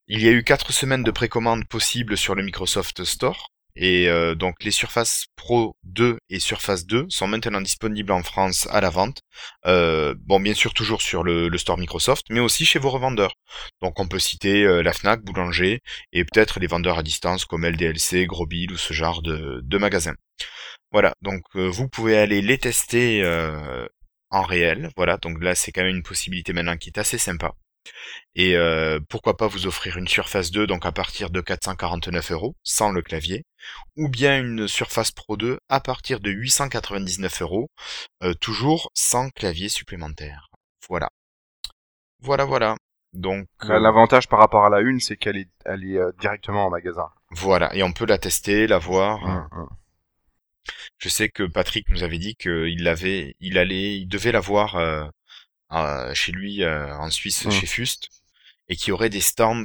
[0.06, 3.50] Il y a eu 4 semaines de précommande possibles sur le Microsoft Store.
[3.80, 8.66] Et euh, donc les Surface Pro 2 et Surface 2 sont maintenant disponibles en France
[8.72, 9.22] à la vente.
[9.66, 13.34] Euh, bon, bien sûr toujours sur le, le store Microsoft, mais aussi chez vos revendeurs.
[13.80, 15.80] Donc on peut citer euh, la Fnac, Boulanger,
[16.12, 20.16] et peut-être les vendeurs à distance comme LDLC, Grosbil ou ce genre de, de magasins.
[20.90, 23.86] Voilà, donc euh, vous pouvez aller les tester euh,
[24.30, 24.90] en réel.
[24.96, 27.52] Voilà, donc là c'est quand même une possibilité maintenant qui est assez sympa.
[28.34, 32.56] Et euh, pourquoi pas vous offrir une Surface 2 donc à partir de 449 euros
[32.62, 33.44] sans le clavier,
[33.96, 37.68] ou bien une Surface Pro 2 à partir de 899 euros,
[38.22, 40.48] euh, toujours sans clavier supplémentaire.
[40.88, 41.08] Voilà,
[42.20, 42.76] voilà, voilà.
[43.12, 46.12] Donc Là, euh, L'avantage par rapport à la une, c'est qu'elle est, elle est euh,
[46.20, 47.08] directement en magasin.
[47.30, 49.26] voilà, et on peut la tester, la voir.
[49.26, 49.68] Mm, mm.
[50.98, 55.04] Je sais que Patrick nous avait dit qu'il l'avait, il allait, il devait l'avoir euh,
[55.72, 57.50] euh, chez lui euh, en Suisse, Mm.
[57.50, 58.08] chez Fust,
[58.68, 59.64] et qu'il y aurait des stands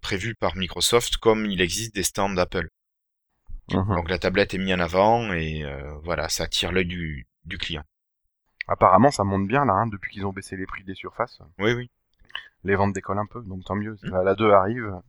[0.00, 2.68] prévus par Microsoft, comme il existe des stands d'Apple.
[3.72, 3.96] Mhm.
[3.96, 7.58] Donc la tablette est mise en avant et euh, voilà, ça attire l'œil du, du
[7.58, 7.84] client.
[8.68, 11.40] Apparemment, ça monte bien là, hein, depuis qu'ils ont baissé les prix des surfaces.
[11.58, 11.90] Oui, oui,
[12.64, 13.96] Les ventes décollent un peu, donc tant mieux.
[14.02, 14.10] Mm.
[14.10, 15.00] La, la 2 arrive.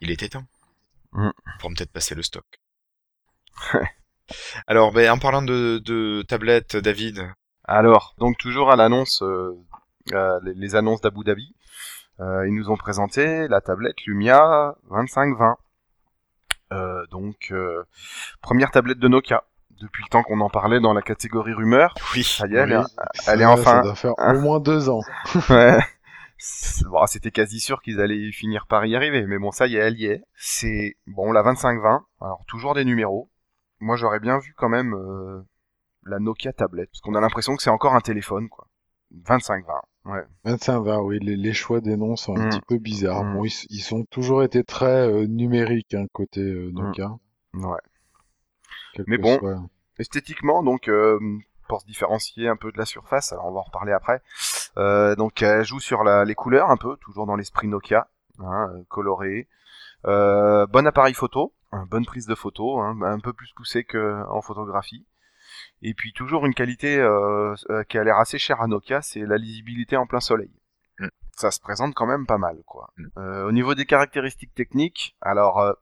[0.00, 0.44] il était temps.
[1.12, 1.30] Mm.
[1.60, 2.46] Pour peut-être passer le stock.
[4.66, 7.28] Alors, ben, en parlant de, de tablette, David,
[7.64, 9.52] Alors, donc toujours à l'annonce, euh,
[10.12, 11.54] euh, les, les annonces d'Abu Dhabi,
[12.18, 15.56] ils nous ont présenté la tablette Lumia 2520.
[16.72, 17.84] Euh, donc, euh,
[18.40, 19.44] première tablette de Nokia.
[19.80, 22.72] Depuis le temps qu'on en parlait dans la catégorie rumeur, oui, ça y est, elle
[22.72, 22.84] est- Oui,
[23.26, 24.36] elle est ça, enfin- Ça doit faire hein.
[24.36, 25.00] au moins deux ans.
[25.50, 25.78] Ouais.
[26.38, 29.76] C'est- Bon, c'était quasi sûr qu'ils allaient finir par y arriver, mais bon, ça y
[29.76, 30.22] est, elle y est.
[30.36, 32.04] C'est bon, la 2520.
[32.20, 33.28] Alors toujours des numéros.
[33.80, 35.42] Moi, j'aurais bien vu quand même euh,
[36.04, 38.66] la Nokia tablette, parce qu'on a l'impression que c'est encore un téléphone, quoi.
[39.12, 39.72] 2520.
[40.04, 40.24] Ouais.
[40.44, 42.48] 25-20, oui, les, les choix des noms sont un Mm.
[42.50, 43.24] petit peu bizarres.
[43.24, 43.34] Mm.
[43.36, 47.10] Bon, ils, ils ont toujours été très euh, numériques, hein, côté euh, Nokia.
[47.54, 47.78] Ouais.
[48.94, 49.38] quel Mais bon.
[49.38, 49.60] soit.
[49.98, 51.20] Esthétiquement, donc, euh,
[51.68, 54.20] pour se différencier un peu de la surface, alors on va en reparler après.
[55.16, 58.08] Donc elle joue sur la, les couleurs un peu, toujours dans l'esprit Nokia,
[58.40, 59.48] hein, coloré.
[60.04, 65.06] Bon appareil photo, hein, bonne prise de photo, hein, un peu plus poussé qu'en photographie.
[65.82, 69.20] Et puis toujours une qualité euh, euh, qui a l'air assez chère à Nokia, c'est
[69.20, 70.50] la lisibilité en plein soleil.
[71.00, 71.08] Mm.
[71.32, 72.92] Ça se présente quand même pas mal, quoi.
[72.96, 73.06] Mm.
[73.18, 75.72] Euh, au niveau des caractéristiques techniques, alors euh,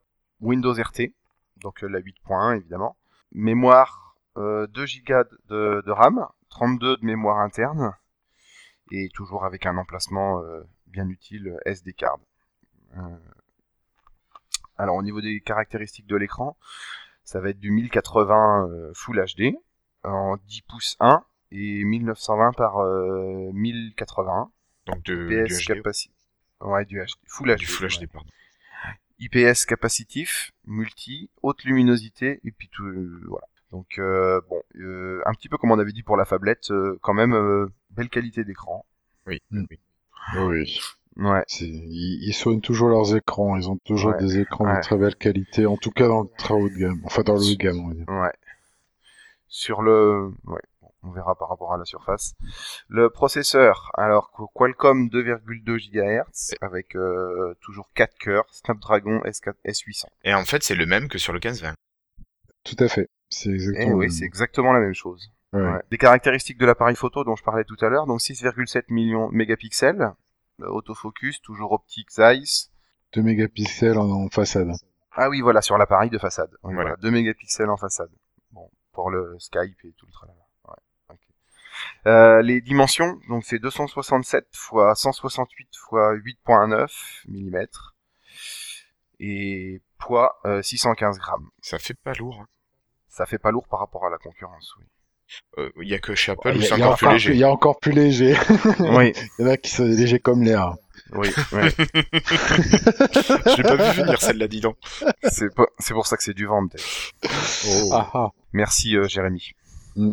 [0.41, 1.13] Windows RT,
[1.59, 2.97] donc la 8.1 évidemment,
[3.33, 7.95] mémoire euh, 2 Go de, de RAM, 32 de mémoire interne,
[8.91, 10.43] et toujours avec un emplacement
[10.89, 12.19] bien utile SD card.
[14.81, 16.57] Alors au niveau des caractéristiques de l'écran,
[17.23, 19.55] ça va être du 1080 euh, Full HD
[20.05, 21.23] en 10 pouces 1
[21.53, 24.51] et 1920 par euh, 1080
[24.87, 26.15] Donc de, du IPS HD, capacité.
[26.61, 27.09] Ouais, du HD.
[27.27, 27.59] Full HD.
[27.59, 28.07] du Full ouais.
[28.07, 28.29] HD, pardon.
[29.19, 33.47] IPS capacitif, multi, haute luminosité et puis tout euh, voilà.
[33.71, 36.99] Donc euh, bon, euh, un petit peu comme on avait dit pour la fablette, euh,
[37.03, 38.87] quand même euh, belle qualité d'écran.
[39.27, 39.43] Oui.
[39.51, 39.65] Mm.
[39.71, 39.79] oui.
[40.37, 40.81] Oui.
[41.17, 41.43] Ouais.
[41.61, 43.57] Ils, ils soignent toujours leurs écrans.
[43.57, 44.19] Ils ont toujours Ouais.
[44.19, 44.77] des écrans Ouais.
[44.77, 45.67] de très belle qualité.
[45.67, 47.01] En tout cas dans le très haut de gamme.
[47.05, 48.09] Enfin dans le haut de gamme, on va dire.
[48.09, 48.33] Ouais.
[49.53, 50.61] Sur le, ouais,
[51.03, 52.35] on verra par rapport à la surface.
[52.89, 60.05] Le processeur, alors Qu- Qualcomm 2,2 GHz avec euh, toujours 4 cœurs, Snapdragon S4, S800.
[60.25, 61.75] Et en fait, c'est le même que sur le 1520.
[62.65, 63.09] Tout à fait.
[63.29, 63.91] C'est Et exactement.
[63.91, 64.29] Eh oui, c'est même.
[64.29, 65.31] exactement la même chose.
[65.53, 65.61] Ouais.
[65.63, 65.81] Ouais.
[65.91, 70.13] Les caractéristiques de l'appareil photo dont je parlais tout à l'heure, donc 6,7 millions mégapixels,
[70.61, 72.71] euh, autofocus, toujours optique Zeiss.
[73.15, 74.71] 2 mégapixels en, en façade.
[75.13, 76.51] Ah oui, voilà, sur l'appareil de façade.
[76.63, 76.91] Oui, Voilà.
[76.91, 78.11] voilà, 2 mégapixels en façade.
[79.01, 80.39] Pour le Skype et tout le tralala.
[80.69, 81.17] Ouais.
[82.07, 86.89] Euh, les dimensions, donc c'est 267 x 168 x 8.9
[87.29, 87.67] mm
[89.21, 91.49] et poids euh, 615 grammes.
[91.63, 92.41] Ça fait pas lourd.
[92.43, 92.47] hein.
[93.09, 94.85] Ça fait pas lourd par rapport à la concurrence, oui.
[95.59, 97.33] Euh, Il y a que chez Apple Il où y, a- c'est encore plus léger.
[97.33, 98.35] il y a encore plus léger.
[98.81, 100.75] oui, Il y en a qui sont légers comme l'air.
[101.13, 101.71] oui, ouais.
[101.79, 104.77] Je l'ai pas vu venir celle-là, dis donc.
[105.29, 107.13] c'est pour ça que c'est du vent peut-être.
[107.69, 107.91] Oh.
[107.93, 108.29] Ah ah.
[108.53, 109.53] Merci euh, Jérémy.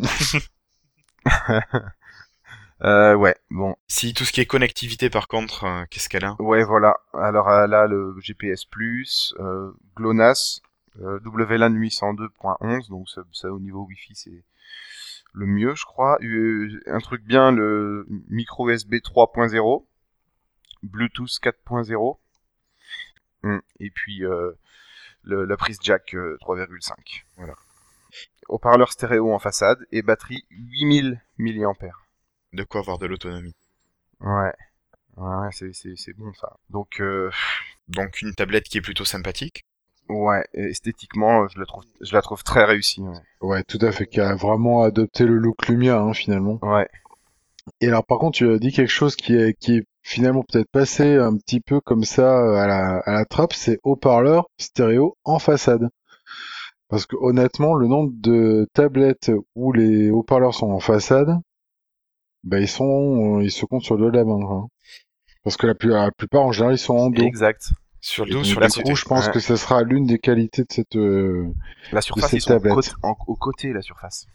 [2.83, 6.35] Euh, ouais, bon, Si tout ce qui est connectivité, par contre, euh, qu'est-ce qu'elle a
[6.39, 6.97] Ouais, voilà.
[7.13, 8.67] Alors elle a le GPS+,
[9.39, 10.61] euh, GLONASS,
[11.01, 14.43] euh, WLAN 802.11, donc ça, ça, au niveau Wi-Fi c'est
[15.33, 16.19] le mieux, je crois.
[16.21, 19.83] Euh, un truc bien, le micro USB 3.0,
[20.83, 22.19] Bluetooth 4.0,
[23.43, 24.51] Hum, et puis euh,
[25.23, 27.23] le- la prise jack euh, 3.5.
[27.37, 27.55] Voilà.
[28.49, 31.73] Haut-parleur stéréo en façade et batterie 8000 mAh.
[32.53, 33.55] De quoi avoir de l'autonomie.
[34.21, 34.53] Ouais.
[35.17, 36.55] Ouais, c'est, c'est, c'est bon ça.
[36.69, 37.29] Donc, euh,
[37.89, 39.63] Donc une tablette qui est plutôt sympathique.
[40.09, 43.01] Ouais, esthétiquement, euh, je la trouve, je la trouve très réussie.
[43.01, 43.19] Ouais.
[43.41, 44.05] Ouais, tout à fait.
[44.07, 46.59] Qui a vraiment adopté le look Lumia, hein, finalement.
[46.61, 46.87] ouais.
[47.81, 50.69] Et alors, par contre, tu as dit quelque chose qui est, qui est finalement peut-être
[50.71, 55.17] passé un petit peu comme ça euh, à la, à la trappe, c'est haut-parleur stéréo
[55.25, 55.89] en façade.
[56.89, 61.29] Parce que honnêtement, le nombre de tablettes où les haut-parleurs sont en façade,
[62.43, 64.39] ben ils sont, euh, ils se comptent sur deux la main.
[64.49, 64.67] hein.
[65.43, 67.23] Parce que la, plus, la plupart, en général, ils sont en dos.
[67.23, 67.71] Exact.
[67.99, 68.95] Sur le dos, sur côtés.
[68.95, 69.33] je pense Ouais.
[69.33, 71.47] que ce sera l'une des qualités de cette, euh,
[71.91, 74.27] La surface, ces ils sont au côté, en- au côté, la surface.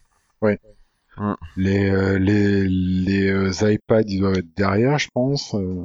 [1.56, 5.54] les, euh, les, les euh, iPads, ils doivent être derrière, je pense.
[5.54, 5.84] euh.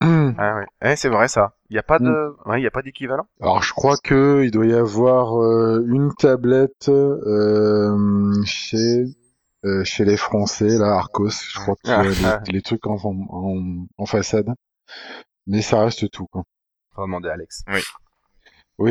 [0.00, 0.66] Ah ouais.
[0.82, 1.54] Eh, c'est vrai ça.
[1.70, 3.26] Il y a pas de, ouais, il y a pas d'équivalent?
[3.40, 9.04] Alors je crois que il doit y avoir euh, une tablette euh, chez
[9.64, 12.02] euh, chez les Français là Arcos, je crois que Ah.
[12.46, 14.48] les, les trucs en, en, en façade,
[15.46, 16.44] mais ça reste tout quoi.
[16.94, 17.62] Faut demander à Alex.
[17.68, 17.82] Oui,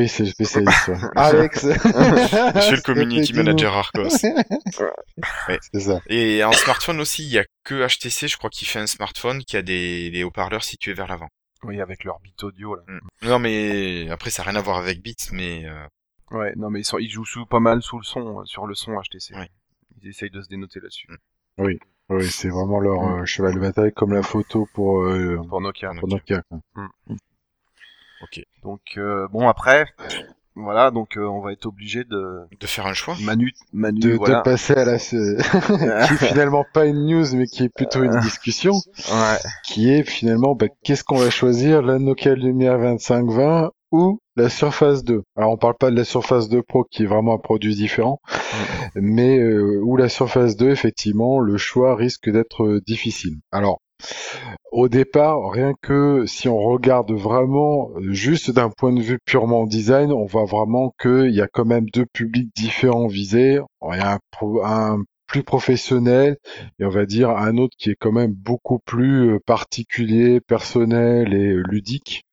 [0.07, 0.87] c'est le spécialiste.
[0.89, 0.95] ouais.
[1.15, 1.63] Alex.
[1.65, 4.09] Monsieur le community manager Arcos.
[5.71, 6.01] C'est ça.
[6.07, 9.43] Et en smartphone aussi, il y a que HTC, je crois, qui fait un smartphone
[9.43, 11.29] qui a des, des haut-parleurs situés vers l'avant.
[11.63, 12.83] Oui, avec leur bit audio là.
[13.23, 15.85] Non, mais après, ça n'a rien à voir avec Beats, mais euh,
[16.31, 18.67] Ouais, non mais ils, sont, ils jouent sous, pas mal sous le son, euh, sur
[18.67, 19.33] le son HTC.
[19.33, 19.49] Ouais.
[20.01, 21.07] Ils essayent de se dénoter là-dessus.
[21.57, 21.79] Oui,
[22.29, 23.21] c'est vraiment leur Mm.
[23.21, 25.91] euh, cheval de bataille comme la photo pour euh, Pour Nokia.
[25.99, 26.43] pour Nokia.
[28.19, 28.27] Quoi.
[28.63, 29.85] Donc euh, bon après,
[30.55, 33.15] voilà, donc euh, on va être obligé de de faire un choix.
[33.21, 34.39] Manu, Manu, De, voilà.
[34.39, 38.19] de passer à la qui est finalement pas une news mais qui est plutôt une
[38.19, 38.73] discussion.
[39.11, 39.37] Ouais.
[39.63, 45.03] qui est finalement bah, qu'est-ce qu'on va choisir, la Nokia Lumia 2520 ou la Surface
[45.03, 45.23] 2.
[45.37, 48.19] Alors on parle pas de la Surface 2 Pro qui est vraiment un produit différent,
[48.95, 53.35] mais euh, ou la Surface 2 effectivement le choix risque d'être euh, difficile.
[53.51, 53.79] Alors
[54.71, 60.11] au départ, rien que si on regarde vraiment juste d'un point de vue purement design,
[60.11, 63.59] on voit vraiment qu'il y a quand même deux publics différents visés.
[63.83, 64.19] Il y a
[64.63, 66.37] un plus professionnel
[66.79, 71.33] et on va dire un autre qui est quand même beaucoup plus euh, particulier, personnel
[71.33, 72.23] et ludique.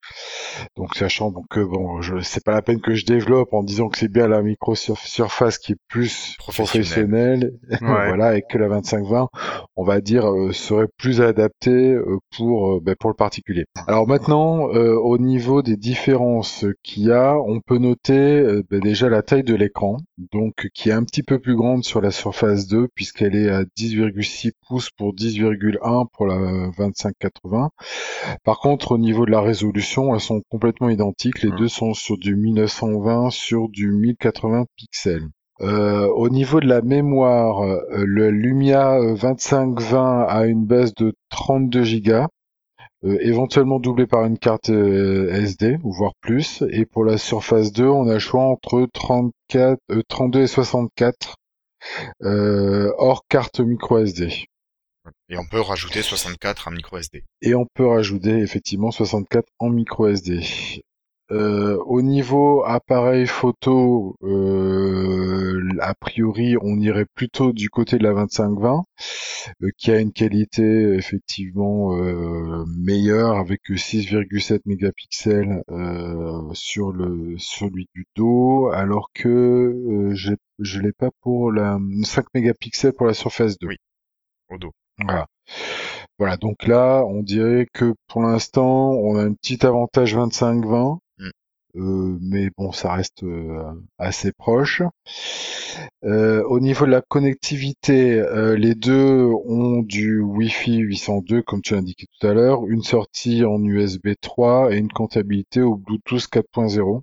[0.77, 3.89] Donc sachant donc que bon, je c'est pas la peine que je développe en disant
[3.89, 9.29] que c'est bien la micro surface qui est plus professionnelle, voilà, et que la 2520,
[9.77, 13.65] on va dire, euh, serait plus adaptée euh, pour ben, pour le particulier.
[13.87, 19.23] Alors maintenant, au niveau des différences qu'il y a, on peut noter ben, déjà la
[19.23, 19.99] taille de l'écran,
[20.33, 23.63] donc qui est un petit peu plus grande sur la Surface 2 puisqu'elle est à
[23.63, 27.71] 10,6 pouces pour 10,1 pour la 2580.
[28.45, 31.43] Par contre, au niveau de la résolution, elles sont complètement identiques.
[31.43, 35.29] Les deux sont sur du 1920 sur du 1080 pixels.
[35.61, 42.01] Euh, au niveau de la mémoire, euh, le Lumia 2520 a une base de 32
[42.01, 42.27] Go,
[43.05, 46.65] euh, éventuellement doublé par une carte SD ou voire plus.
[46.71, 51.37] Et pour la Surface 2, on a le choix entre 34, 32 et 64
[52.99, 54.47] hors carte micro SD.
[55.29, 57.25] Et on peut rajouter 64 en micro SD.
[57.43, 60.41] Et on peut rajouter effectivement 64 en micro SD.
[61.31, 68.13] Euh, au niveau appareil photo, euh, a priori, on irait plutôt du côté de la
[68.13, 68.85] 2520,
[69.63, 70.63] euh, qui a une qualité
[70.95, 71.97] effectivement
[72.67, 75.63] meilleure avec 6,7 mégapixels
[76.53, 83.07] sur le celui du dos, alors que je l'ai pas pour la 5 mégapixels pour
[83.07, 83.69] la Surface 2.
[83.69, 83.77] Oui,
[84.51, 84.73] au dos.
[84.99, 85.27] Voilà.
[86.19, 91.31] Voilà, donc là, on dirait que pour l'instant, on a un petit avantage 25-20, mm.
[91.77, 93.65] euh, mais bon, ça reste euh,
[93.99, 94.83] assez proche.
[96.05, 98.23] Euh, au niveau de la connectivité,
[98.57, 103.45] les deux ont du Wi-Fi 802, comme tu l'as indiqué tout à l'heure, une sortie
[103.45, 107.03] en USB 3 et une comptabilité au Bluetooth 4.0.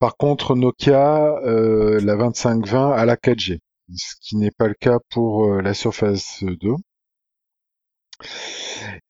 [0.00, 3.60] par contre, Nokia, la 2520 a la 4G
[3.94, 6.74] ce qui n'est pas le cas pour euh, la Surface 2.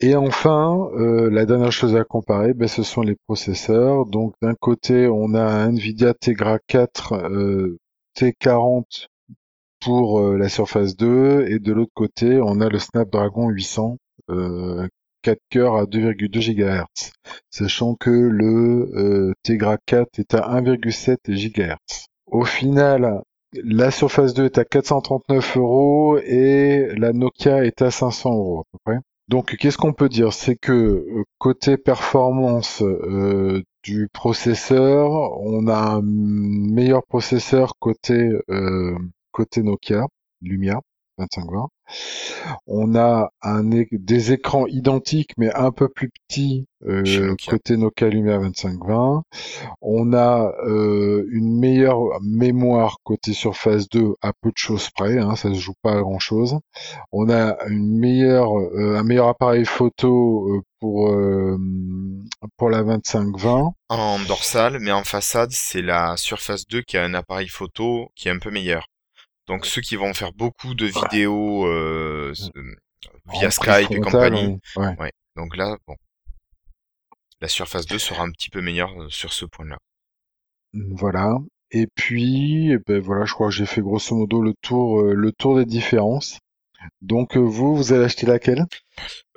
[0.00, 4.06] Et enfin, euh, la dernière chose à comparer, ben, ce sont les processeurs.
[4.06, 7.78] Donc d'un côté, on a un Nvidia Tegra 4 euh,
[8.16, 9.06] T40
[9.80, 13.96] pour la Surface 2 et de l'autre côté, on a le Snapdragon 800
[15.22, 17.12] 4 cœurs à 2,2 GHz,
[17.50, 22.06] sachant que le Tegra 4 est à 1,7 GHz.
[22.26, 23.22] Au final,
[23.52, 28.64] la Surface 2 est à 439 euros et la Nokia est à 500 euros à
[28.72, 28.98] peu près.
[29.28, 30.32] Donc qu'est-ce qu'on peut dire?
[30.32, 35.10] C'est que euh, côté performance euh, du processeur,
[35.40, 38.96] on a un meilleur processeur côté euh,
[39.32, 40.06] côté Nokia,
[40.40, 40.80] Lumia
[41.18, 41.68] 2520.
[42.66, 48.38] On a un, des écrans identiques mais un peu plus petits euh, côté Nokia Lumia
[48.38, 49.22] 2520.
[49.80, 55.34] On a euh, une meilleure mémoire côté Surface 2 à peu de choses près, hein,
[55.34, 56.58] ça se joue pas à grand chose.
[57.10, 61.12] On a une meilleure, euh, un meilleur appareil photo pour
[62.56, 63.72] pour la 2520.
[63.88, 68.28] En dorsale, mais en façade, c'est la Surface 2 qui a un appareil photo qui
[68.28, 68.86] est un peu meilleur.
[69.48, 72.32] Donc ceux qui vont faire beaucoup de vidéos euh,
[73.32, 74.60] via Skype et compagnie.
[74.76, 75.10] Ouais.
[75.36, 75.96] Donc là, bon,
[77.40, 79.78] la Surface 2 sera un petit peu meilleure euh, sur ce point-là.
[80.74, 81.38] Voilà.
[81.70, 85.14] Et puis, eh ben voilà, je crois que j'ai fait grosso modo le tour, euh,
[85.14, 86.38] le tour des différences.
[87.02, 88.64] Donc vous, vous allez acheter laquelle?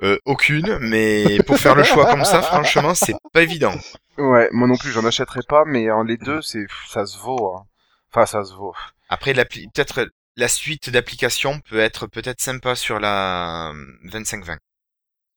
[0.02, 3.74] Euh, Aucune, mais pour faire le choix comme ça, franchement, c'est pas évident.
[4.18, 7.56] Ouais, moi non plus, j'en achèterai pas, mais en les deux, c'est ça se vaut.
[7.56, 7.66] Hein.
[8.14, 8.74] Enfin, ça se vaut.
[9.08, 13.72] Après, peut-être la suite d'applications peut être peut-être sympa sur la
[14.04, 14.58] 2520.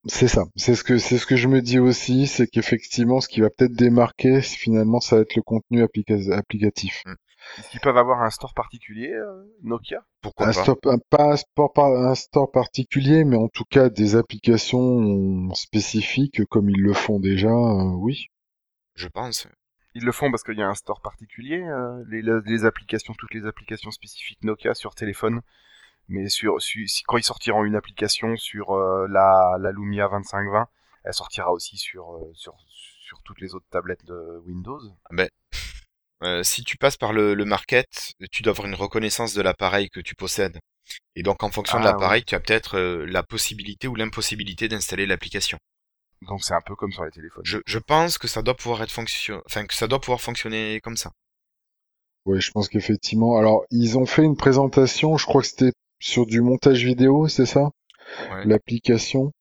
[0.07, 0.45] C'est ça.
[0.56, 3.49] C'est ce que c'est ce que je me dis aussi, c'est qu'effectivement, ce qui va
[3.49, 7.02] peut-être démarquer, finalement, ça va être le contenu applicatif.
[7.06, 7.15] Mm.
[7.57, 10.03] Est-ce qu'ils peuvent avoir un store particulier, euh, Nokia?
[10.22, 10.76] Pourquoi pas
[11.10, 11.35] pas
[11.77, 17.19] un, un store particulier, mais en tout cas des applications spécifiques comme ils le font
[17.19, 18.27] déjà, euh, oui.
[18.95, 19.47] Je pense.
[19.96, 23.46] Ils le font parce qu'il y a un store particulier, euh, les, applications, toutes les
[23.46, 25.42] applications spécifiques Nokia sur téléphone.
[26.10, 26.58] Mais sur,
[27.08, 30.68] quand ils sortiront une application sur euh, la, la, Lumia 2520,
[31.06, 34.82] elle sortira aussi sur, euh, sur, sur toutes les autres tablettes de Windows.
[35.06, 39.90] Ah ben, si tu passes par le, market, tu dois avoir une reconnaissance de l'appareil
[39.90, 40.60] que tu possèdes.
[41.16, 45.06] Et donc en fonction de ah l'appareil, tu as peut-être la possibilité ou l'impossibilité d'installer
[45.06, 45.58] l'application.
[46.27, 47.43] Donc c'est un peu comme sur les téléphones.
[47.45, 49.41] Je, pense que ça doit pouvoir être fonction...
[49.45, 51.11] enfin que ça doit pouvoir fonctionner comme ça.
[52.26, 53.38] Oui, je pense qu'effectivement.
[53.38, 57.45] Alors, ils ont fait une présentation, je crois que c'était sur du montage vidéo, c'est
[57.45, 57.69] ça?
[58.45, 59.31] L'application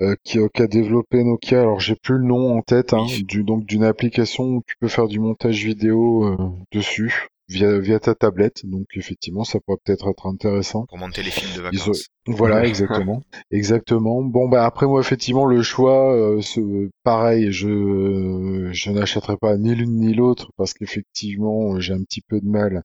[0.00, 1.60] euh, qui, a développé Nokia.
[1.60, 4.88] Alors, j'ai plus le nom en tête, hein, du, donc d'une application où tu peux
[4.88, 6.36] faire du montage vidéo euh,
[6.72, 7.28] dessus.
[7.48, 8.64] Via, via ta tablette.
[8.66, 10.86] Donc effectivement, ça pourrait peut-être être intéressant.
[10.86, 12.06] Pour monter les films de Ils vacances.
[12.26, 14.22] Voilà, exactement, exactement.
[14.22, 19.74] Bon bah après moi effectivement le choix, euh, ce- pareil, je je n'achèterai pas ni
[19.74, 22.82] l'une ni l'autre parce qu'effectivement j'ai un petit peu de mal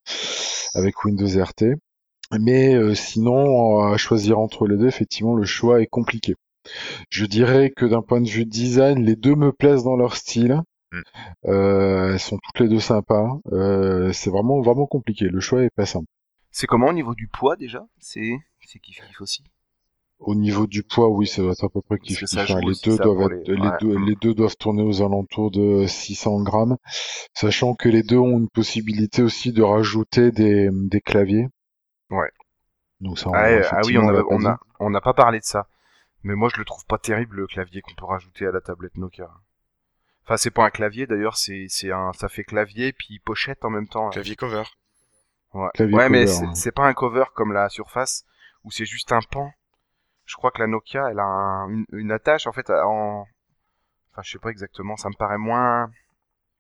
[0.76, 1.76] avec Windows RT.
[2.40, 6.36] Mais euh, sinon à choisir entre les deux, effectivement le choix est compliqué.
[7.10, 10.62] Je dirais que d'un point de vue design, les deux me plaisent dans leur style.
[10.92, 11.02] Mm.
[11.46, 13.40] Euh, elles sont toutes les deux sympas.
[13.52, 15.26] Euh, c'est vraiment vraiment compliqué.
[15.26, 16.08] Le choix est pas simple.
[16.52, 17.86] C'est comment au niveau du poids déjà?
[18.00, 19.44] C'est c'est kiff kiff aussi?
[20.20, 22.38] Au niveau du poids, oui, ça doit être à peu près kiff kiff.
[22.38, 23.78] Enfin, les deux doivent pour être, les- les, ouais.
[23.82, 26.78] deux, les deux doivent tourner aux alentours de 600 grammes,
[27.34, 31.48] sachant que les deux ont une possibilité aussi de rajouter des, des claviers.
[32.12, 32.30] Ouais.
[33.00, 35.68] Donc ça, Ah, ouais, ah oui, on a, a, on n'a pas parlé de ça.
[36.24, 38.98] Mais moi, je le trouve pas terrible le clavier qu'on peut rajouter à la tablette
[38.98, 39.30] Nokia.
[40.26, 43.70] Enfin, c'est pas un clavier d'ailleurs, c'est, c'est un, ça fait clavier puis pochette en
[43.70, 44.06] même temps.
[44.06, 44.12] là.
[44.12, 44.64] Clavier cover.
[45.54, 46.56] Ouais, Clavier Ouais, mais c'est, hein.
[46.56, 48.26] c'est pas un cover comme la Surface
[48.64, 49.52] où c'est juste un pan.
[50.26, 53.26] Je crois que la Nokia, elle a un- une, une attache en fait en,
[54.12, 54.96] enfin, je sais pas exactement.
[54.96, 55.92] Ça me paraît moins,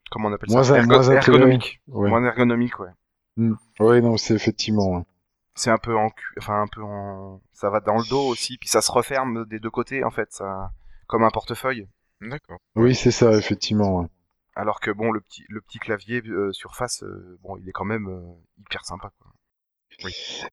[0.09, 1.15] comment on appelle Moins ça, un- moins intégré.
[1.33, 2.09] ergonomique, Ouais.
[2.09, 2.89] moins ergonomique, ouais.
[3.79, 4.97] Ouais, non, c'est effectivement.
[4.97, 5.03] ouais.
[5.55, 8.57] c'est un peu en cu- enfin un peu en ça va dans le dos aussi
[8.57, 10.71] puis ça se referme des deux côtés en fait ça
[11.07, 11.88] comme un portefeuille
[12.22, 12.60] D'accord.
[12.76, 13.99] Oui, c'est ça, effectivement.
[14.02, 14.07] ouais.
[14.56, 17.85] alors que bon le petit le petit clavier euh, surface euh, bon il est quand
[17.85, 18.22] même euh,
[18.60, 19.31] hyper sympa quoi.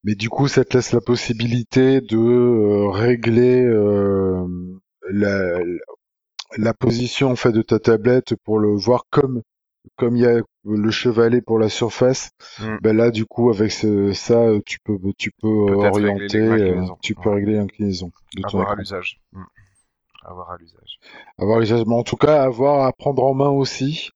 [0.04, 3.64] Mais du coup, ça te laisse la possibilité de régler
[5.10, 5.58] la,
[6.56, 9.42] la position en fait de ta tablette pour le voir comme
[9.96, 12.30] comme il y a le chevalet pour la surface.
[12.60, 12.76] Mm.
[12.82, 17.54] Ben là, du coup, avec ce- ça, tu peux tu peux orienter, tu peux régler
[17.54, 19.44] l'inclinaison de ton à l'usage Mm.
[20.30, 20.98] Avoir à l'usage
[21.38, 24.10] Avoir l'usage, mais en tout cas, avoir à prendre en main aussi.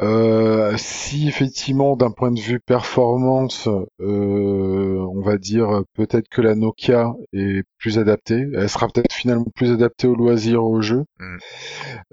[0.00, 3.68] Euh, si effectivement, d'un point de vue performance,
[4.00, 8.46] euh, on va dire peut-être que la Nokia est plus adaptée.
[8.54, 11.04] Elle sera peut-être finalement plus adaptée au loisir, au jeu.
[11.20, 11.36] Mm.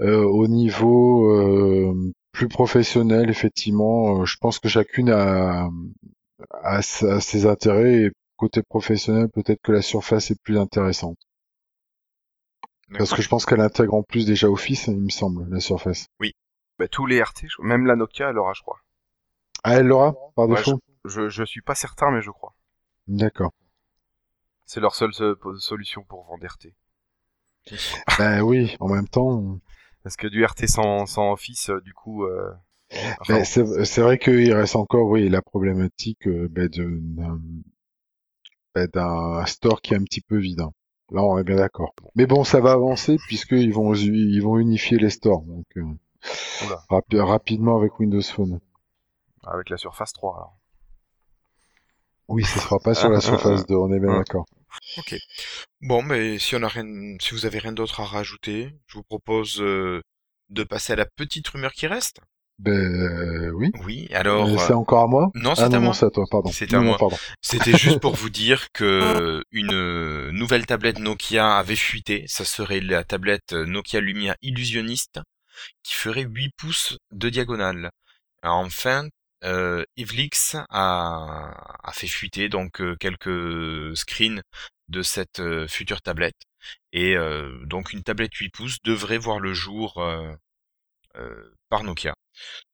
[0.01, 5.69] Euh, au niveau euh, plus professionnel, effectivement, euh, je pense que chacune a,
[6.63, 8.03] a, sa- ses intérêts.
[8.03, 11.17] Et côté professionnel, peut-être que la Surface est plus intéressante.
[12.93, 16.07] Parce que je pense qu'elle intègre en plus déjà Office, il me semble, la Surface.
[16.77, 18.81] Bah, tous les RT même la Nokia elle aura je crois
[19.63, 22.53] Ah, elle l'aura par défaut je je suis pas certain mais je crois
[23.07, 23.53] D'accord.
[24.65, 26.73] c'est leur seule so- solution pour vendre RT
[28.19, 29.57] ben oui, en même temps.
[30.03, 32.51] parce que du RT sans sans Office euh, du coup euh,
[33.21, 36.69] enfin, ben, c'est vrai qu'il reste encore, oui, la problématique euh, ben,
[38.75, 40.59] ben, d'un store qui est un petit peu vide.
[40.59, 40.71] hein.
[41.11, 41.93] Là, on est bien d'accord.
[42.15, 45.41] Mais bon, ça va avancer puisqu'ils vont ils vont unifier les stores.
[45.43, 45.83] Donc euh,
[46.89, 48.59] rapi- rapidement avec Windows Phone.
[49.43, 50.57] avec la Surface 3 alors
[52.27, 54.17] Oui, ce sera pas sur la Surface 2, on est bien Ouais.
[54.19, 54.45] d'accord.
[55.81, 59.03] Bon, mais si on a rien, si vous avez rien d'autre à rajouter, je vous
[59.03, 60.01] propose euh,
[60.49, 62.19] de passer à la petite rumeur qui reste.
[62.57, 63.71] Ben euh, oui.
[63.83, 64.47] Oui, alors.
[64.47, 65.29] Euh, c'est encore à moi?
[65.35, 65.93] Non, Ah c'est à non, non, moi.
[65.93, 66.49] c'est à toi, pardon.
[66.49, 66.97] À Non, moi.
[67.41, 72.23] C'était juste pour vous dire que une nouvelle tablette Nokia avait fuité.
[72.27, 75.19] Ça serait la tablette Nokia Lumia Illusionniste
[75.83, 77.89] qui ferait 8 pouces de diagonale.
[78.41, 79.07] Alors, enfin,
[79.43, 84.41] euh, Evelix a, a fait fuiter donc euh, quelques screens
[84.89, 86.41] de cette euh, future tablette.
[86.93, 90.01] Et euh, donc une tablette 8 pouces devrait voir le jour
[91.69, 92.14] par Nokia.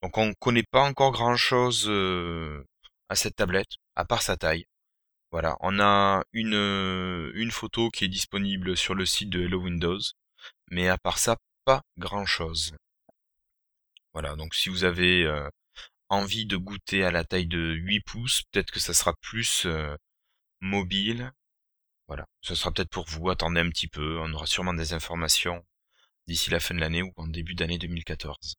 [0.01, 1.89] Donc on connaît pas encore grand chose
[3.09, 4.65] à cette tablette, à part sa taille.
[5.31, 9.99] Voilà, on a une, une photo qui est disponible sur le site de Hello Windows,
[10.69, 12.75] mais à part ça, pas grand chose.
[14.13, 15.25] Voilà, donc si vous avez
[16.09, 19.65] envie de goûter à la taille de 8 pouces, peut-être que ça sera plus
[20.59, 21.31] mobile.
[22.07, 25.65] Voilà, ce sera peut-être pour vous, attendez un petit peu, on aura sûrement des informations
[26.27, 28.55] d'ici la fin de l'année ou en début d'année 2014.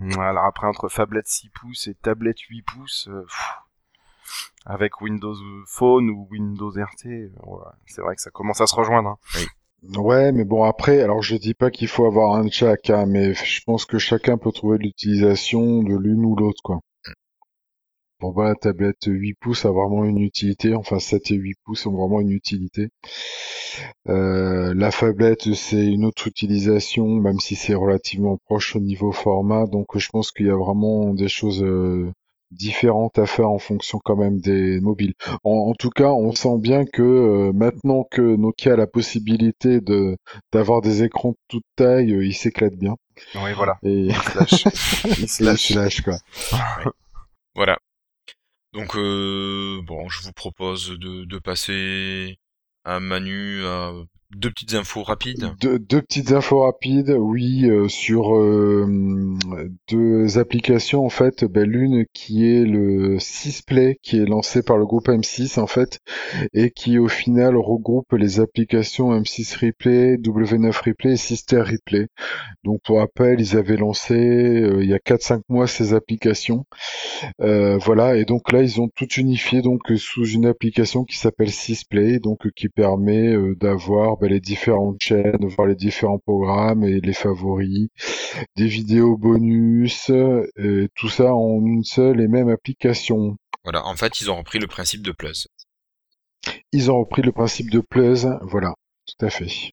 [0.00, 3.52] Alors après, entre tablette 6 pouces et tablette 8 pouces, euh, pff,
[4.66, 5.34] avec Windows
[5.66, 9.10] Phone ou Windows RT, euh, ouais, c'est vrai que ça commence à se rejoindre.
[9.10, 9.18] hein.
[9.98, 13.04] Ouais, mais bon après, alors je dis pas qu'il faut avoir un de chaque, hein,
[13.06, 16.80] mais je pense que chacun peut trouver l'utilisation de l'une ou l'autre, quoi.
[18.32, 22.20] La tablette 8 pouces a vraiment une utilité, enfin 7 et 8 pouces ont vraiment
[22.20, 22.88] une utilité.
[24.08, 29.66] Euh, la phablette, c'est une autre utilisation, même si c'est relativement proche au niveau format,
[29.66, 32.10] donc je pense qu'il y a vraiment des choses euh,
[32.50, 35.14] différentes à faire en fonction quand même des mobiles.
[35.44, 39.80] En, en tout cas, on sent bien que euh, maintenant que Nokia a la possibilité
[39.80, 40.16] de
[40.52, 42.96] d'avoir des écrans de toute taille, euh, il s'éclate bien.
[43.36, 43.76] Oui, voilà.
[43.82, 44.64] Et Il se lâche.
[45.18, 45.68] Il se il lâche.
[45.68, 46.18] se lâche quoi.
[47.56, 47.78] Voilà.
[48.74, 52.38] Donc euh, bon, je vous propose de, de passer
[52.84, 53.92] à Manu à
[54.36, 55.52] deux petites infos rapides.
[55.60, 58.86] Deux, petites infos rapides, oui, euh, sur euh,
[59.90, 61.44] deux applications en fait.
[61.44, 66.00] Ben, L'une qui est le 6play, qui est lancé par le groupe M6 en fait,
[66.52, 72.08] et qui au final regroupe les applications M6 Replay, W9 Replay et Sister Replay.
[72.64, 76.64] Donc pour rappel, ils avaient lancé euh, il y a 4-5 mois ces applications.
[77.38, 82.20] Voilà, et donc là ils ont tout unifié donc sous une application qui s'appelle 6play,
[82.20, 87.88] donc qui permet d'avoir les différentes chaînes, voir les différents programmes et les favoris,
[88.56, 93.36] des vidéos bonus, et tout ça en une seule et même application.
[93.64, 95.48] Voilà, en fait, ils ont repris le principe de Plus.
[96.72, 98.74] Ils ont repris le principe de Plus, voilà,
[99.06, 99.72] tout à fait.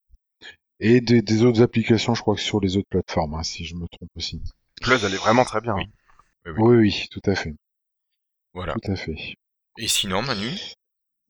[0.80, 3.88] Et des, autres applications, je crois que sur les autres plateformes, hein, si je me
[3.88, 4.42] trompe aussi.
[4.82, 5.76] Plus, elle est vraiment très bien.
[5.76, 5.86] Oui.
[6.46, 7.54] Oui, oui, oui tout à fait.
[8.54, 8.74] Voilà.
[8.74, 9.36] Tout à fait.
[9.78, 10.50] Et sinon, Manu?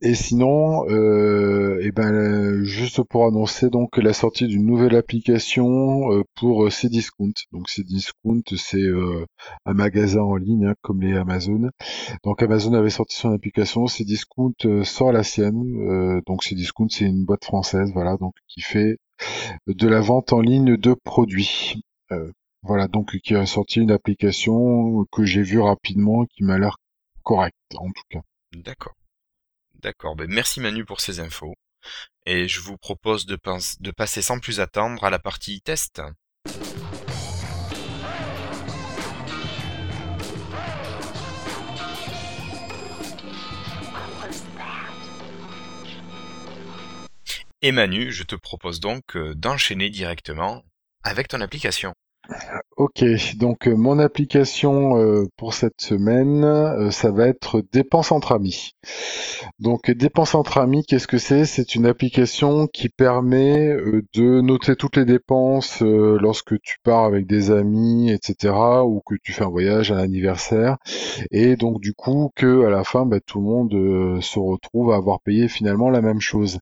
[0.01, 6.23] Et sinon, euh, et ben, juste pour annoncer donc la sortie d'une nouvelle application euh,
[6.35, 7.33] pour Cdiscount.
[7.51, 9.25] Donc Cdiscount, c'est euh,
[9.65, 11.69] un magasin en ligne hein, comme les Amazon.
[12.23, 15.61] Donc Amazon avait sorti son application, Cdiscount euh, sort la sienne.
[15.87, 18.97] Euh, donc Cdiscount, c'est une boîte française, voilà, donc qui fait
[19.67, 21.83] de la vente en ligne de produits.
[22.11, 22.31] Euh,
[22.63, 26.77] voilà, donc qui a sorti une application que j'ai vue rapidement, qui m'a l'air
[27.23, 28.21] correcte en tout cas.
[28.53, 28.93] D'accord.
[29.81, 31.55] D'accord, ben merci Manu pour ces infos.
[32.27, 33.35] Et je vous propose de,
[33.91, 36.03] passer sans plus attendre à la partie test.
[47.63, 50.63] Et Manu, je te propose donc euh, d'enchaîner directement
[51.03, 51.95] avec ton application.
[52.81, 53.05] Ok,
[53.37, 58.71] donc euh, mon application euh, pour cette semaine, euh, ça va être Dépenses entre amis.
[59.59, 61.45] Donc Dépenses entre amis, qu'est-ce que c'est?
[61.45, 63.77] C'est une application qui permet
[64.15, 69.31] de noter toutes les dépenses lorsque tu pars avec des amis, etc., ou que tu
[69.31, 70.77] fais un voyage, un anniversaire,
[71.29, 74.95] et donc du coup que à la fin, bah, tout le monde se retrouve à
[74.95, 76.57] avoir payé finalement la même chose.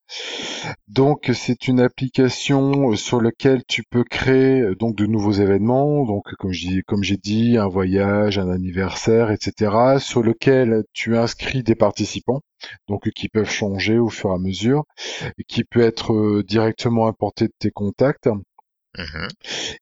[0.90, 7.04] Donc c'est une application sur laquelle tu peux créer donc de nouveaux événements donc comme
[7.04, 12.42] j'ai dit, un voyage, un anniversaire, etc., sur lequel tu inscris des participants,
[12.88, 14.86] donc qui peuvent changer au fur et à mesure,
[15.38, 18.28] et qui peut être euh, directement importé de tes contacts.
[18.98, 19.28] Mmh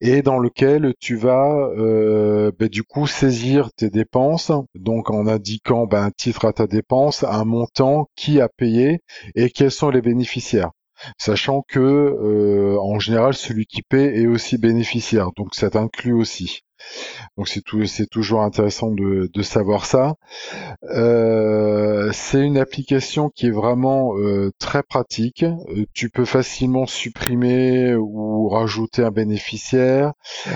[0.01, 5.87] et dans lequel tu vas euh, ben, du coup saisir tes dépenses, donc en indiquant
[5.87, 8.99] ben, un titre à ta dépense, un montant, qui a payé
[9.33, 10.71] et quels sont les bénéficiaires
[11.17, 16.61] sachant que euh, en général celui qui paie est aussi bénéficiaire, donc ça t'inclut aussi.
[17.37, 20.15] Donc c'est c'est toujours intéressant de, de savoir ça.
[20.83, 25.45] Euh, c'est une application qui est vraiment euh, très pratique.
[25.93, 30.13] tu peux facilement supprimer ou rajouter un bénéficiaire.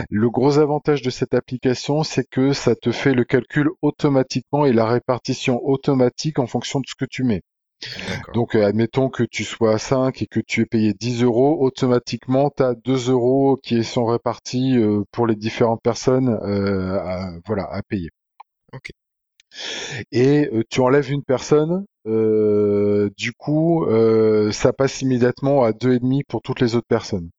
[0.09, 4.73] Le gros avantage de cette application, c'est que ça te fait le calcul automatiquement et
[4.73, 7.43] la répartition automatique en fonction de ce que tu mets.
[8.33, 11.57] Donc, euh, admettons que tu sois à 5 et que tu aies payé 10 euros,
[11.59, 17.31] automatiquement, tu as 2 euros qui sont répartis euh, pour les différentes personnes euh, à,
[17.45, 18.09] voilà, à payer.
[18.73, 18.91] Ok.
[20.13, 23.85] Et tu enlèves une personne, du coup,
[24.51, 27.29] ça passe immédiatement à 2,5 pour toutes les autres personnes.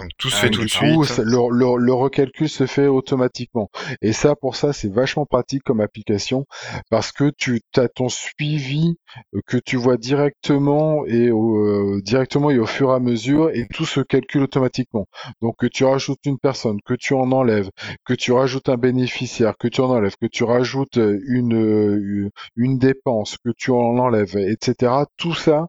[0.00, 1.18] Donc tout se fait tout de suite.
[1.18, 3.70] Le, le, recalcul se fait automatiquement.
[4.00, 6.46] Et ça, pour ça, c'est vachement pratique comme application
[6.90, 8.96] parce que tu as ton suivi
[9.34, 13.50] euh, que tu vois directement et au, euh, directement et au fur et à mesure
[13.50, 15.06] et tout se calcule automatiquement.
[15.42, 17.70] Donc que tu rajoutes une personne, que tu en enlèves,
[18.06, 22.78] que tu rajoutes un bénéficiaire, que tu en enlèves, que tu rajoutes une, euh, une
[22.78, 24.92] dépense, que tu en enlèves, etc.
[25.16, 25.66] Tout ça,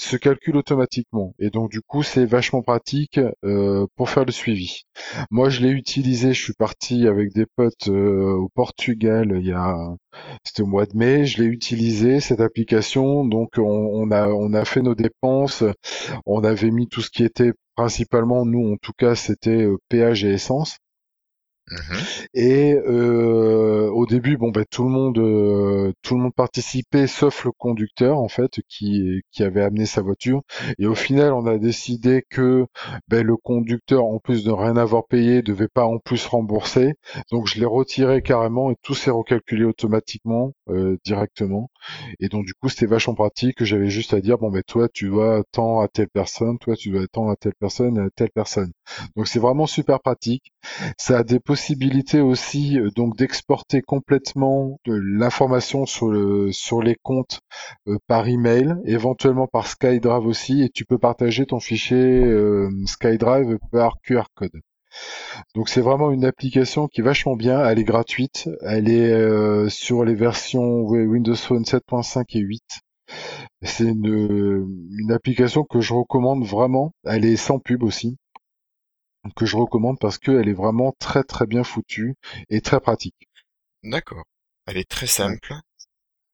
[0.00, 1.34] se calcule automatiquement.
[1.38, 4.82] Et donc du coup c'est vachement pratique euh, pour faire le suivi.
[5.30, 9.52] Moi je l'ai utilisé, je suis parti avec des potes euh, au Portugal il y
[9.52, 9.76] a
[10.44, 13.24] c'était au mois de mai, je l'ai utilisé cette application.
[13.24, 15.64] Donc on, a on a fait nos dépenses,
[16.26, 20.24] on avait mis tout ce qui était principalement nous en tout cas c'était euh, péage
[20.24, 20.78] et essence
[21.70, 21.76] Mmh
[22.34, 27.44] et euh, au début, bon, ben, tout le monde, euh, tout le monde participait, sauf
[27.44, 30.42] le conducteur en fait, qui, qui avait amené sa voiture.
[30.78, 32.66] Et au final, on a décidé que
[33.08, 36.94] ben, le conducteur, en plus de rien avoir payé, devait pas en plus rembourser.
[37.30, 41.70] Donc, je l'ai retiré carrément et tout s'est recalculé automatiquement, euh, directement.
[42.20, 43.62] Et donc, du coup, c'était vachement pratique.
[43.64, 46.90] J'avais juste à dire, bon, ben, toi, tu dois tant à telle personne, toi, tu
[46.90, 48.72] dois tant à telle personne, à telle personne.
[49.16, 50.52] Donc c'est vraiment super pratique.
[50.98, 57.40] Ça a des possibilités aussi euh, donc d'exporter complètement l'information sur le sur les comptes
[57.88, 63.58] euh, par email, éventuellement par SkyDrive aussi, et tu peux partager ton fichier euh, SkyDrive
[63.72, 64.60] par QR code.
[65.54, 70.04] Donc c'est vraiment une application qui est vachement bien, elle est gratuite, elle est sur
[70.04, 72.62] les versions Windows Phone 7.5 et 8.
[73.62, 74.66] C'est une,
[74.98, 78.16] une application que je recommande vraiment, elle est sans pub aussi
[79.36, 82.14] que je recommande parce qu'elle est vraiment très très bien foutue
[82.48, 83.28] et très pratique.
[83.82, 84.24] D'accord.
[84.66, 85.54] Elle est très simple.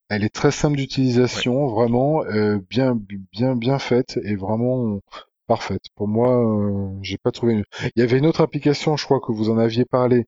[0.08, 2.96] Elle est très simple d'utilisation, vraiment euh, bien
[3.32, 5.00] bien bien faite et vraiment
[5.46, 5.84] parfaite.
[5.94, 7.62] Pour moi, euh, j'ai pas trouvé.
[7.82, 10.26] Il y avait une autre application, je crois que vous en aviez parlé,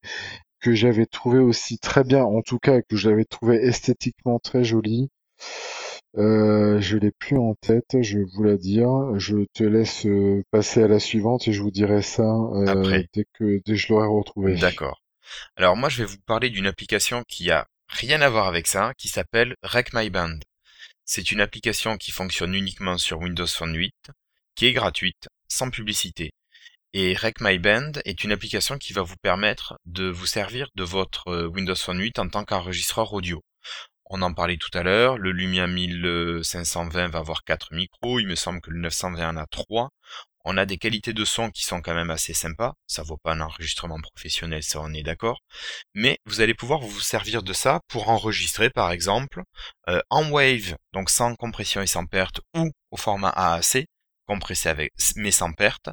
[0.60, 5.10] que j'avais trouvé aussi très bien, en tout cas que j'avais trouvé esthétiquement très jolie.
[6.16, 8.88] Euh, je l'ai plus en tête, je vais vous la dire.
[9.16, 13.26] Je te laisse euh, passer à la suivante et je vous dirai ça euh, dès
[13.34, 14.56] que dès que je l'aurai retrouvé.
[14.56, 15.02] D'accord.
[15.56, 18.92] Alors moi je vais vous parler d'une application qui a rien à voir avec ça,
[18.96, 20.38] qui s'appelle Rec My Band.
[21.04, 23.94] C'est une application qui fonctionne uniquement sur Windows Phone 8,
[24.54, 26.30] qui est gratuite, sans publicité.
[26.94, 30.84] Et Rec My Band est une application qui va vous permettre de vous servir de
[30.84, 33.42] votre Windows Phone 8 en tant qu'enregistreur audio.
[34.10, 38.36] On en parlait tout à l'heure, le Lumia 1520 va avoir 4 micros, il me
[38.36, 39.90] semble que le 920 en a 3.
[40.46, 43.32] On a des qualités de son qui sont quand même assez sympas, ça vaut pas
[43.32, 45.42] un enregistrement professionnel, ça on est d'accord.
[45.92, 49.42] Mais vous allez pouvoir vous servir de ça pour enregistrer par exemple
[49.90, 53.84] euh, en wave, donc sans compression et sans perte, ou au format AAC,
[54.26, 55.88] compressé avec mais sans perte,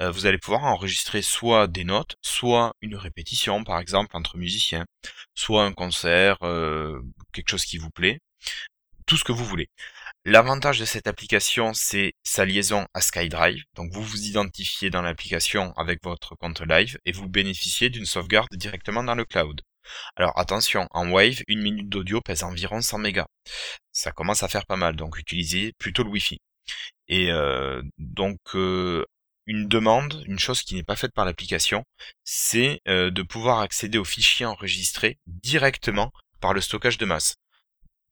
[0.00, 4.84] euh, vous allez pouvoir enregistrer soit des notes, soit une répétition par exemple entre musiciens,
[5.34, 7.00] soit un concert, euh,
[7.38, 8.20] quelque chose qui vous plaît,
[9.06, 9.68] tout ce que vous voulez.
[10.24, 13.64] L'avantage de cette application, c'est sa liaison à SkyDrive.
[13.74, 18.48] Donc vous vous identifiez dans l'application avec votre compte live et vous bénéficiez d'une sauvegarde
[18.52, 19.62] directement dans le cloud.
[20.16, 23.26] Alors attention, en Wave, une minute d'audio pèse environ 100 mégas.
[23.92, 26.40] Ça commence à faire pas mal, donc utilisez plutôt le Wi-Fi.
[27.08, 29.06] Et euh, donc euh,
[29.46, 31.84] une demande, une chose qui n'est pas faite par l'application,
[32.24, 37.36] c'est euh, de pouvoir accéder aux fichiers enregistrés directement par le stockage de masse.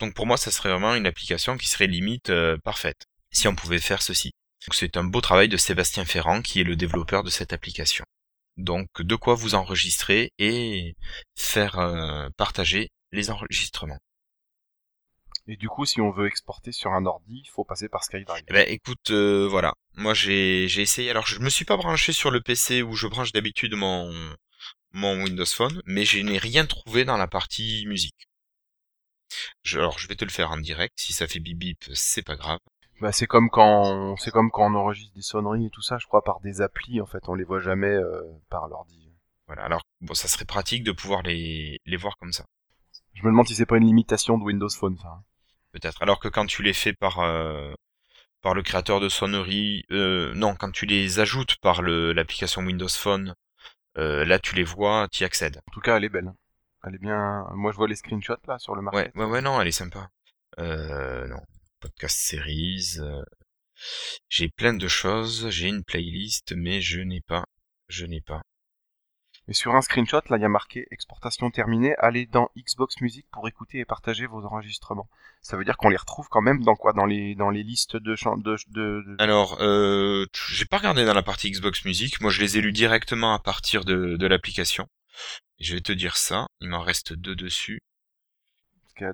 [0.00, 2.32] Donc pour moi, ça serait vraiment une application qui serait limite
[2.64, 4.32] parfaite si on pouvait faire ceci.
[4.72, 8.04] c'est un beau travail de Sébastien Ferrand qui est le développeur de cette application.
[8.56, 10.94] Donc de quoi vous enregistrer et
[11.34, 13.98] faire partager les enregistrements.
[15.48, 18.42] Et du coup, si on veut exporter sur un ordi, il faut passer par SkyDrive.
[18.48, 19.74] Eh ben, écoute, euh, voilà.
[19.94, 21.10] Moi, j'ai, j'ai essayé.
[21.10, 24.12] Alors, je me suis pas branché sur le PC où je branche d'habitude mon,
[24.96, 28.28] mon Windows Phone, mais je n'ai rien trouvé dans la partie musique.
[29.62, 30.94] Je, alors, je vais te le faire en direct.
[30.98, 32.58] Si ça fait bip bip, c'est pas grave.
[33.00, 36.06] Bah, c'est comme quand, c'est comme quand on enregistre des sonneries et tout ça, je
[36.06, 39.12] crois, par des applis, en fait, on les voit jamais euh, par l'ordi.
[39.46, 39.62] Voilà.
[39.62, 42.44] Alors, bon, ça serait pratique de pouvoir les, les voir comme ça.
[43.14, 45.08] Je me demande si c'est pas une limitation de Windows Phone, ça.
[45.08, 45.24] Hein
[45.76, 46.02] peut-être.
[46.02, 47.72] Alors que quand tu les fais par euh,
[48.42, 53.34] par le créateur de sonnerie, euh, non, quand tu les ajoutes par l'application Windows Phone,
[53.96, 55.60] là tu les vois, tu y accèdes.
[55.68, 56.32] En tout cas, elle est belle.
[56.84, 57.46] Elle est bien.
[57.54, 59.10] Moi, je vois les screenshots là sur le marché.
[59.14, 60.10] Ouais, ouais, non, elle est sympa.
[60.58, 61.40] Euh, non,
[61.80, 62.98] podcast series.
[64.28, 65.48] J'ai plein de choses.
[65.50, 67.44] J'ai une playlist, mais je n'ai pas,
[67.88, 68.42] je n'ai pas.
[69.48, 71.94] Et sur un screenshot, là, il y a marqué exportation terminée.
[71.98, 75.08] Allez dans Xbox Music pour écouter et partager vos enregistrements.
[75.40, 76.92] Ça veut dire qu'on les retrouve quand même dans quoi?
[76.92, 81.14] Dans les dans les listes de chants de, de, Alors, euh, j'ai pas regardé dans
[81.14, 82.20] la partie Xbox Music.
[82.20, 84.88] Moi, je les ai lus directement à partir de, de l'application.
[85.60, 86.48] Je vais te dire ça.
[86.60, 87.80] Il m'en reste deux dessus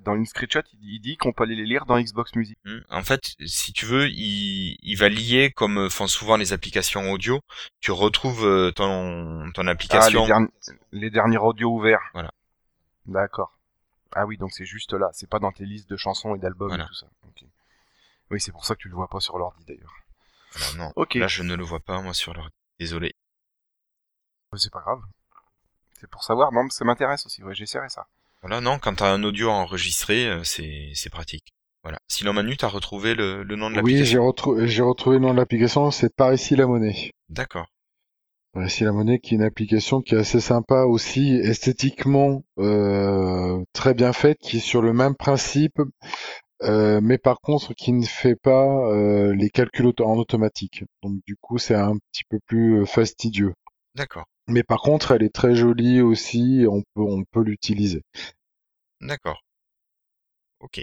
[0.05, 2.59] dans une screenshot, il dit qu'on peut aller les lire dans Xbox Music.
[2.65, 2.81] Hmm.
[2.91, 7.41] En fait, si tu veux, il, il va lier, comme font souvent les applications audio,
[7.81, 10.27] tu retrouves euh, ton, ton application.
[10.31, 10.41] Ah,
[10.93, 12.11] les, derniers audios ouverts.
[12.15, 12.33] Voilà.
[13.07, 13.59] D'accord.
[14.15, 16.73] Ah oui, donc c'est juste là, c'est pas dans tes listes de chansons et d'albums
[16.73, 17.07] et tout ça.
[18.31, 19.95] Oui, c'est pour ça que tu le vois pas sur l'ordi d'ailleurs.
[20.77, 20.93] non.
[20.97, 21.15] Ok.
[21.17, 22.55] Là, je ne le vois pas moi sur l'ordi.
[22.79, 23.15] Désolé.
[24.55, 25.03] C'est pas grave.
[26.01, 27.43] C'est pour savoir, non, ça m'intéresse aussi.
[27.43, 28.07] Ouais, j'essaierai ça.
[28.43, 31.53] Voilà, non, quand t'as un audio enregistré, euh, c'est, c'est pratique.
[31.85, 31.99] Voilà.
[32.09, 35.23] Sinon, Manu, t'as retrouvé le, le nom de l'application Oui, j'ai, retrouvé j'ai retrouvé le
[35.23, 37.11] nom de l'application, c'est Par ici la monnaie.
[37.29, 37.67] D'accord.
[38.53, 43.63] Par ici la monnaie, qui est une application qui est assez sympa aussi, esthétiquement euh,
[43.73, 45.81] très bien faite, qui est sur le même principe,
[46.63, 50.85] euh, mais par contre qui ne fait pas euh, les calculs en automatique.
[51.03, 53.55] Donc du coup, c'est un petit peu plus fastidieux.
[53.95, 54.27] D'accord.
[54.49, 58.03] Mais par contre, elle est très jolie aussi, on peut, on peut l'utiliser.
[59.01, 59.43] D'accord.
[60.61, 60.83] Ok.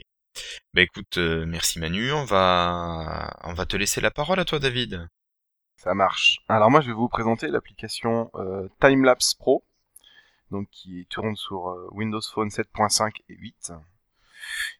[0.73, 4.59] Bah écoute, euh, merci Manu, on va, on va te laisser la parole à toi
[4.59, 5.09] David.
[5.77, 6.39] Ça marche.
[6.49, 9.63] Alors moi, je vais vous présenter l'application euh, Timelapse Pro,
[10.51, 13.73] donc qui tourne sur euh, Windows Phone 7.5 et 8.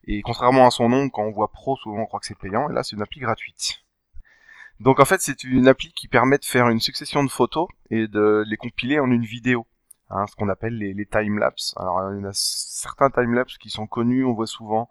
[0.06, 2.69] Et contrairement à son nom, quand on voit Pro, souvent on croit que c'est payant,
[2.69, 3.81] et là c'est une appli gratuite.
[4.80, 8.07] Donc en fait, c'est une appli qui permet de faire une succession de photos et
[8.07, 9.65] de les compiler en une vidéo.
[10.11, 11.76] Hein, ce qu'on appelle les, les timelapses.
[11.77, 14.89] Alors il y en a certains timelapses qui sont connus, on voit souvent.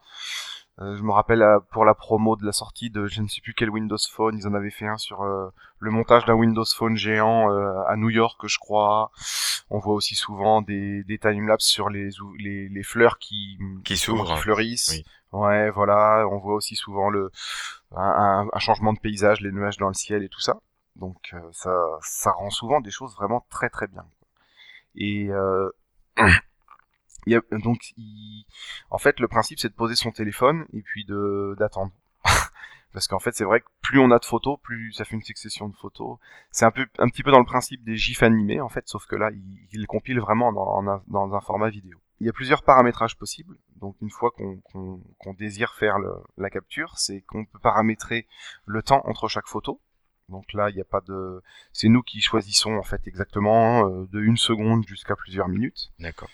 [0.80, 3.40] Euh, je me rappelle euh, pour la promo de la sortie de je ne sais
[3.40, 5.48] plus quel Windows Phone, ils en avaient fait un sur euh,
[5.80, 7.48] le montage d'un Windows Phone géant
[7.86, 9.10] à New York, je crois.
[9.70, 14.34] On voit aussi souvent des, des timelapses sur les, les, les fleurs qui qui s'ouvrent,
[14.36, 15.02] qui fleurissent.
[15.32, 16.26] Ouais, voilà.
[16.30, 17.30] On voit aussi souvent le
[17.94, 20.56] un, un, changement de paysage, les nuages dans le ciel et tout ça.
[20.96, 24.04] Donc ça ça rend souvent des choses vraiment très très bien.
[24.94, 25.70] Et euh,
[27.26, 27.94] donc,
[28.90, 31.92] en fait, le principe c'est de poser son téléphone et puis de d'attendre.
[32.92, 35.22] Parce qu'en fait, c'est vrai que plus on a de photos, plus ça fait une
[35.22, 36.18] succession de photos.
[36.50, 39.06] C'est un peu, un petit peu dans le principe des gifs animés, en fait, sauf
[39.06, 41.98] que là, il, il compile vraiment dans, dans, un format vidéo.
[42.20, 43.56] Il y a plusieurs paramétrages possibles.
[43.76, 44.60] Donc, une fois qu'on
[45.18, 45.98] qu'on désire faire
[46.38, 48.26] la capture, c'est qu'on peut paramétrer
[48.64, 49.80] le temps entre chaque photo.
[50.28, 51.42] Donc là, il n'y a pas de,
[51.72, 55.90] c'est nous qui choisissons en fait exactement euh, de une seconde jusqu'à plusieurs minutes.
[55.98, 56.28] D'accord.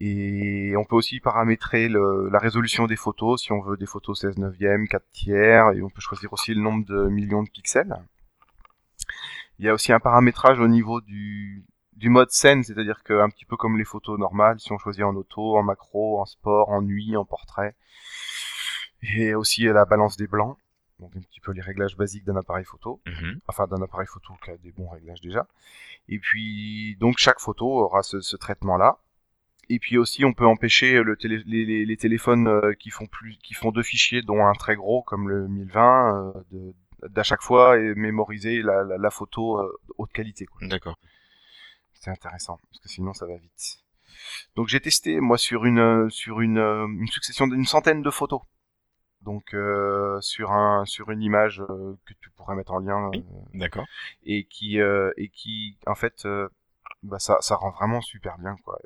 [0.00, 4.20] Et on peut aussi paramétrer le, la résolution des photos si on veut des photos
[4.20, 7.94] 16 neuvième, 4 tiers, et on peut choisir aussi le nombre de millions de pixels.
[9.58, 13.44] Il y a aussi un paramétrage au niveau du, du mode scène, c'est-à-dire qu'un petit
[13.44, 16.82] peu comme les photos normales, si on choisit en auto, en macro, en sport, en
[16.82, 17.76] nuit, en portrait.
[19.16, 20.56] Et aussi la balance des blancs
[21.00, 23.40] donc un petit peu les réglages basiques d'un appareil photo, Mhm.
[23.48, 25.46] enfin d'un appareil photo qui a des bons réglages déjà.
[26.08, 28.98] Et puis donc chaque photo aura ce, ce traitement-là.
[29.70, 33.06] Et puis aussi on peut empêcher le télé- les, les- les téléphones euh, qui font
[33.06, 36.72] plus, qui font deux fichiers, dont un très gros comme le 1020, euh,
[37.08, 40.46] d'à chaque fois et mémoriser la, la, la photo euh, haute qualité.
[40.62, 40.98] D'accord.
[41.94, 43.78] C'est intéressant parce que sinon ça va vite.
[44.56, 48.10] Donc j'ai testé moi sur une euh, sur une, euh, une succession d'une centaine de
[48.10, 48.40] photos.
[49.22, 53.24] Donc euh, sur un sur une image euh, que tu pourrais mettre en lien Oui.
[53.26, 53.86] euh, D'accord.
[54.24, 56.48] et qui euh, et qui en fait euh,
[57.02, 58.78] bah ça ça rend vraiment super bien quoi.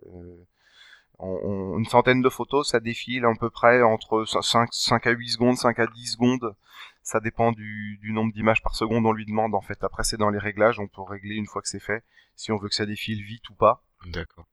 [1.21, 5.11] On- on- une centaine de photos, ça défile à peu près entre 5, 5 à
[5.11, 6.55] 8 secondes, 5 à 10 secondes.
[7.03, 9.83] Ça dépend du, du nombre d'images par seconde, on lui demande en fait.
[9.83, 12.05] Après, c'est dans les réglages, on peut régler une fois que c'est fait,
[12.37, 13.83] si on veut que ça défile vite ou pas.
[14.07, 14.47] D'accord.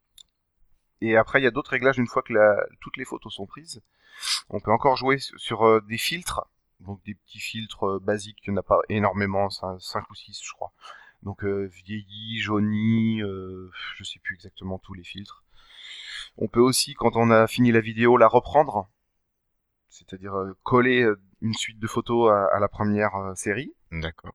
[1.02, 3.46] Et après, il y a d'autres réglages une fois que la, toutes les photos sont
[3.46, 3.82] prises.
[4.50, 6.48] On peut encore jouer sur, euh, des filtres,
[6.80, 10.42] donc des petits filtres euh, basiques, il n'y en a pas énormément, 5 ou 6
[10.44, 10.72] je crois.
[11.24, 15.44] Donc euh, vieilli, jauni, je sais plus exactement tous les filtres.
[16.38, 18.90] On peut aussi, quand on a fini la vidéo, la reprendre,
[19.90, 23.74] c'est-à-dire euh, coller euh, une suite de photos à, à la première euh, série.
[23.91, 24.34] D'accord.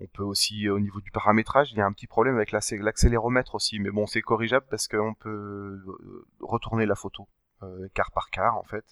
[0.00, 2.78] On peut aussi, au niveau du paramétrage, il y a un petit problème avec l'accé-
[2.78, 5.80] l'accéléromètre aussi, mais bon, c'est corrigeable parce qu'on peut
[6.40, 7.28] retourner la photo
[7.62, 8.84] euh, quart par quart en fait.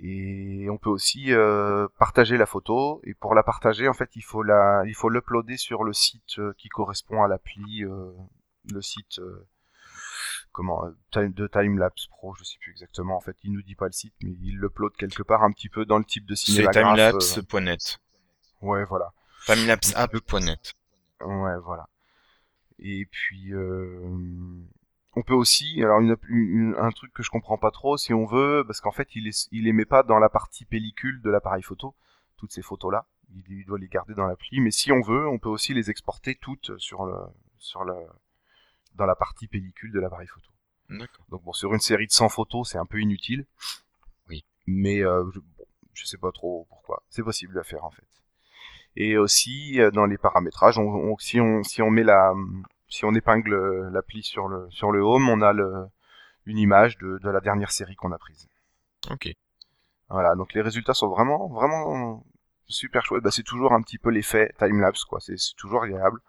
[0.00, 3.00] Et on peut aussi euh, partager la photo.
[3.04, 6.40] Et pour la partager, en fait, il faut la, il faut l'uploader sur le site
[6.56, 8.10] qui correspond à l'appli, euh,
[8.72, 9.20] le site
[10.54, 13.16] comment euh, Time- de Timelapse Pro, je sais plus exactement.
[13.16, 15.68] En fait, il nous dit pas le site, mais il l'upload quelque part un petit
[15.68, 17.18] peu dans le type de C'est cinémagraphe.
[17.18, 17.98] timelapse.net.
[18.62, 19.12] euh, ouais, voilà.
[19.46, 20.72] Timelapseapp.net.
[21.20, 21.88] Ouais, voilà.
[22.78, 24.00] Et puis, euh,
[25.16, 28.24] on peut aussi, alors une, une- un truc que je comprends pas trop, si on
[28.26, 31.30] veut, parce qu'en fait, il, est, il les met pas dans la partie pellicule de
[31.30, 31.94] l'appareil photo,
[32.36, 33.06] toutes ces photos-là.
[33.34, 35.90] Il, il doit les garder dans l'appli, mais si on veut, on peut aussi les
[35.90, 37.16] exporter toutes sur le,
[37.58, 37.94] sur le,
[38.94, 40.48] dans la partie pellicule de l'appareil photo.
[41.30, 43.46] Donc bon, sur une série de 100 photos, c'est un peu inutile.
[44.28, 44.44] Oui.
[44.66, 45.64] Mais euh, je, bon,
[45.94, 47.02] je sais pas trop pourquoi.
[47.08, 48.06] C'est possible à faire en fait.
[48.96, 52.32] Et aussi euh, dans les paramétrages, on, on- si on si on met la
[52.88, 55.86] si on épingle euh, l'appli sur le sur le home, on a le,
[56.46, 58.46] une image de, de la dernière série qu'on a prise.
[59.10, 59.28] Ok.
[60.10, 62.24] Voilà, donc les résultats sont vraiment vraiment
[62.66, 63.24] super chouettes.
[63.24, 65.18] Bah, c'est toujours un petit peu l'effet timelapse quoi.
[65.20, 66.20] C'est c'est toujours agréable.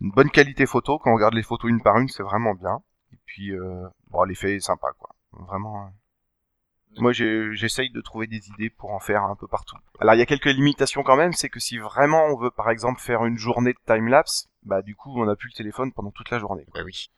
[0.00, 0.98] Une bonne qualité photo.
[0.98, 2.78] Quand on regarde les photos une par une, c'est vraiment bien.
[3.12, 5.10] Et puis euh, bon, l'effet est sympa quoi.
[5.32, 5.84] Vraiment.
[5.86, 9.76] euh, Moi, j'essaye de trouver des idées pour en faire un peu partout.
[10.00, 12.70] Alors, il y a quelques limitations quand même, c'est que si vraiment on veut, par
[12.70, 16.10] exemple, faire une journée de timelapse, bah du coup, on n'a plus le téléphone pendant
[16.10, 16.66] toute la journée.
[16.74, 17.10] Bah oui.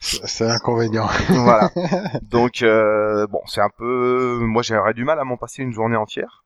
[0.00, 1.06] C'est inconvénient.
[1.28, 1.70] voilà.
[2.22, 4.38] Donc, euh, bon, c'est un peu...
[4.40, 6.44] Moi, j'aurais du mal à m'en passer une journée entière.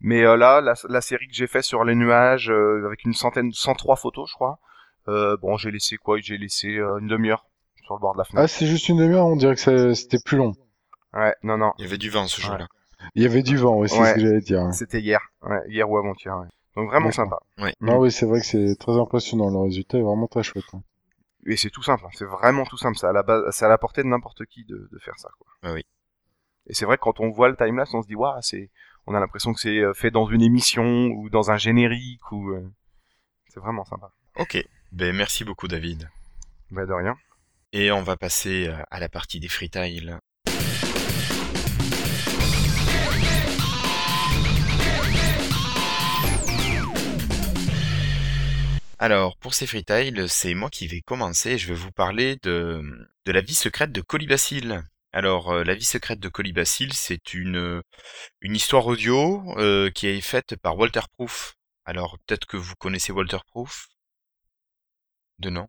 [0.00, 3.14] Mais euh, là, la, la série que j'ai fait sur les nuages, euh, avec une
[3.14, 4.58] centaine, 103 photos, je crois,
[5.08, 6.18] euh, bon, j'ai laissé quoi?
[6.20, 7.46] J'ai laissé euh, une demi-heure
[7.84, 8.44] sur le bord de la fenêtre.
[8.44, 10.54] Ah, c'est juste une demi-heure, on dirait que c'était plus long.
[11.14, 11.72] Ouais, non, non.
[11.78, 12.68] Il y avait du vent ce jour-là.
[13.14, 14.04] Il y avait du vent aussi, Ouais.
[14.06, 14.68] c'est ce que j'allais dire.
[14.74, 16.36] C'était hier, ouais, hier ou avant-hier.
[16.36, 16.46] ouais.
[16.76, 17.38] Donc vraiment sympa.
[17.80, 19.50] Non, oui, c'est vrai que c'est très impressionnant.
[19.50, 20.64] Le résultat est vraiment très chouette.
[20.74, 20.82] hein.
[21.46, 22.10] Et c'est tout simple, hein.
[22.12, 22.98] c'est vraiment tout simple.
[22.98, 25.30] C'est à la base, c'est à la portée de n'importe qui de, de faire ça.
[25.38, 25.46] Quoi.
[25.62, 25.84] Ah oui.
[26.66, 28.70] Et c'est vrai que quand on voit le timelapse, on se dit waouh, c'est,
[29.08, 32.50] on a l'impression que c'est euh, fait dans une émission ou dans un générique ou.
[32.50, 32.70] euh,
[33.48, 34.10] C'est vraiment sympa.
[34.36, 34.62] Ok.
[34.92, 36.10] Ben merci beaucoup David.
[36.70, 37.16] Bah de rien.
[37.72, 40.18] Et on va passer euh, à la partie des freetiles.
[48.98, 51.56] Alors, pour ces freetiles, c'est moi qui vais commencer.
[51.56, 52.82] Je vais vous parler de,
[53.26, 54.80] de la vie secrète de Colibacille.
[55.12, 57.82] Alors, euh, la vie secrète de Colibacille, c'est une,
[58.40, 61.54] une histoire audio euh, qui est faite par Walter Proof.
[61.84, 63.88] Alors, peut-être que vous connaissez Walter Proof?
[65.38, 65.68] De nom?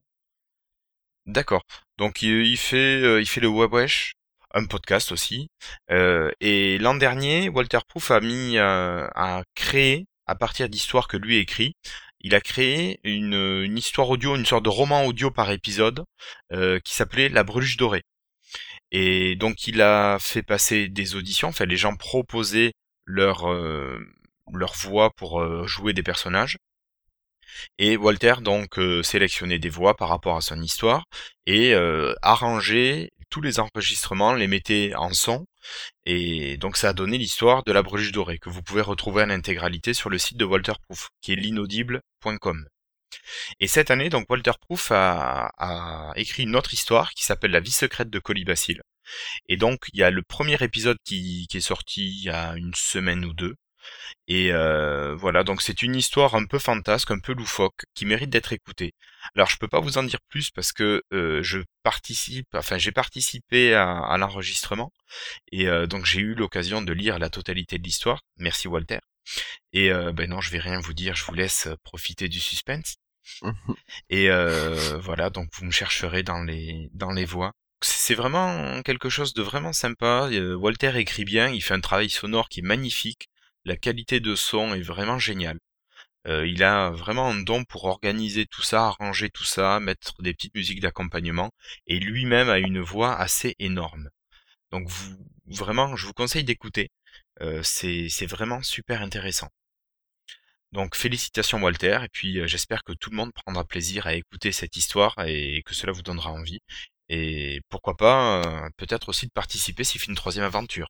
[1.26, 1.64] D'accord.
[1.98, 4.14] Donc il, fait euh, il fait le Webwesh,
[4.54, 5.50] un podcast aussi.
[5.92, 11.18] Euh, et l'an dernier, Walter Proof a mis euh, a créé à partir d'histoires que
[11.18, 11.74] lui écrit,
[12.20, 13.34] il a créé une,
[13.64, 16.04] une histoire audio, une sorte de roman audio par épisode
[16.52, 18.04] euh, qui s'appelait La Bruche dorée.
[18.92, 21.50] Et donc il a fait passer des auditions.
[21.50, 22.74] Enfin, les gens proposaient
[23.06, 24.00] leur euh,
[24.54, 26.58] leur voix pour euh, jouer des personnages.
[27.78, 31.06] Et Walter donc euh, sélectionnait des voix par rapport à son histoire
[31.46, 31.74] et
[32.22, 35.46] arrangeait tous les enregistrements, les mettait en son
[36.06, 39.30] et donc ça a donné l'histoire de la bruche dorée que vous pouvez retrouver en
[39.30, 42.66] intégralité sur le site de Walter Proof qui est l'inaudible.com.
[43.60, 47.72] Et cette année donc Walter Proof a, écrit une autre histoire qui s'appelle La vie
[47.72, 48.82] secrète de Colibacille.
[49.48, 52.74] Et donc il y a le premier épisode qui, est sorti il y a une
[52.76, 53.56] semaine ou deux
[54.28, 58.30] et euh, voilà, donc c'est une histoire un peu fantasque, un peu loufoque, qui mérite
[58.30, 58.94] d'être écoutée.
[59.36, 62.92] Alors je peux pas vous en dire plus parce que euh, je participe, enfin j'ai
[62.92, 64.92] participé à, à l'enregistrement
[65.52, 68.22] et euh, donc j'ai eu l'occasion de lire la totalité de l'histoire.
[68.38, 69.00] Merci Walter.
[69.74, 72.98] Et euh, ben non, je vais rien vous dire, je vous laisse profiter du suspense.
[74.10, 77.54] Et euh, voilà, donc vous me chercherez dans les dans les voix.
[77.82, 80.30] C'est vraiment quelque chose de vraiment sympa.
[80.32, 83.30] Euh, Walter écrit bien, il fait un travail sonore qui est magnifique.
[83.66, 85.60] La qualité de son est vraiment géniale.
[86.28, 90.34] Euh, il a vraiment un don pour organiser tout ça, arranger tout ça, mettre des
[90.34, 91.52] petites musiques d'accompagnement,
[91.88, 94.10] et lui-même a une voix assez énorme.
[94.72, 95.16] Donc vous,
[95.48, 96.92] vraiment, je vous conseille d'écouter.
[97.64, 99.50] C'est vraiment super intéressant.
[100.72, 104.76] Donc félicitations Walter, et puis j'espère que tout le monde prendra plaisir à écouter cette
[104.76, 106.60] histoire et que cela vous donnera envie.
[107.10, 110.88] Et pourquoi pas, peut-être aussi de participer s'il fait une troisième aventure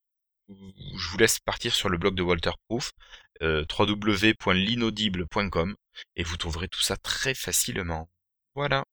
[0.50, 2.92] je vous laisse partir sur le blog de Walter Proof,
[3.42, 5.76] euh, www.l'inaudible.com,
[6.16, 8.10] et vous trouverez tout ça très facilement.
[8.56, 8.84] Voilà.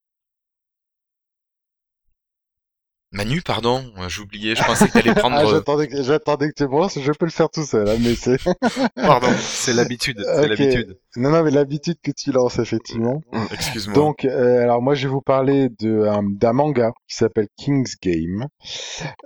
[3.16, 5.36] Manu, pardon, euh, j'ai oublié, je pensais que t'allais prendre...
[5.36, 7.88] Ah, euh, j'attendais que, j'attendais que tu me lances, je peux le faire tout seul,
[7.88, 8.36] hein, mais c'est...
[8.94, 10.98] Pardon, C'est l'habitude, c'est l'habitude.
[11.16, 13.22] Non, non, mais l'habitude que tu lances, effectivement.
[13.52, 13.94] excuse-moi.
[13.94, 17.94] Donc, euh, alors moi, je vais vous parler de, un- d'un manga qui s'appelle King's
[18.02, 18.46] Game.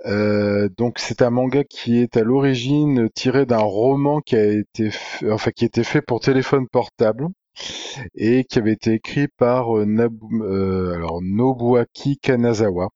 [0.05, 4.89] Euh, donc, c'est un manga qui est à l'origine tiré d'un roman qui a été,
[4.89, 7.27] f- enfin, qui était fait pour téléphone portable
[8.15, 12.87] et qui avait été écrit par euh, Nabu- euh, alors Nobuaki Kanazawa.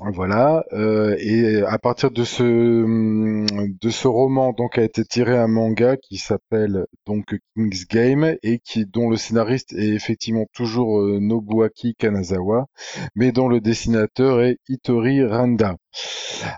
[0.00, 5.48] Voilà, euh, et à partir de ce de ce roman donc a été tiré un
[5.48, 11.18] manga qui s'appelle donc King's Game et qui dont le scénariste est effectivement toujours euh,
[11.18, 12.66] Nobuaki Kanazawa,
[13.14, 15.76] mais dont le dessinateur est Hitori Randa.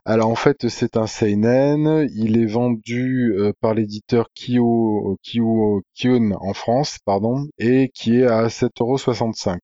[0.04, 6.32] Alors en fait c'est un seinen, il est vendu euh, par l'éditeur Kyo Kyo Kion
[6.40, 9.58] en France, pardon, et qui est à 7,65€.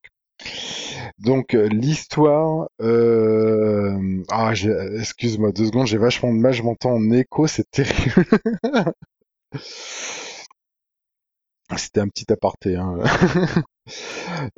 [1.19, 4.23] Donc euh, l'histoire, euh...
[4.29, 4.53] ah,
[4.99, 8.25] excuse-moi deux secondes, j'ai vachement de mal, je m'entends en écho, c'est terrible.
[11.77, 12.75] C'était un petit aparté.
[12.75, 12.99] Hein.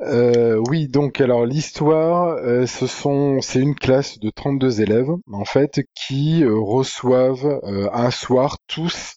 [0.00, 5.44] Euh, oui, donc alors l'histoire, euh, ce sont, c'est une classe de 32 élèves en
[5.44, 7.60] fait qui euh, reçoivent
[7.92, 9.16] un soir tous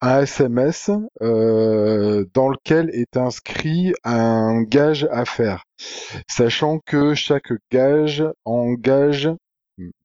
[0.00, 0.90] un SMS
[1.20, 5.64] dans lequel est inscrit un gage à faire,
[6.28, 9.30] sachant que chaque gage engage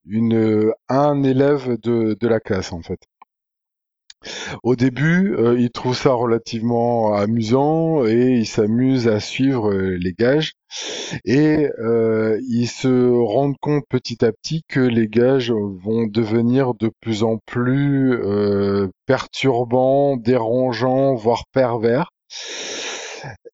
[0.06, 3.00] une un élève de, de la classe en fait.
[4.64, 10.14] Au début, euh, ils trouvent ça relativement amusant et ils s'amusent à suivre euh, les
[10.14, 10.54] gages.
[11.26, 16.92] Et euh, ils se rendent compte petit à petit que les gages vont devenir de
[17.02, 22.10] plus en plus euh, perturbants, dérangeants, voire pervers.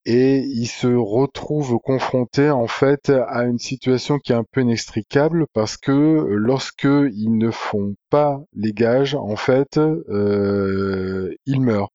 [0.06, 5.46] Et ils se retrouvent confrontés en fait à une situation qui est un peu inextricable
[5.54, 5.92] parce que
[6.30, 11.90] lorsque ils ne font pas les gages, en fait, euh, ils meurent.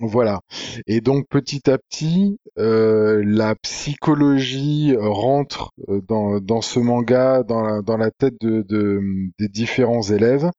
[0.00, 0.40] Voilà.
[0.86, 7.62] Et donc petit à petit, euh, la psychologie rentre euh, dans, dans ce manga, dans
[7.62, 9.00] la, dans la tête de, de-
[9.38, 10.50] des différents élèves,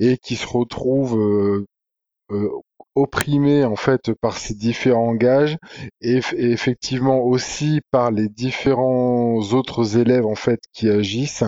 [0.00, 1.66] et qui se retrouvent euh,
[2.32, 2.50] euh,
[3.00, 5.56] opprimés en fait par ces différents gages
[6.00, 11.44] et, et effectivement aussi par les différents autres élèves en fait qui agissent.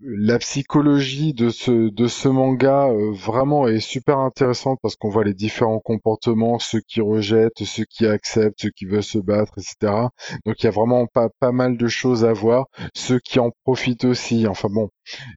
[0.00, 5.80] La psychologie de ce manga euh, vraiment est super intéressante parce qu'on voit les différents
[5.80, 10.10] comportements, ceux qui rejettent, ceux qui acceptent, ceux qui veulent se battre, etc.
[10.44, 14.04] Donc il y a vraiment pas mal de choses à voir, ceux qui en profitent
[14.04, 14.46] aussi.
[14.46, 14.90] Enfin bon,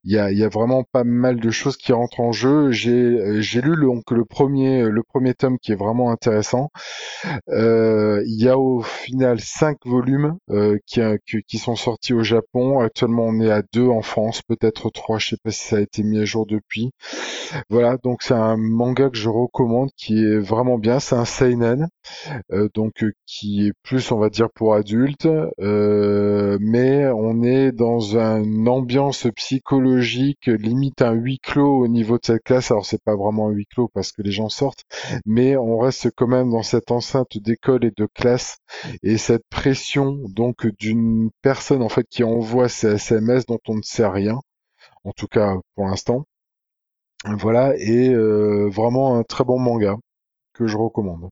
[0.03, 2.72] il y a vraiment pas mal de choses qui rentrent en jeu.
[2.72, 6.69] J'ai j'ai lu le, donc le premier le premier tome qui est vraiment intéressant.
[7.49, 11.02] Euh, il y a au final cinq volumes euh, qui,
[11.48, 12.80] qui sont sortis au Japon.
[12.80, 15.19] Actuellement, on est à deux en France, peut-être trois.
[15.19, 16.91] Je sais pas si ça a été mis à jour depuis.
[17.69, 20.99] Voilà, donc c'est un manga que je recommande, qui est vraiment bien.
[20.99, 21.88] C'est un seinen,
[22.51, 25.27] euh, donc euh, qui est plus, on va dire, pour adultes,
[25.59, 32.26] euh, mais on est dans une ambiance psychologique, limite un huis clos au niveau de
[32.26, 32.71] cette classe.
[32.71, 34.84] Alors c'est pas vraiment un huis clos parce que les gens sortent,
[35.26, 38.57] mais on reste quand même dans cette enceinte d'école et de classe
[39.03, 43.81] et cette pression donc d'une personne en fait qui envoie ces SMS dont on ne
[43.84, 44.39] sait rien,
[45.03, 46.26] en tout cas pour l'instant.
[47.26, 49.97] Voilà, et euh, vraiment un très bon manga
[50.53, 51.30] que je recommande.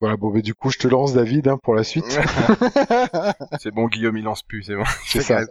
[0.00, 2.04] Voilà, bon, mais du coup, je te lance David hein, pour la suite.
[3.60, 4.84] c'est bon, Guillaume, il lance plus, c'est bon.
[5.06, 5.42] C'est ça.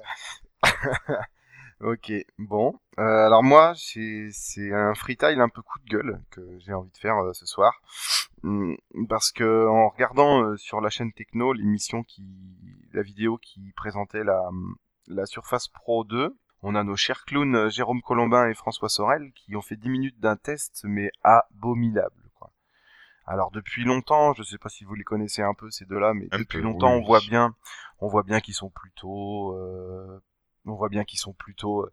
[1.82, 2.74] ok, bon.
[3.00, 6.98] Euh, alors moi, c'est un freestyle un peu coup de gueule que j'ai envie de
[6.98, 7.82] faire euh, ce soir,
[8.44, 8.76] Hum,
[9.08, 12.26] parce que en regardant euh, sur la chaîne Techno l'émission qui,
[12.92, 14.50] la vidéo qui présentait la
[15.08, 19.32] la Surface Pro 2, on a nos chers clowns euh, Jérôme Colombin et François Sorel
[19.34, 22.30] qui ont fait 10 minutes d'un test mais abominable.
[22.40, 22.52] Quoi.
[23.28, 26.28] Alors depuis longtemps, je sais pas si vous les connaissez un peu ces deux-là, mais
[26.32, 27.02] Un depuis peu, longtemps oui.
[27.04, 27.56] on voit bien,
[28.00, 30.22] on voit bien qu'ils sont plutôt, euh,
[30.66, 31.92] on voit bien qu'ils sont plutôt euh,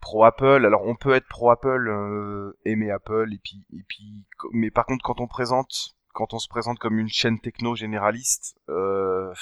[0.00, 0.64] pro Apple.
[0.64, 4.86] Alors on peut être pro Apple, euh, aimer Apple et puis et puis, mais par
[4.86, 9.32] contre quand on présente, quand on se présente comme une chaîne techno généraliste, euh,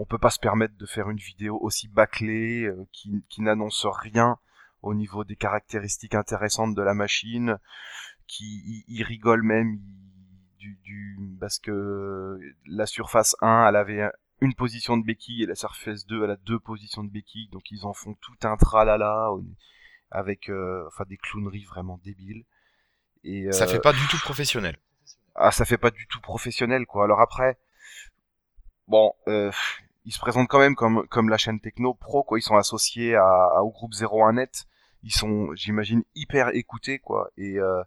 [0.00, 3.84] on peut pas se permettre de faire une vidéo aussi bâclée euh, qui, qui n'annonce
[3.86, 4.38] rien
[4.82, 7.58] au niveau des caractéristiques intéressantes de la machine,
[8.26, 14.10] qui il, il rigole même il- du, du parce que la Surface 1 elle avait
[14.42, 17.48] une position de béquille et la Surface 2 elle a deux positions de béquille.
[17.48, 19.30] Donc ils en font tout un tralala
[20.10, 22.44] avec euh, enfin des clowneries vraiment débiles.
[23.24, 24.76] Et Ça euh, fait pas du tout professionnel.
[25.34, 27.04] ah ça fait pas du tout professionnel quoi.
[27.04, 27.58] Alors après
[28.88, 29.50] bon euh,
[30.10, 32.36] ils se présentent quand même comme comme la chaîne techno pro quoi.
[32.40, 33.22] Ils sont associés à,
[33.56, 34.66] à- au groupe 01net
[35.04, 37.30] ils sont j'imagine hyper écoutés quoi.
[37.36, 37.80] Et euh,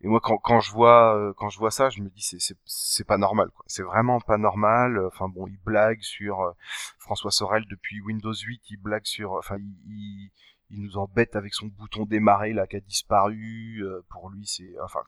[0.00, 2.56] et moi quand quand je vois euh, quand je vois ça je me dis c'est
[2.64, 3.64] c'est pas normal quoi.
[3.68, 4.98] C'est vraiment pas normal.
[5.06, 6.50] Enfin bon ils blaguent sur euh,
[6.98, 9.56] François Sorel depuis Windows 8 il blague sur enfin
[9.86, 10.30] il,
[10.70, 13.82] il nous embête avec son bouton démarrer là qui a disparu.
[13.84, 15.00] Euh, pour lui c'est enfin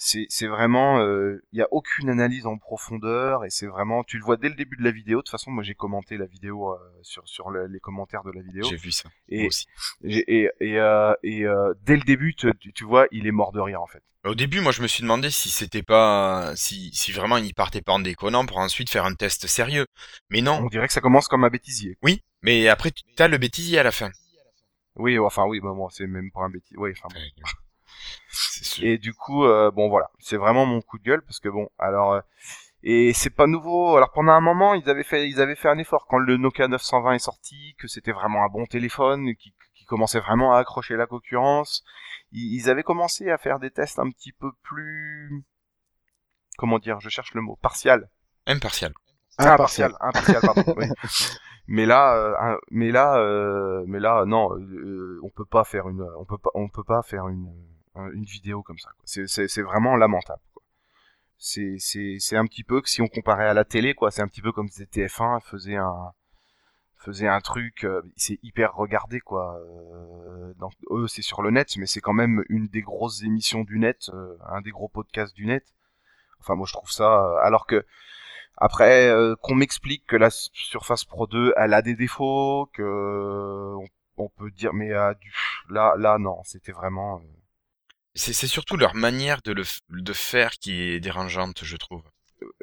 [0.00, 4.24] c'est c'est vraiment il y a aucune analyse en profondeur et c'est vraiment tu le
[4.24, 6.72] vois dès le début de la vidéo de toute façon moi j'ai commenté la vidéo
[6.72, 9.10] euh, sur sur le- les commentaires de la vidéo J'ai vu ça.
[9.28, 9.66] et moi aussi.
[10.04, 13.82] et et, euh, et euh, dès le début tu, vois il est mort de rire
[13.82, 17.36] en fait Au début, moi, je me suis demandé si c'était pas, si, si vraiment
[17.38, 19.86] il partait pas en déconnant pour ensuite faire un test sérieux.
[20.30, 20.58] Mais non.
[20.62, 23.78] on dirait que ça commence comme un bêtisier Oui, mais après, tu as le bêtisier
[23.78, 24.10] à la fin.
[24.96, 27.20] oui enfin oui bah bon c'est même pas un bêtisier oui enfin bon.
[28.82, 31.68] Et du coup, euh, bon voilà, c'est vraiment mon coup de gueule parce que bon,
[31.78, 32.20] alors euh,
[32.82, 33.96] et c'est pas nouveau.
[33.96, 36.68] Alors pendant un moment, ils avaient fait, ils avaient fait un effort quand le Nokia
[36.68, 40.96] 920 est sorti, que c'était vraiment un bon téléphone, qui, qui commençait vraiment à accrocher
[40.96, 41.84] la concurrence.
[42.32, 45.44] Ils, ils avaient commencé à faire des tests un petit peu plus,
[46.56, 48.08] comment dire, je cherche le mot, partial.
[48.46, 48.92] Impartial.
[49.38, 50.74] Ah, impartial, impartial, pardon.
[50.76, 50.86] oui.
[51.70, 56.02] Mais là, euh, mais là, euh, mais là, non, euh, on peut pas faire une,
[56.18, 57.77] on peut pas, on peut pas faire une, euh,
[58.12, 58.90] une vidéo comme ça.
[59.04, 60.42] C'est, vraiment lamentable.
[61.38, 61.76] C'est,
[62.32, 64.10] un petit peu que si on comparait à la télé, quoi.
[64.10, 66.12] C'est un petit peu comme si TF1 faisait un,
[66.96, 69.58] faisait un truc, euh, c'est hyper regardé, quoi.
[69.60, 73.62] Euh, donc, eux, c'est sur le net, mais c'est quand même une des grosses émissions
[73.62, 75.64] du net, euh, un des gros podcasts du net.
[76.40, 77.84] Enfin, moi, je trouve ça, euh, alors que
[78.56, 83.74] après, euh, qu'on m'explique que la Surface Pro 2, elle a des défauts, que
[84.16, 85.14] on, peut dire, mais euh,
[85.70, 87.20] là, là, non, c'était vraiment.
[88.18, 92.02] Euh, C'est surtout leur manière de le de faire qui est dérangeante, je trouve.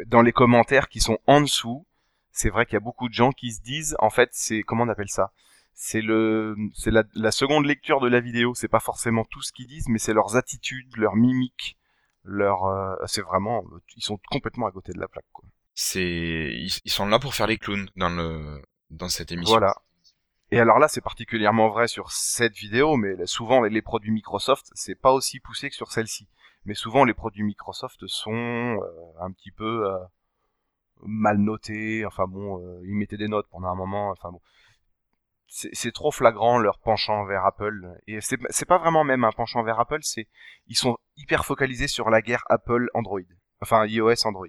[0.05, 1.85] dans les commentaires qui sont en dessous,
[2.31, 4.83] c'est vrai qu'il y a beaucoup de gens qui se disent, en fait, c'est comment
[4.83, 5.31] on appelle ça?
[5.73, 8.53] C'est le, c'est la, la seconde lecture de la vidéo.
[8.55, 11.77] C'est pas forcément tout ce qu'ils disent, mais c'est leurs attitudes, leurs mimiques,
[12.23, 13.63] leur, euh, c'est vraiment,
[13.97, 15.25] ils sont complètement à côté de la plaque.
[15.33, 15.45] Quoi.
[15.73, 19.57] C'est, ils, ils sont là pour faire les clowns dans le, dans cette émission.
[19.57, 19.75] Voilà.
[20.51, 24.95] Et alors là, c'est particulièrement vrai sur cette vidéo, mais souvent les produits Microsoft, c'est
[24.95, 26.27] pas aussi poussé que sur celle-ci.
[26.65, 28.79] Mais souvent les produits Microsoft sont euh,
[29.19, 29.97] un petit peu euh,
[31.01, 32.05] mal notés.
[32.05, 34.11] Enfin bon, euh, ils mettaient des notes pendant un moment.
[34.11, 34.41] Enfin bon,
[35.47, 37.97] c'est trop flagrant leur penchant vers Apple.
[38.07, 40.27] Et c'est pas vraiment même un penchant vers Apple, c'est
[40.67, 43.21] ils sont hyper focalisés sur la guerre Apple Android.
[43.61, 44.47] Enfin iOS Android.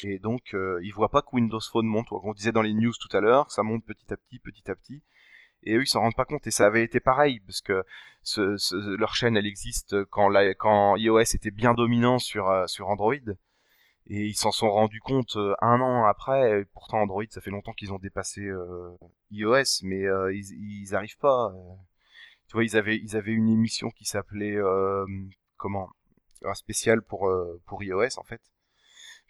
[0.00, 2.08] Et donc, euh, ils voient pas que Windows Phone monte.
[2.10, 4.74] On disait dans les news tout à l'heure, ça monte petit à petit, petit à
[4.74, 5.02] petit.
[5.64, 6.46] Et eux, ils s'en rendent pas compte.
[6.46, 7.84] Et ça avait été pareil, parce que
[8.96, 13.14] leur chaîne, elle existe quand iOS était bien dominant sur, euh, sur Android.
[14.06, 16.64] Et ils s'en sont rendus compte euh, un an après.
[16.74, 18.96] pourtant, Android, ça fait longtemps qu'ils ont dépassé euh,
[19.30, 20.02] iOS, mais
[20.32, 21.52] ils, ils arrivent pas.
[22.48, 24.58] Tu vois, ils avaient, ils avaient une émission qui s'appelait
[25.56, 25.88] comment?
[26.44, 27.32] Un spécial pour
[27.66, 28.40] pour iOS en fait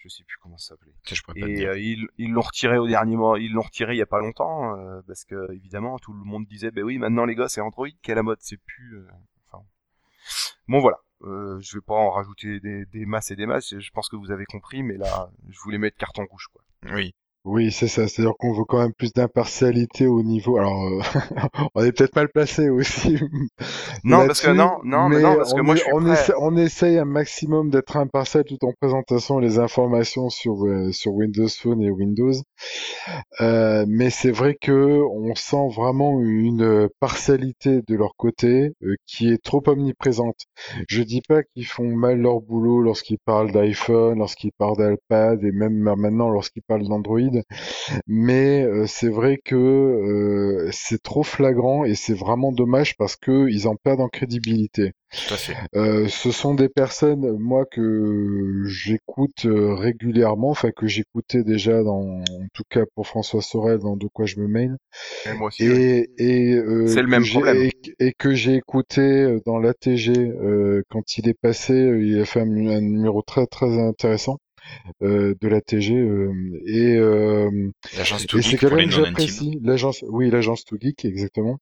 [0.03, 0.95] je sais plus comment ça s'appelait.
[1.37, 4.20] Et euh, ils l'ont retiré au dernier moment, ils l'ont retiré il y a pas
[4.20, 7.61] longtemps euh, parce que évidemment tout le monde disait ben oui maintenant les gars c'est
[7.61, 8.99] Android qui est la mode, c'est plus.
[8.99, 9.09] Euh,
[9.47, 9.65] enfin...
[10.69, 13.79] Bon voilà, je vais pas en rajouter des, des, masses et des masses.
[13.79, 16.62] Je pense que vous avez compris, mais là je voulais mettre carton rouge quoi.
[16.93, 17.15] Oui.
[17.44, 18.06] Oui, c'est ça.
[18.06, 20.59] C'est-à-dire qu'on veut quand même plus d'impartialité au niveau.
[20.59, 21.01] Alors, euh,
[21.74, 23.19] on est peut-être mal placé aussi.
[24.05, 26.12] non, parce que non, non, mais non, parce que moi, je suis on, prêt.
[26.12, 31.14] essaie, on essaye un maximum d'être impartial tout en présentant les informations sur euh, sur
[31.14, 32.32] Windows Phone et Windows.
[33.40, 38.70] Euh, mais c'est vrai que on sent vraiment une partialité de leur côté
[39.06, 40.47] qui est trop omniprésente.
[40.89, 45.51] Je dis pas qu'ils font mal leur boulot lorsqu'ils parlent d'iPhone, lorsqu'ils parlent d'iPad et
[45.51, 47.31] même maintenant lorsqu'ils parlent d'Android
[48.06, 53.48] mais euh, c'est vrai que euh, c'est trop flagrant et c'est vraiment dommage parce que
[53.48, 54.92] ils en perdent en crédibilité.
[55.10, 55.56] Tout à fait.
[55.76, 62.46] Euh, ce sont des personnes, moi, que j'écoute régulièrement, enfin que j'écoutais déjà, dans, en
[62.54, 64.78] tout cas pour François Sorel, dans De quoi je me mêle.
[65.26, 65.64] Et moi aussi.
[65.64, 66.56] Et, et
[66.86, 67.59] c'est le même problème.
[67.59, 70.12] Et, et, que j'ai écouté dans l'ATG
[70.88, 74.38] quand il est passé, il a fait un, un numéro très très intéressant.
[75.02, 76.32] Euh, de la TG euh,
[76.66, 78.26] et, euh, l'agence
[79.62, 81.59] l'agence oui l'agence Too Geek exactement.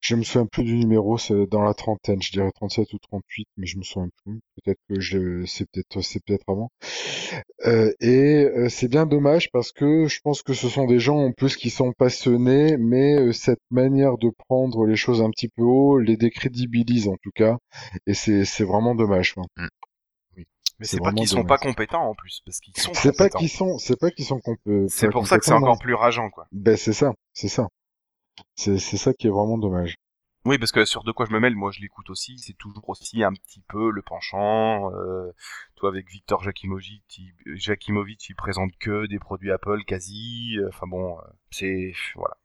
[0.00, 3.46] Je me souviens plus du numéro c'est dans la trentaine je dirais 37 ou 38
[3.56, 4.40] mais je me souviens plus.
[4.56, 6.70] Peut-être que je c'est peut-être c'est peut-être avant.
[8.00, 11.56] Et c'est bien dommage parce que je pense que ce sont des gens en plus
[11.56, 16.16] qui sont passionnés mais cette manière de prendre les choses un petit peu haut les
[16.16, 17.56] décrédibilise en tout cas.
[18.06, 19.44] Et c'est c'est vraiment dommage quoi.
[19.56, 19.66] Mmh.
[20.82, 22.92] Mais c'est pas qu'ils sont pas compétents en plus, parce qu'ils sont.
[22.92, 24.88] C'est pas qu'ils sont, c'est pas qu'ils sont compétents.
[24.88, 26.48] C'est pour ça que c'est encore plus rageant, quoi.
[26.50, 27.68] Ben c'est ça, c'est ça.
[28.56, 29.94] C'est c'est ça qui est vraiment dommage.
[30.44, 32.88] Oui, parce que sur de quoi je me mêle, moi je l'écoute aussi, c'est toujours
[32.88, 34.92] aussi un petit peu le penchant.
[34.92, 35.30] Euh,
[35.76, 40.56] toi avec Victor Jakimovic, il, Jakimovic, il présente que des produits Apple quasi.
[40.58, 41.22] Euh, enfin bon, euh,
[41.52, 42.36] c'est voilà.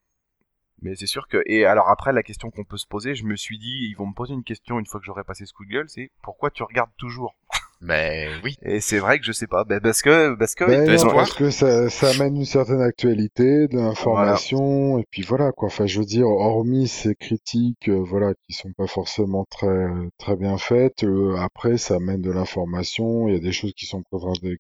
[0.84, 3.36] Mais c'est sûr que et alors après la question qu'on peut se poser, je me
[3.36, 5.66] suis dit ils vont me poser une question une fois que j'aurai passé ce coup
[5.66, 7.36] de gueule, c'est pourquoi tu regardes toujours?
[7.82, 8.58] Ben oui.
[8.64, 11.34] Et c'est vrai que je sais pas, ben parce que parce que ben non, parce
[11.34, 15.68] que ça, ça amène une certaine actualité, de l'information, et puis voilà quoi.
[15.68, 19.88] Enfin, je veux dire, hormis ces critiques, euh, voilà, qui sont pas forcément très
[20.18, 23.28] très bien faites, euh, après ça amène de l'information.
[23.28, 24.04] Il y a des choses qui sont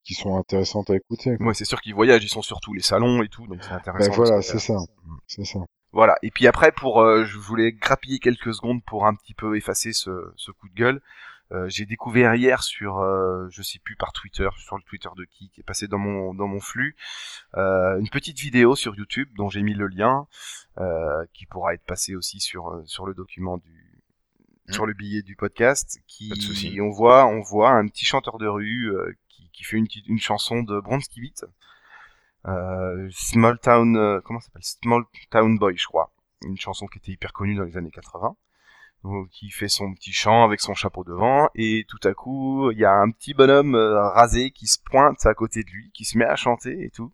[0.04, 1.38] qui sont intéressantes à écouter.
[1.40, 3.72] Moi, c'est sûr qu'ils voyagent, ils sont sur tous les salons et tout, donc c'est
[3.72, 4.10] intéressant.
[4.10, 5.18] Ben voilà, c'est ça, mm.
[5.26, 5.60] c'est ça.
[5.92, 6.16] Voilà.
[6.22, 9.94] Et puis après, pour, euh, je voulais grappiller quelques secondes pour un petit peu effacer
[9.94, 11.02] ce, ce coup de gueule.
[11.54, 15.24] Euh, j'ai découvert hier sur, euh, je sais plus par Twitter, sur le Twitter de
[15.24, 16.96] qui, qui est passé dans mon dans mon flux,
[17.56, 20.28] euh, une petite vidéo sur YouTube dont j'ai mis le lien,
[21.34, 24.02] qui pourra être passé aussi sur sur le document du
[24.68, 24.74] mmh.
[24.74, 26.02] sur le billet du podcast.
[26.08, 28.94] Qui on voit on voit un petit chanteur de rue
[29.30, 31.46] qui, qui fait une une chanson de Bronski Beat.
[33.12, 34.64] Small Town, comment s'appelle?
[34.64, 36.12] Small Town Boy, je crois.
[36.44, 38.36] Une chanson qui était hyper connue dans les années 80
[39.32, 42.86] qui fait son petit chant avec son chapeau devant et tout à coup il y
[42.86, 46.18] a un petit bonhomme euh, rasé qui se pointe à côté de lui qui se
[46.18, 47.12] met à chanter et tout.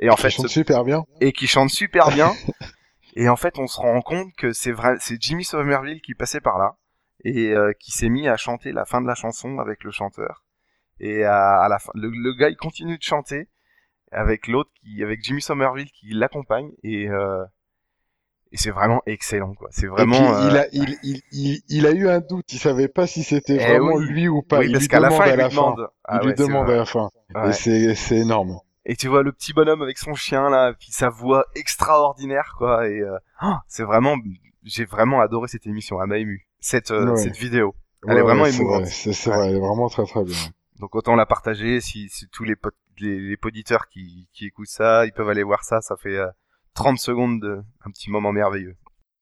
[0.00, 1.04] Et en qui fait chante super bien.
[1.20, 2.32] et qui chante super bien.
[3.16, 6.40] Et en fait on se rend compte que c'est vrai c'est Jimmy Somerville qui passait
[6.40, 6.76] par là
[7.24, 10.44] et euh, qui s'est mis à chanter la fin de la chanson avec le chanteur.
[10.98, 13.48] Et à, la fin le, gars il continue de chanter
[14.10, 17.44] avec l'autre qui avec Jimmy Somerville qui l'accompagne et euh,
[18.54, 19.68] et c'est vraiment excellent quoi.
[19.72, 20.48] C'est vraiment.
[20.48, 23.56] il, a, il, il, il, il, a eu un doute, il savait pas si c'était
[23.60, 24.60] eh vraiment lui ou pas.
[24.60, 25.88] Oui, parce qu'à la fin, il lui demande.
[26.04, 27.10] Ah il lui demande à la fin.
[27.48, 28.60] Et c'est, c'est énorme.
[28.86, 32.86] Et tu vois le petit bonhomme avec son chien là, puis sa voix extraordinaire quoi.
[32.88, 33.16] Et euh...
[33.42, 34.14] oh, c'est vraiment,
[34.62, 36.46] j'ai vraiment adoré cette émission, elle m'a ému.
[36.60, 37.74] Cette euh, cette vidéo.
[38.06, 38.86] Elle est vraiment c'est émouvante.
[38.86, 39.36] C'est Ouais.
[39.36, 40.36] vrai, elle est vraiment très très bien.
[40.78, 42.54] Donc autant la partager si, si tous les,
[43.00, 46.26] les, les poditeurs qui, qui écoutent ça, ils peuvent aller voir ça, ça fait euh,
[46.74, 48.76] 30 secondes de un petit moment merveilleux.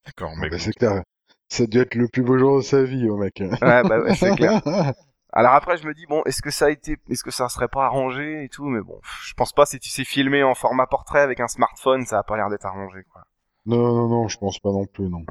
[0.07, 1.03] D'accord, mais bah, c'est clair.
[1.49, 3.41] Ça a dû être le plus beau jour de sa vie, au mec.
[3.41, 4.61] Ouais, bah ouais, c'est clair.
[5.35, 7.69] Alors après, je me dis bon, est-ce que ça a été, est-ce que ça serait
[7.69, 9.65] pas arrangé et tout, mais bon, je pense pas.
[9.65, 12.67] Si tu sais filmer en format portrait avec un smartphone, ça a pas l'air d'être
[12.67, 13.23] arrangé, quoi.
[13.65, 15.25] Non, non, non, je pense pas non plus, non.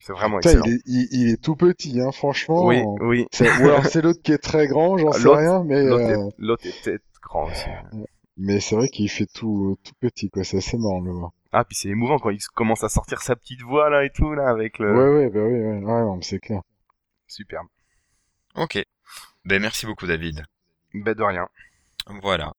[0.00, 0.64] C'est vraiment Putain, excellent.
[0.66, 2.64] il est, il, il est tout petit, hein, franchement.
[2.66, 3.26] Oui, oui.
[3.32, 6.28] C'est- Ou alors c'est l'autre qui est très grand, j'en sais rien, mais, L'autre euh,
[6.28, 7.66] est, l'autre est peut-être grand aussi.
[8.36, 10.44] Mais c'est vrai qu'il fait tout, tout petit, quoi.
[10.44, 11.32] C'est assez marrant de le voir.
[11.52, 14.34] Ah, puis c'est émouvant quand il commence à sortir sa petite voix là et tout
[14.34, 14.92] là avec le.
[14.92, 16.60] Ouais, ouais, bah oui, ouais, ouais, non, mais c'est clair.
[17.26, 17.66] Superbe.
[18.54, 18.84] ok.
[19.44, 20.44] Ben merci beaucoup David.
[20.92, 21.48] Ben de rien.
[22.22, 22.52] Voilà.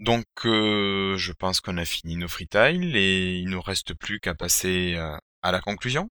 [0.00, 4.34] Donc euh, je pense qu'on a fini nos freetiles et il nous reste plus qu'à
[4.34, 6.08] passer euh, à la conclusion.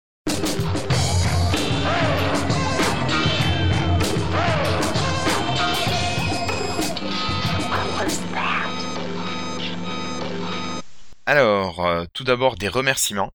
[11.31, 13.31] Alors, euh, tout d'abord des remerciements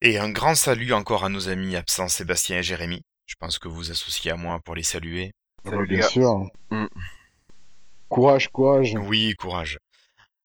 [0.00, 3.02] et un grand salut encore à nos amis absents Sébastien et Jérémy.
[3.26, 5.32] Je pense que vous associez à moi pour les saluer.
[5.66, 6.08] Salut, Ouais, bien gars.
[6.08, 6.46] sûr.
[6.70, 6.86] Mm.
[8.08, 8.94] Courage, courage.
[8.98, 9.76] Oui, courage.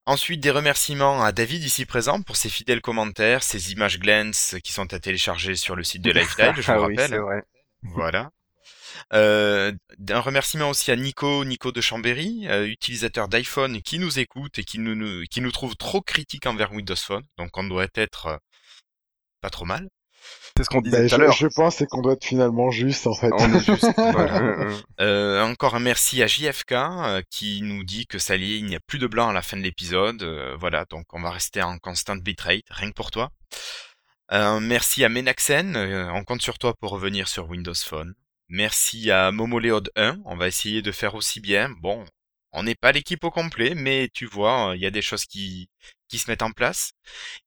[0.06, 4.73] Ensuite, des remerciements à David ici présent pour ses fidèles commentaires, ses images Glance qui
[4.73, 7.10] sont à télécharger sur le site de Lifestyle, je vous Ah oui, rappelle.
[7.10, 7.44] c'est vrai.
[7.84, 8.31] Voilà.
[9.14, 9.72] Euh,
[10.10, 14.64] un remerciement aussi à Nico, Nico de Chambéry, euh, utilisateur d'iPhone qui nous écoute et
[14.64, 17.24] qui nous, nous- qui nous trouve trop critiques envers Windows Phone.
[17.38, 18.38] Donc on doit être euh,
[19.42, 19.88] pas trop mal.
[20.58, 21.32] C'est ce qu'on disait Bah, tout à je, l'heure.
[21.34, 23.30] je pense c'est qu'on doit être finalement juste, en fait.
[23.32, 23.86] On est juste.
[23.98, 24.68] Voilà.
[25.00, 28.66] Euh, encore un merci à JFK euh, qui nous dit que ça y est, il
[28.66, 30.22] n'y a plus de blanc à la fin de l'épisode.
[30.24, 33.32] Euh, voilà, donc on va rester en constant bitrate, rien que pour toi.
[34.32, 35.76] Merci à Menaxen,
[36.14, 38.14] on compte sur toi pour revenir sur Windows Phone.
[38.50, 41.70] Merci à Momoleod 1, on va essayer de faire aussi bien.
[41.82, 42.06] Bon,
[42.52, 45.70] on n'est pas l'équipe au complet, mais tu vois, il y a des choses qui,
[46.08, 46.94] qui se mettent en place.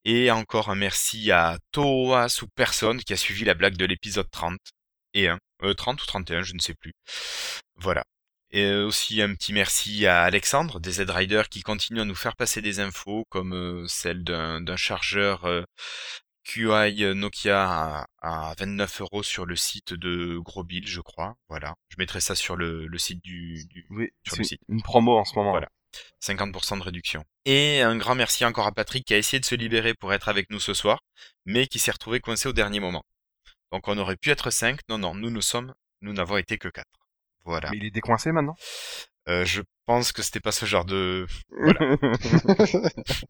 [0.05, 4.31] Et encore un merci à Toas ou personne qui a suivi la blague de l'épisode
[4.31, 4.59] 30
[5.15, 5.39] et 1.
[5.65, 6.93] Euh, 30 ou 31, je ne sais plus.
[7.77, 8.05] Voilà.
[8.53, 12.37] Et euh, aussi un petit merci à Alexandre des Z-Riders qui continue à nous faire
[12.37, 15.63] passer des infos comme euh, celle d'un d'un chargeur euh,
[16.45, 18.07] QI Nokia à,
[18.51, 21.37] à 29 euros sur le site de Gros Bill, je crois.
[21.49, 21.75] Voilà.
[21.89, 24.61] Je mettrai ça sur le, le site du, du Oui, Sur le site.
[24.69, 25.51] une promo en ce moment.
[25.51, 25.69] Voilà.
[26.23, 27.23] 50% de réduction.
[27.45, 30.29] Et un grand merci encore à Patrick qui a essayé de se libérer pour être
[30.29, 31.01] avec nous ce soir,
[31.45, 33.05] mais qui s'est retrouvé coincé au dernier moment.
[33.73, 36.69] Donc on aurait pu être 5, non non, nous nous sommes, nous n'avons été que
[36.69, 36.87] 4.
[37.45, 37.71] Voilà.
[37.71, 38.55] Mais il est décoincé maintenant?
[39.29, 41.27] Euh, je pense que c'était pas ce genre de...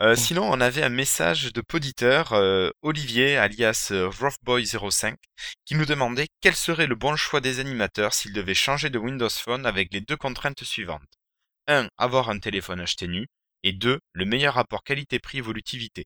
[0.00, 5.16] Euh, sinon, on avait un message de poditeur, euh, Olivier, alias euh, Roughboy05,
[5.64, 9.28] qui nous demandait quel serait le bon choix des animateurs s'ils devaient changer de Windows
[9.28, 11.02] Phone avec les deux contraintes suivantes.
[11.66, 11.88] 1.
[11.98, 13.26] Avoir un téléphone acheté nu.
[13.64, 13.98] Et 2.
[14.12, 16.04] Le meilleur rapport qualité-prix-évolutivité.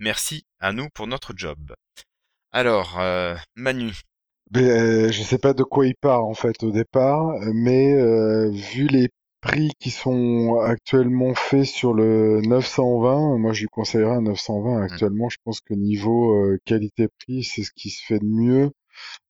[0.00, 1.74] Merci à nous pour notre job.
[2.50, 3.92] Alors, euh, Manu,
[4.52, 8.50] Mais, euh, je sais pas de quoi il part en fait au départ, mais euh,
[8.50, 9.08] vu les
[9.40, 15.28] prix qui sont actuellement faits sur le 920, moi je lui conseillerais un 920 actuellement.
[15.28, 18.70] Je pense que niveau euh, qualité-prix, c'est ce qui se fait de mieux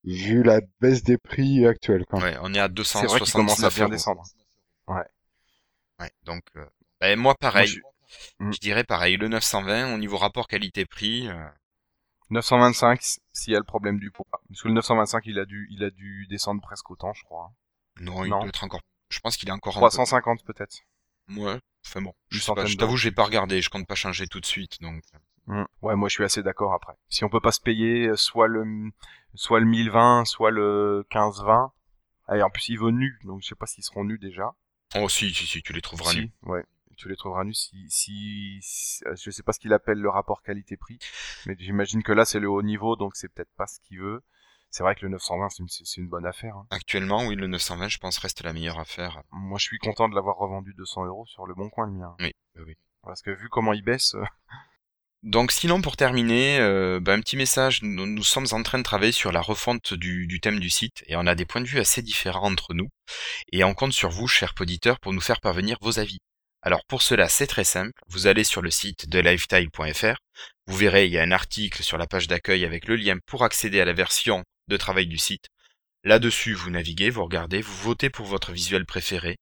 [0.04, 2.04] vu la baisse des prix actuels.
[2.08, 2.34] Quand même.
[2.34, 4.22] ouais, on est à C'est 279 vrai qu'il commence à bien descendre.
[6.00, 6.64] Ouais, donc, euh,
[7.00, 7.78] ben, moi pareil.
[7.82, 7.98] Moi, je-
[8.40, 8.52] Mm.
[8.52, 11.28] Je dirais pareil, le 920 au niveau rapport qualité-prix.
[12.30, 13.00] Euh, 925
[13.32, 14.26] s'il y a le problème du poids.
[14.48, 17.52] Parce que le 925 il a dû il a dû descendre presque autant je crois.
[18.00, 18.40] non, il Non.
[18.40, 18.80] doit être encore.
[19.10, 20.76] Je pense qu'il est encore un 350 peut-être.
[21.28, 21.40] peu.
[21.40, 22.12] Ouais, enfin bon.
[22.30, 23.60] Une Je, sais pas, je t'avoue, j'ai pas regardé.
[23.62, 25.02] Je compte pas changer tout de suite, donc.
[25.46, 25.64] Mm.
[25.82, 26.92] Ouais, moi je suis assez d'accord après.
[27.08, 28.64] Si on peut pas se payer euh, soit le
[29.34, 31.72] soit le 1020, soit le 1520.
[32.34, 34.52] Et en plus il vaut nu, donc je sais pas s'ils seront nus déjà.
[34.96, 36.32] Oh si, si, si, tu les trouveras Si, nus.
[36.42, 36.64] ouais.
[36.98, 40.10] Tu les trouveras nus si, si, si- euh, je sais pas ce qu'il appelle le
[40.10, 40.98] rapport qualité-prix,
[41.46, 44.22] mais j'imagine que là c'est le haut niveau, donc c'est peut-être pas ce qu'il veut.
[44.70, 46.56] C'est vrai que le 920 c'est une, c'est c'est une bonne affaire.
[46.56, 46.66] hein.
[46.70, 49.22] Actuellement, oui, le 920, je pense, reste la meilleure affaire.
[49.30, 52.14] Moi je suis content de l'avoir revendu 200 euros sur le bon coin le mien.
[52.20, 52.74] Oui, oui, oui.
[53.04, 54.24] Parce que vu comment il baisse, euh,
[55.24, 57.82] Donc sinon, pour terminer, euh, bah, un petit message.
[57.82, 61.02] Nous, nous sommes en train de travailler sur la refonte du, du thème du site
[61.08, 62.88] et on a des points de vue assez différents entre nous.
[63.52, 66.18] Et on compte sur vous, chers auditeurs, pour nous faire parvenir vos avis.
[66.62, 67.92] Alors pour cela, c'est très simple.
[68.08, 70.16] Vous allez sur le site de lifetile.fr.
[70.66, 73.44] Vous verrez, il y a un article sur la page d'accueil avec le lien pour
[73.44, 75.46] accéder à la version de travail du site.
[76.04, 79.36] Là-dessus, vous naviguez, vous regardez, vous votez pour votre visuel préféré.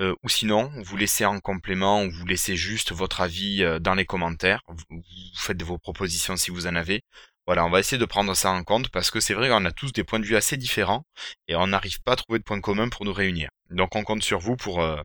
[0.00, 3.94] Euh, ou sinon, vous laissez en complément ou vous laissez juste votre avis euh, dans
[3.94, 4.62] les commentaires.
[4.68, 5.02] Vous, vous
[5.36, 7.02] faites vos propositions si vous en avez.
[7.46, 9.72] Voilà, on va essayer de prendre ça en compte parce que c'est vrai qu'on a
[9.72, 11.04] tous des points de vue assez différents
[11.48, 13.48] et on n'arrive pas à trouver de points communs pour nous réunir.
[13.70, 15.00] Donc on compte sur vous pour euh,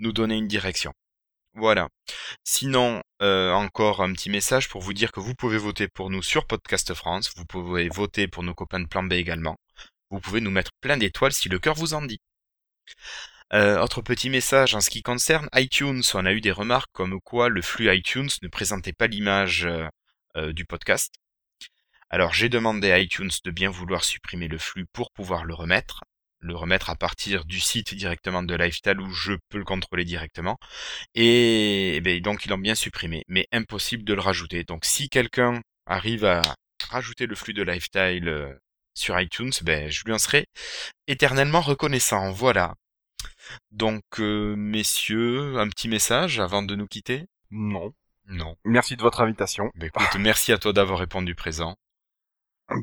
[0.00, 0.92] nous donner une direction.
[1.54, 1.88] Voilà.
[2.44, 6.22] Sinon, euh, encore un petit message pour vous dire que vous pouvez voter pour nous
[6.22, 9.56] sur Podcast France, vous pouvez voter pour nos copains de Plan B également.
[10.10, 12.20] Vous pouvez nous mettre plein d'étoiles si le cœur vous en dit.
[13.52, 17.20] Euh, autre petit message en ce qui concerne iTunes, on a eu des remarques comme
[17.20, 19.68] quoi le flux iTunes ne présentait pas l'image
[20.36, 21.12] du podcast.
[22.10, 26.02] Alors j'ai demandé à iTunes de bien vouloir supprimer le flux pour pouvoir le remettre,
[26.40, 30.58] le remettre à partir du site directement de Lifestyle où je peux le contrôler directement.
[31.14, 34.64] Et, eh ben, donc ils l'ont bien supprimé, mais impossible de le rajouter.
[34.64, 36.42] Donc si quelqu'un arrive à
[36.88, 38.52] rajouter le flux de Lifestyle euh,
[38.94, 40.46] sur iTunes, ben, je lui en serai
[41.06, 42.30] éternellement reconnaissant.
[42.32, 42.74] Voilà.
[43.70, 47.26] Donc, euh, messieurs, un petit message avant de nous quitter?
[47.50, 47.92] Non.
[48.26, 48.56] Non.
[48.64, 49.70] Merci de votre invitation.
[49.74, 51.76] Ben, écoute, merci à toi d'avoir répondu présent.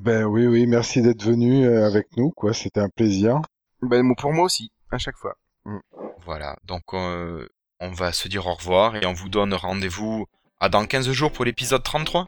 [0.04, 2.54] Ben oui, oui, merci d'être venu euh, avec nous, quoi.
[2.54, 3.40] C'était un plaisir.
[3.82, 5.36] Ben pour moi aussi, à chaque fois.
[5.66, 5.78] Mm.
[6.26, 7.48] Voilà, donc euh,
[7.80, 10.26] on va se dire au revoir et on vous donne rendez-vous
[10.60, 12.28] à dans 15 jours pour l'épisode 33.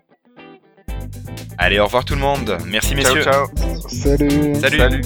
[1.57, 2.57] Allez, au revoir tout le monde.
[2.67, 3.23] Merci messieurs.
[3.23, 3.89] Ciao, ciao.
[3.89, 4.55] Salut.
[4.55, 4.77] Salut.
[4.77, 5.01] Salut.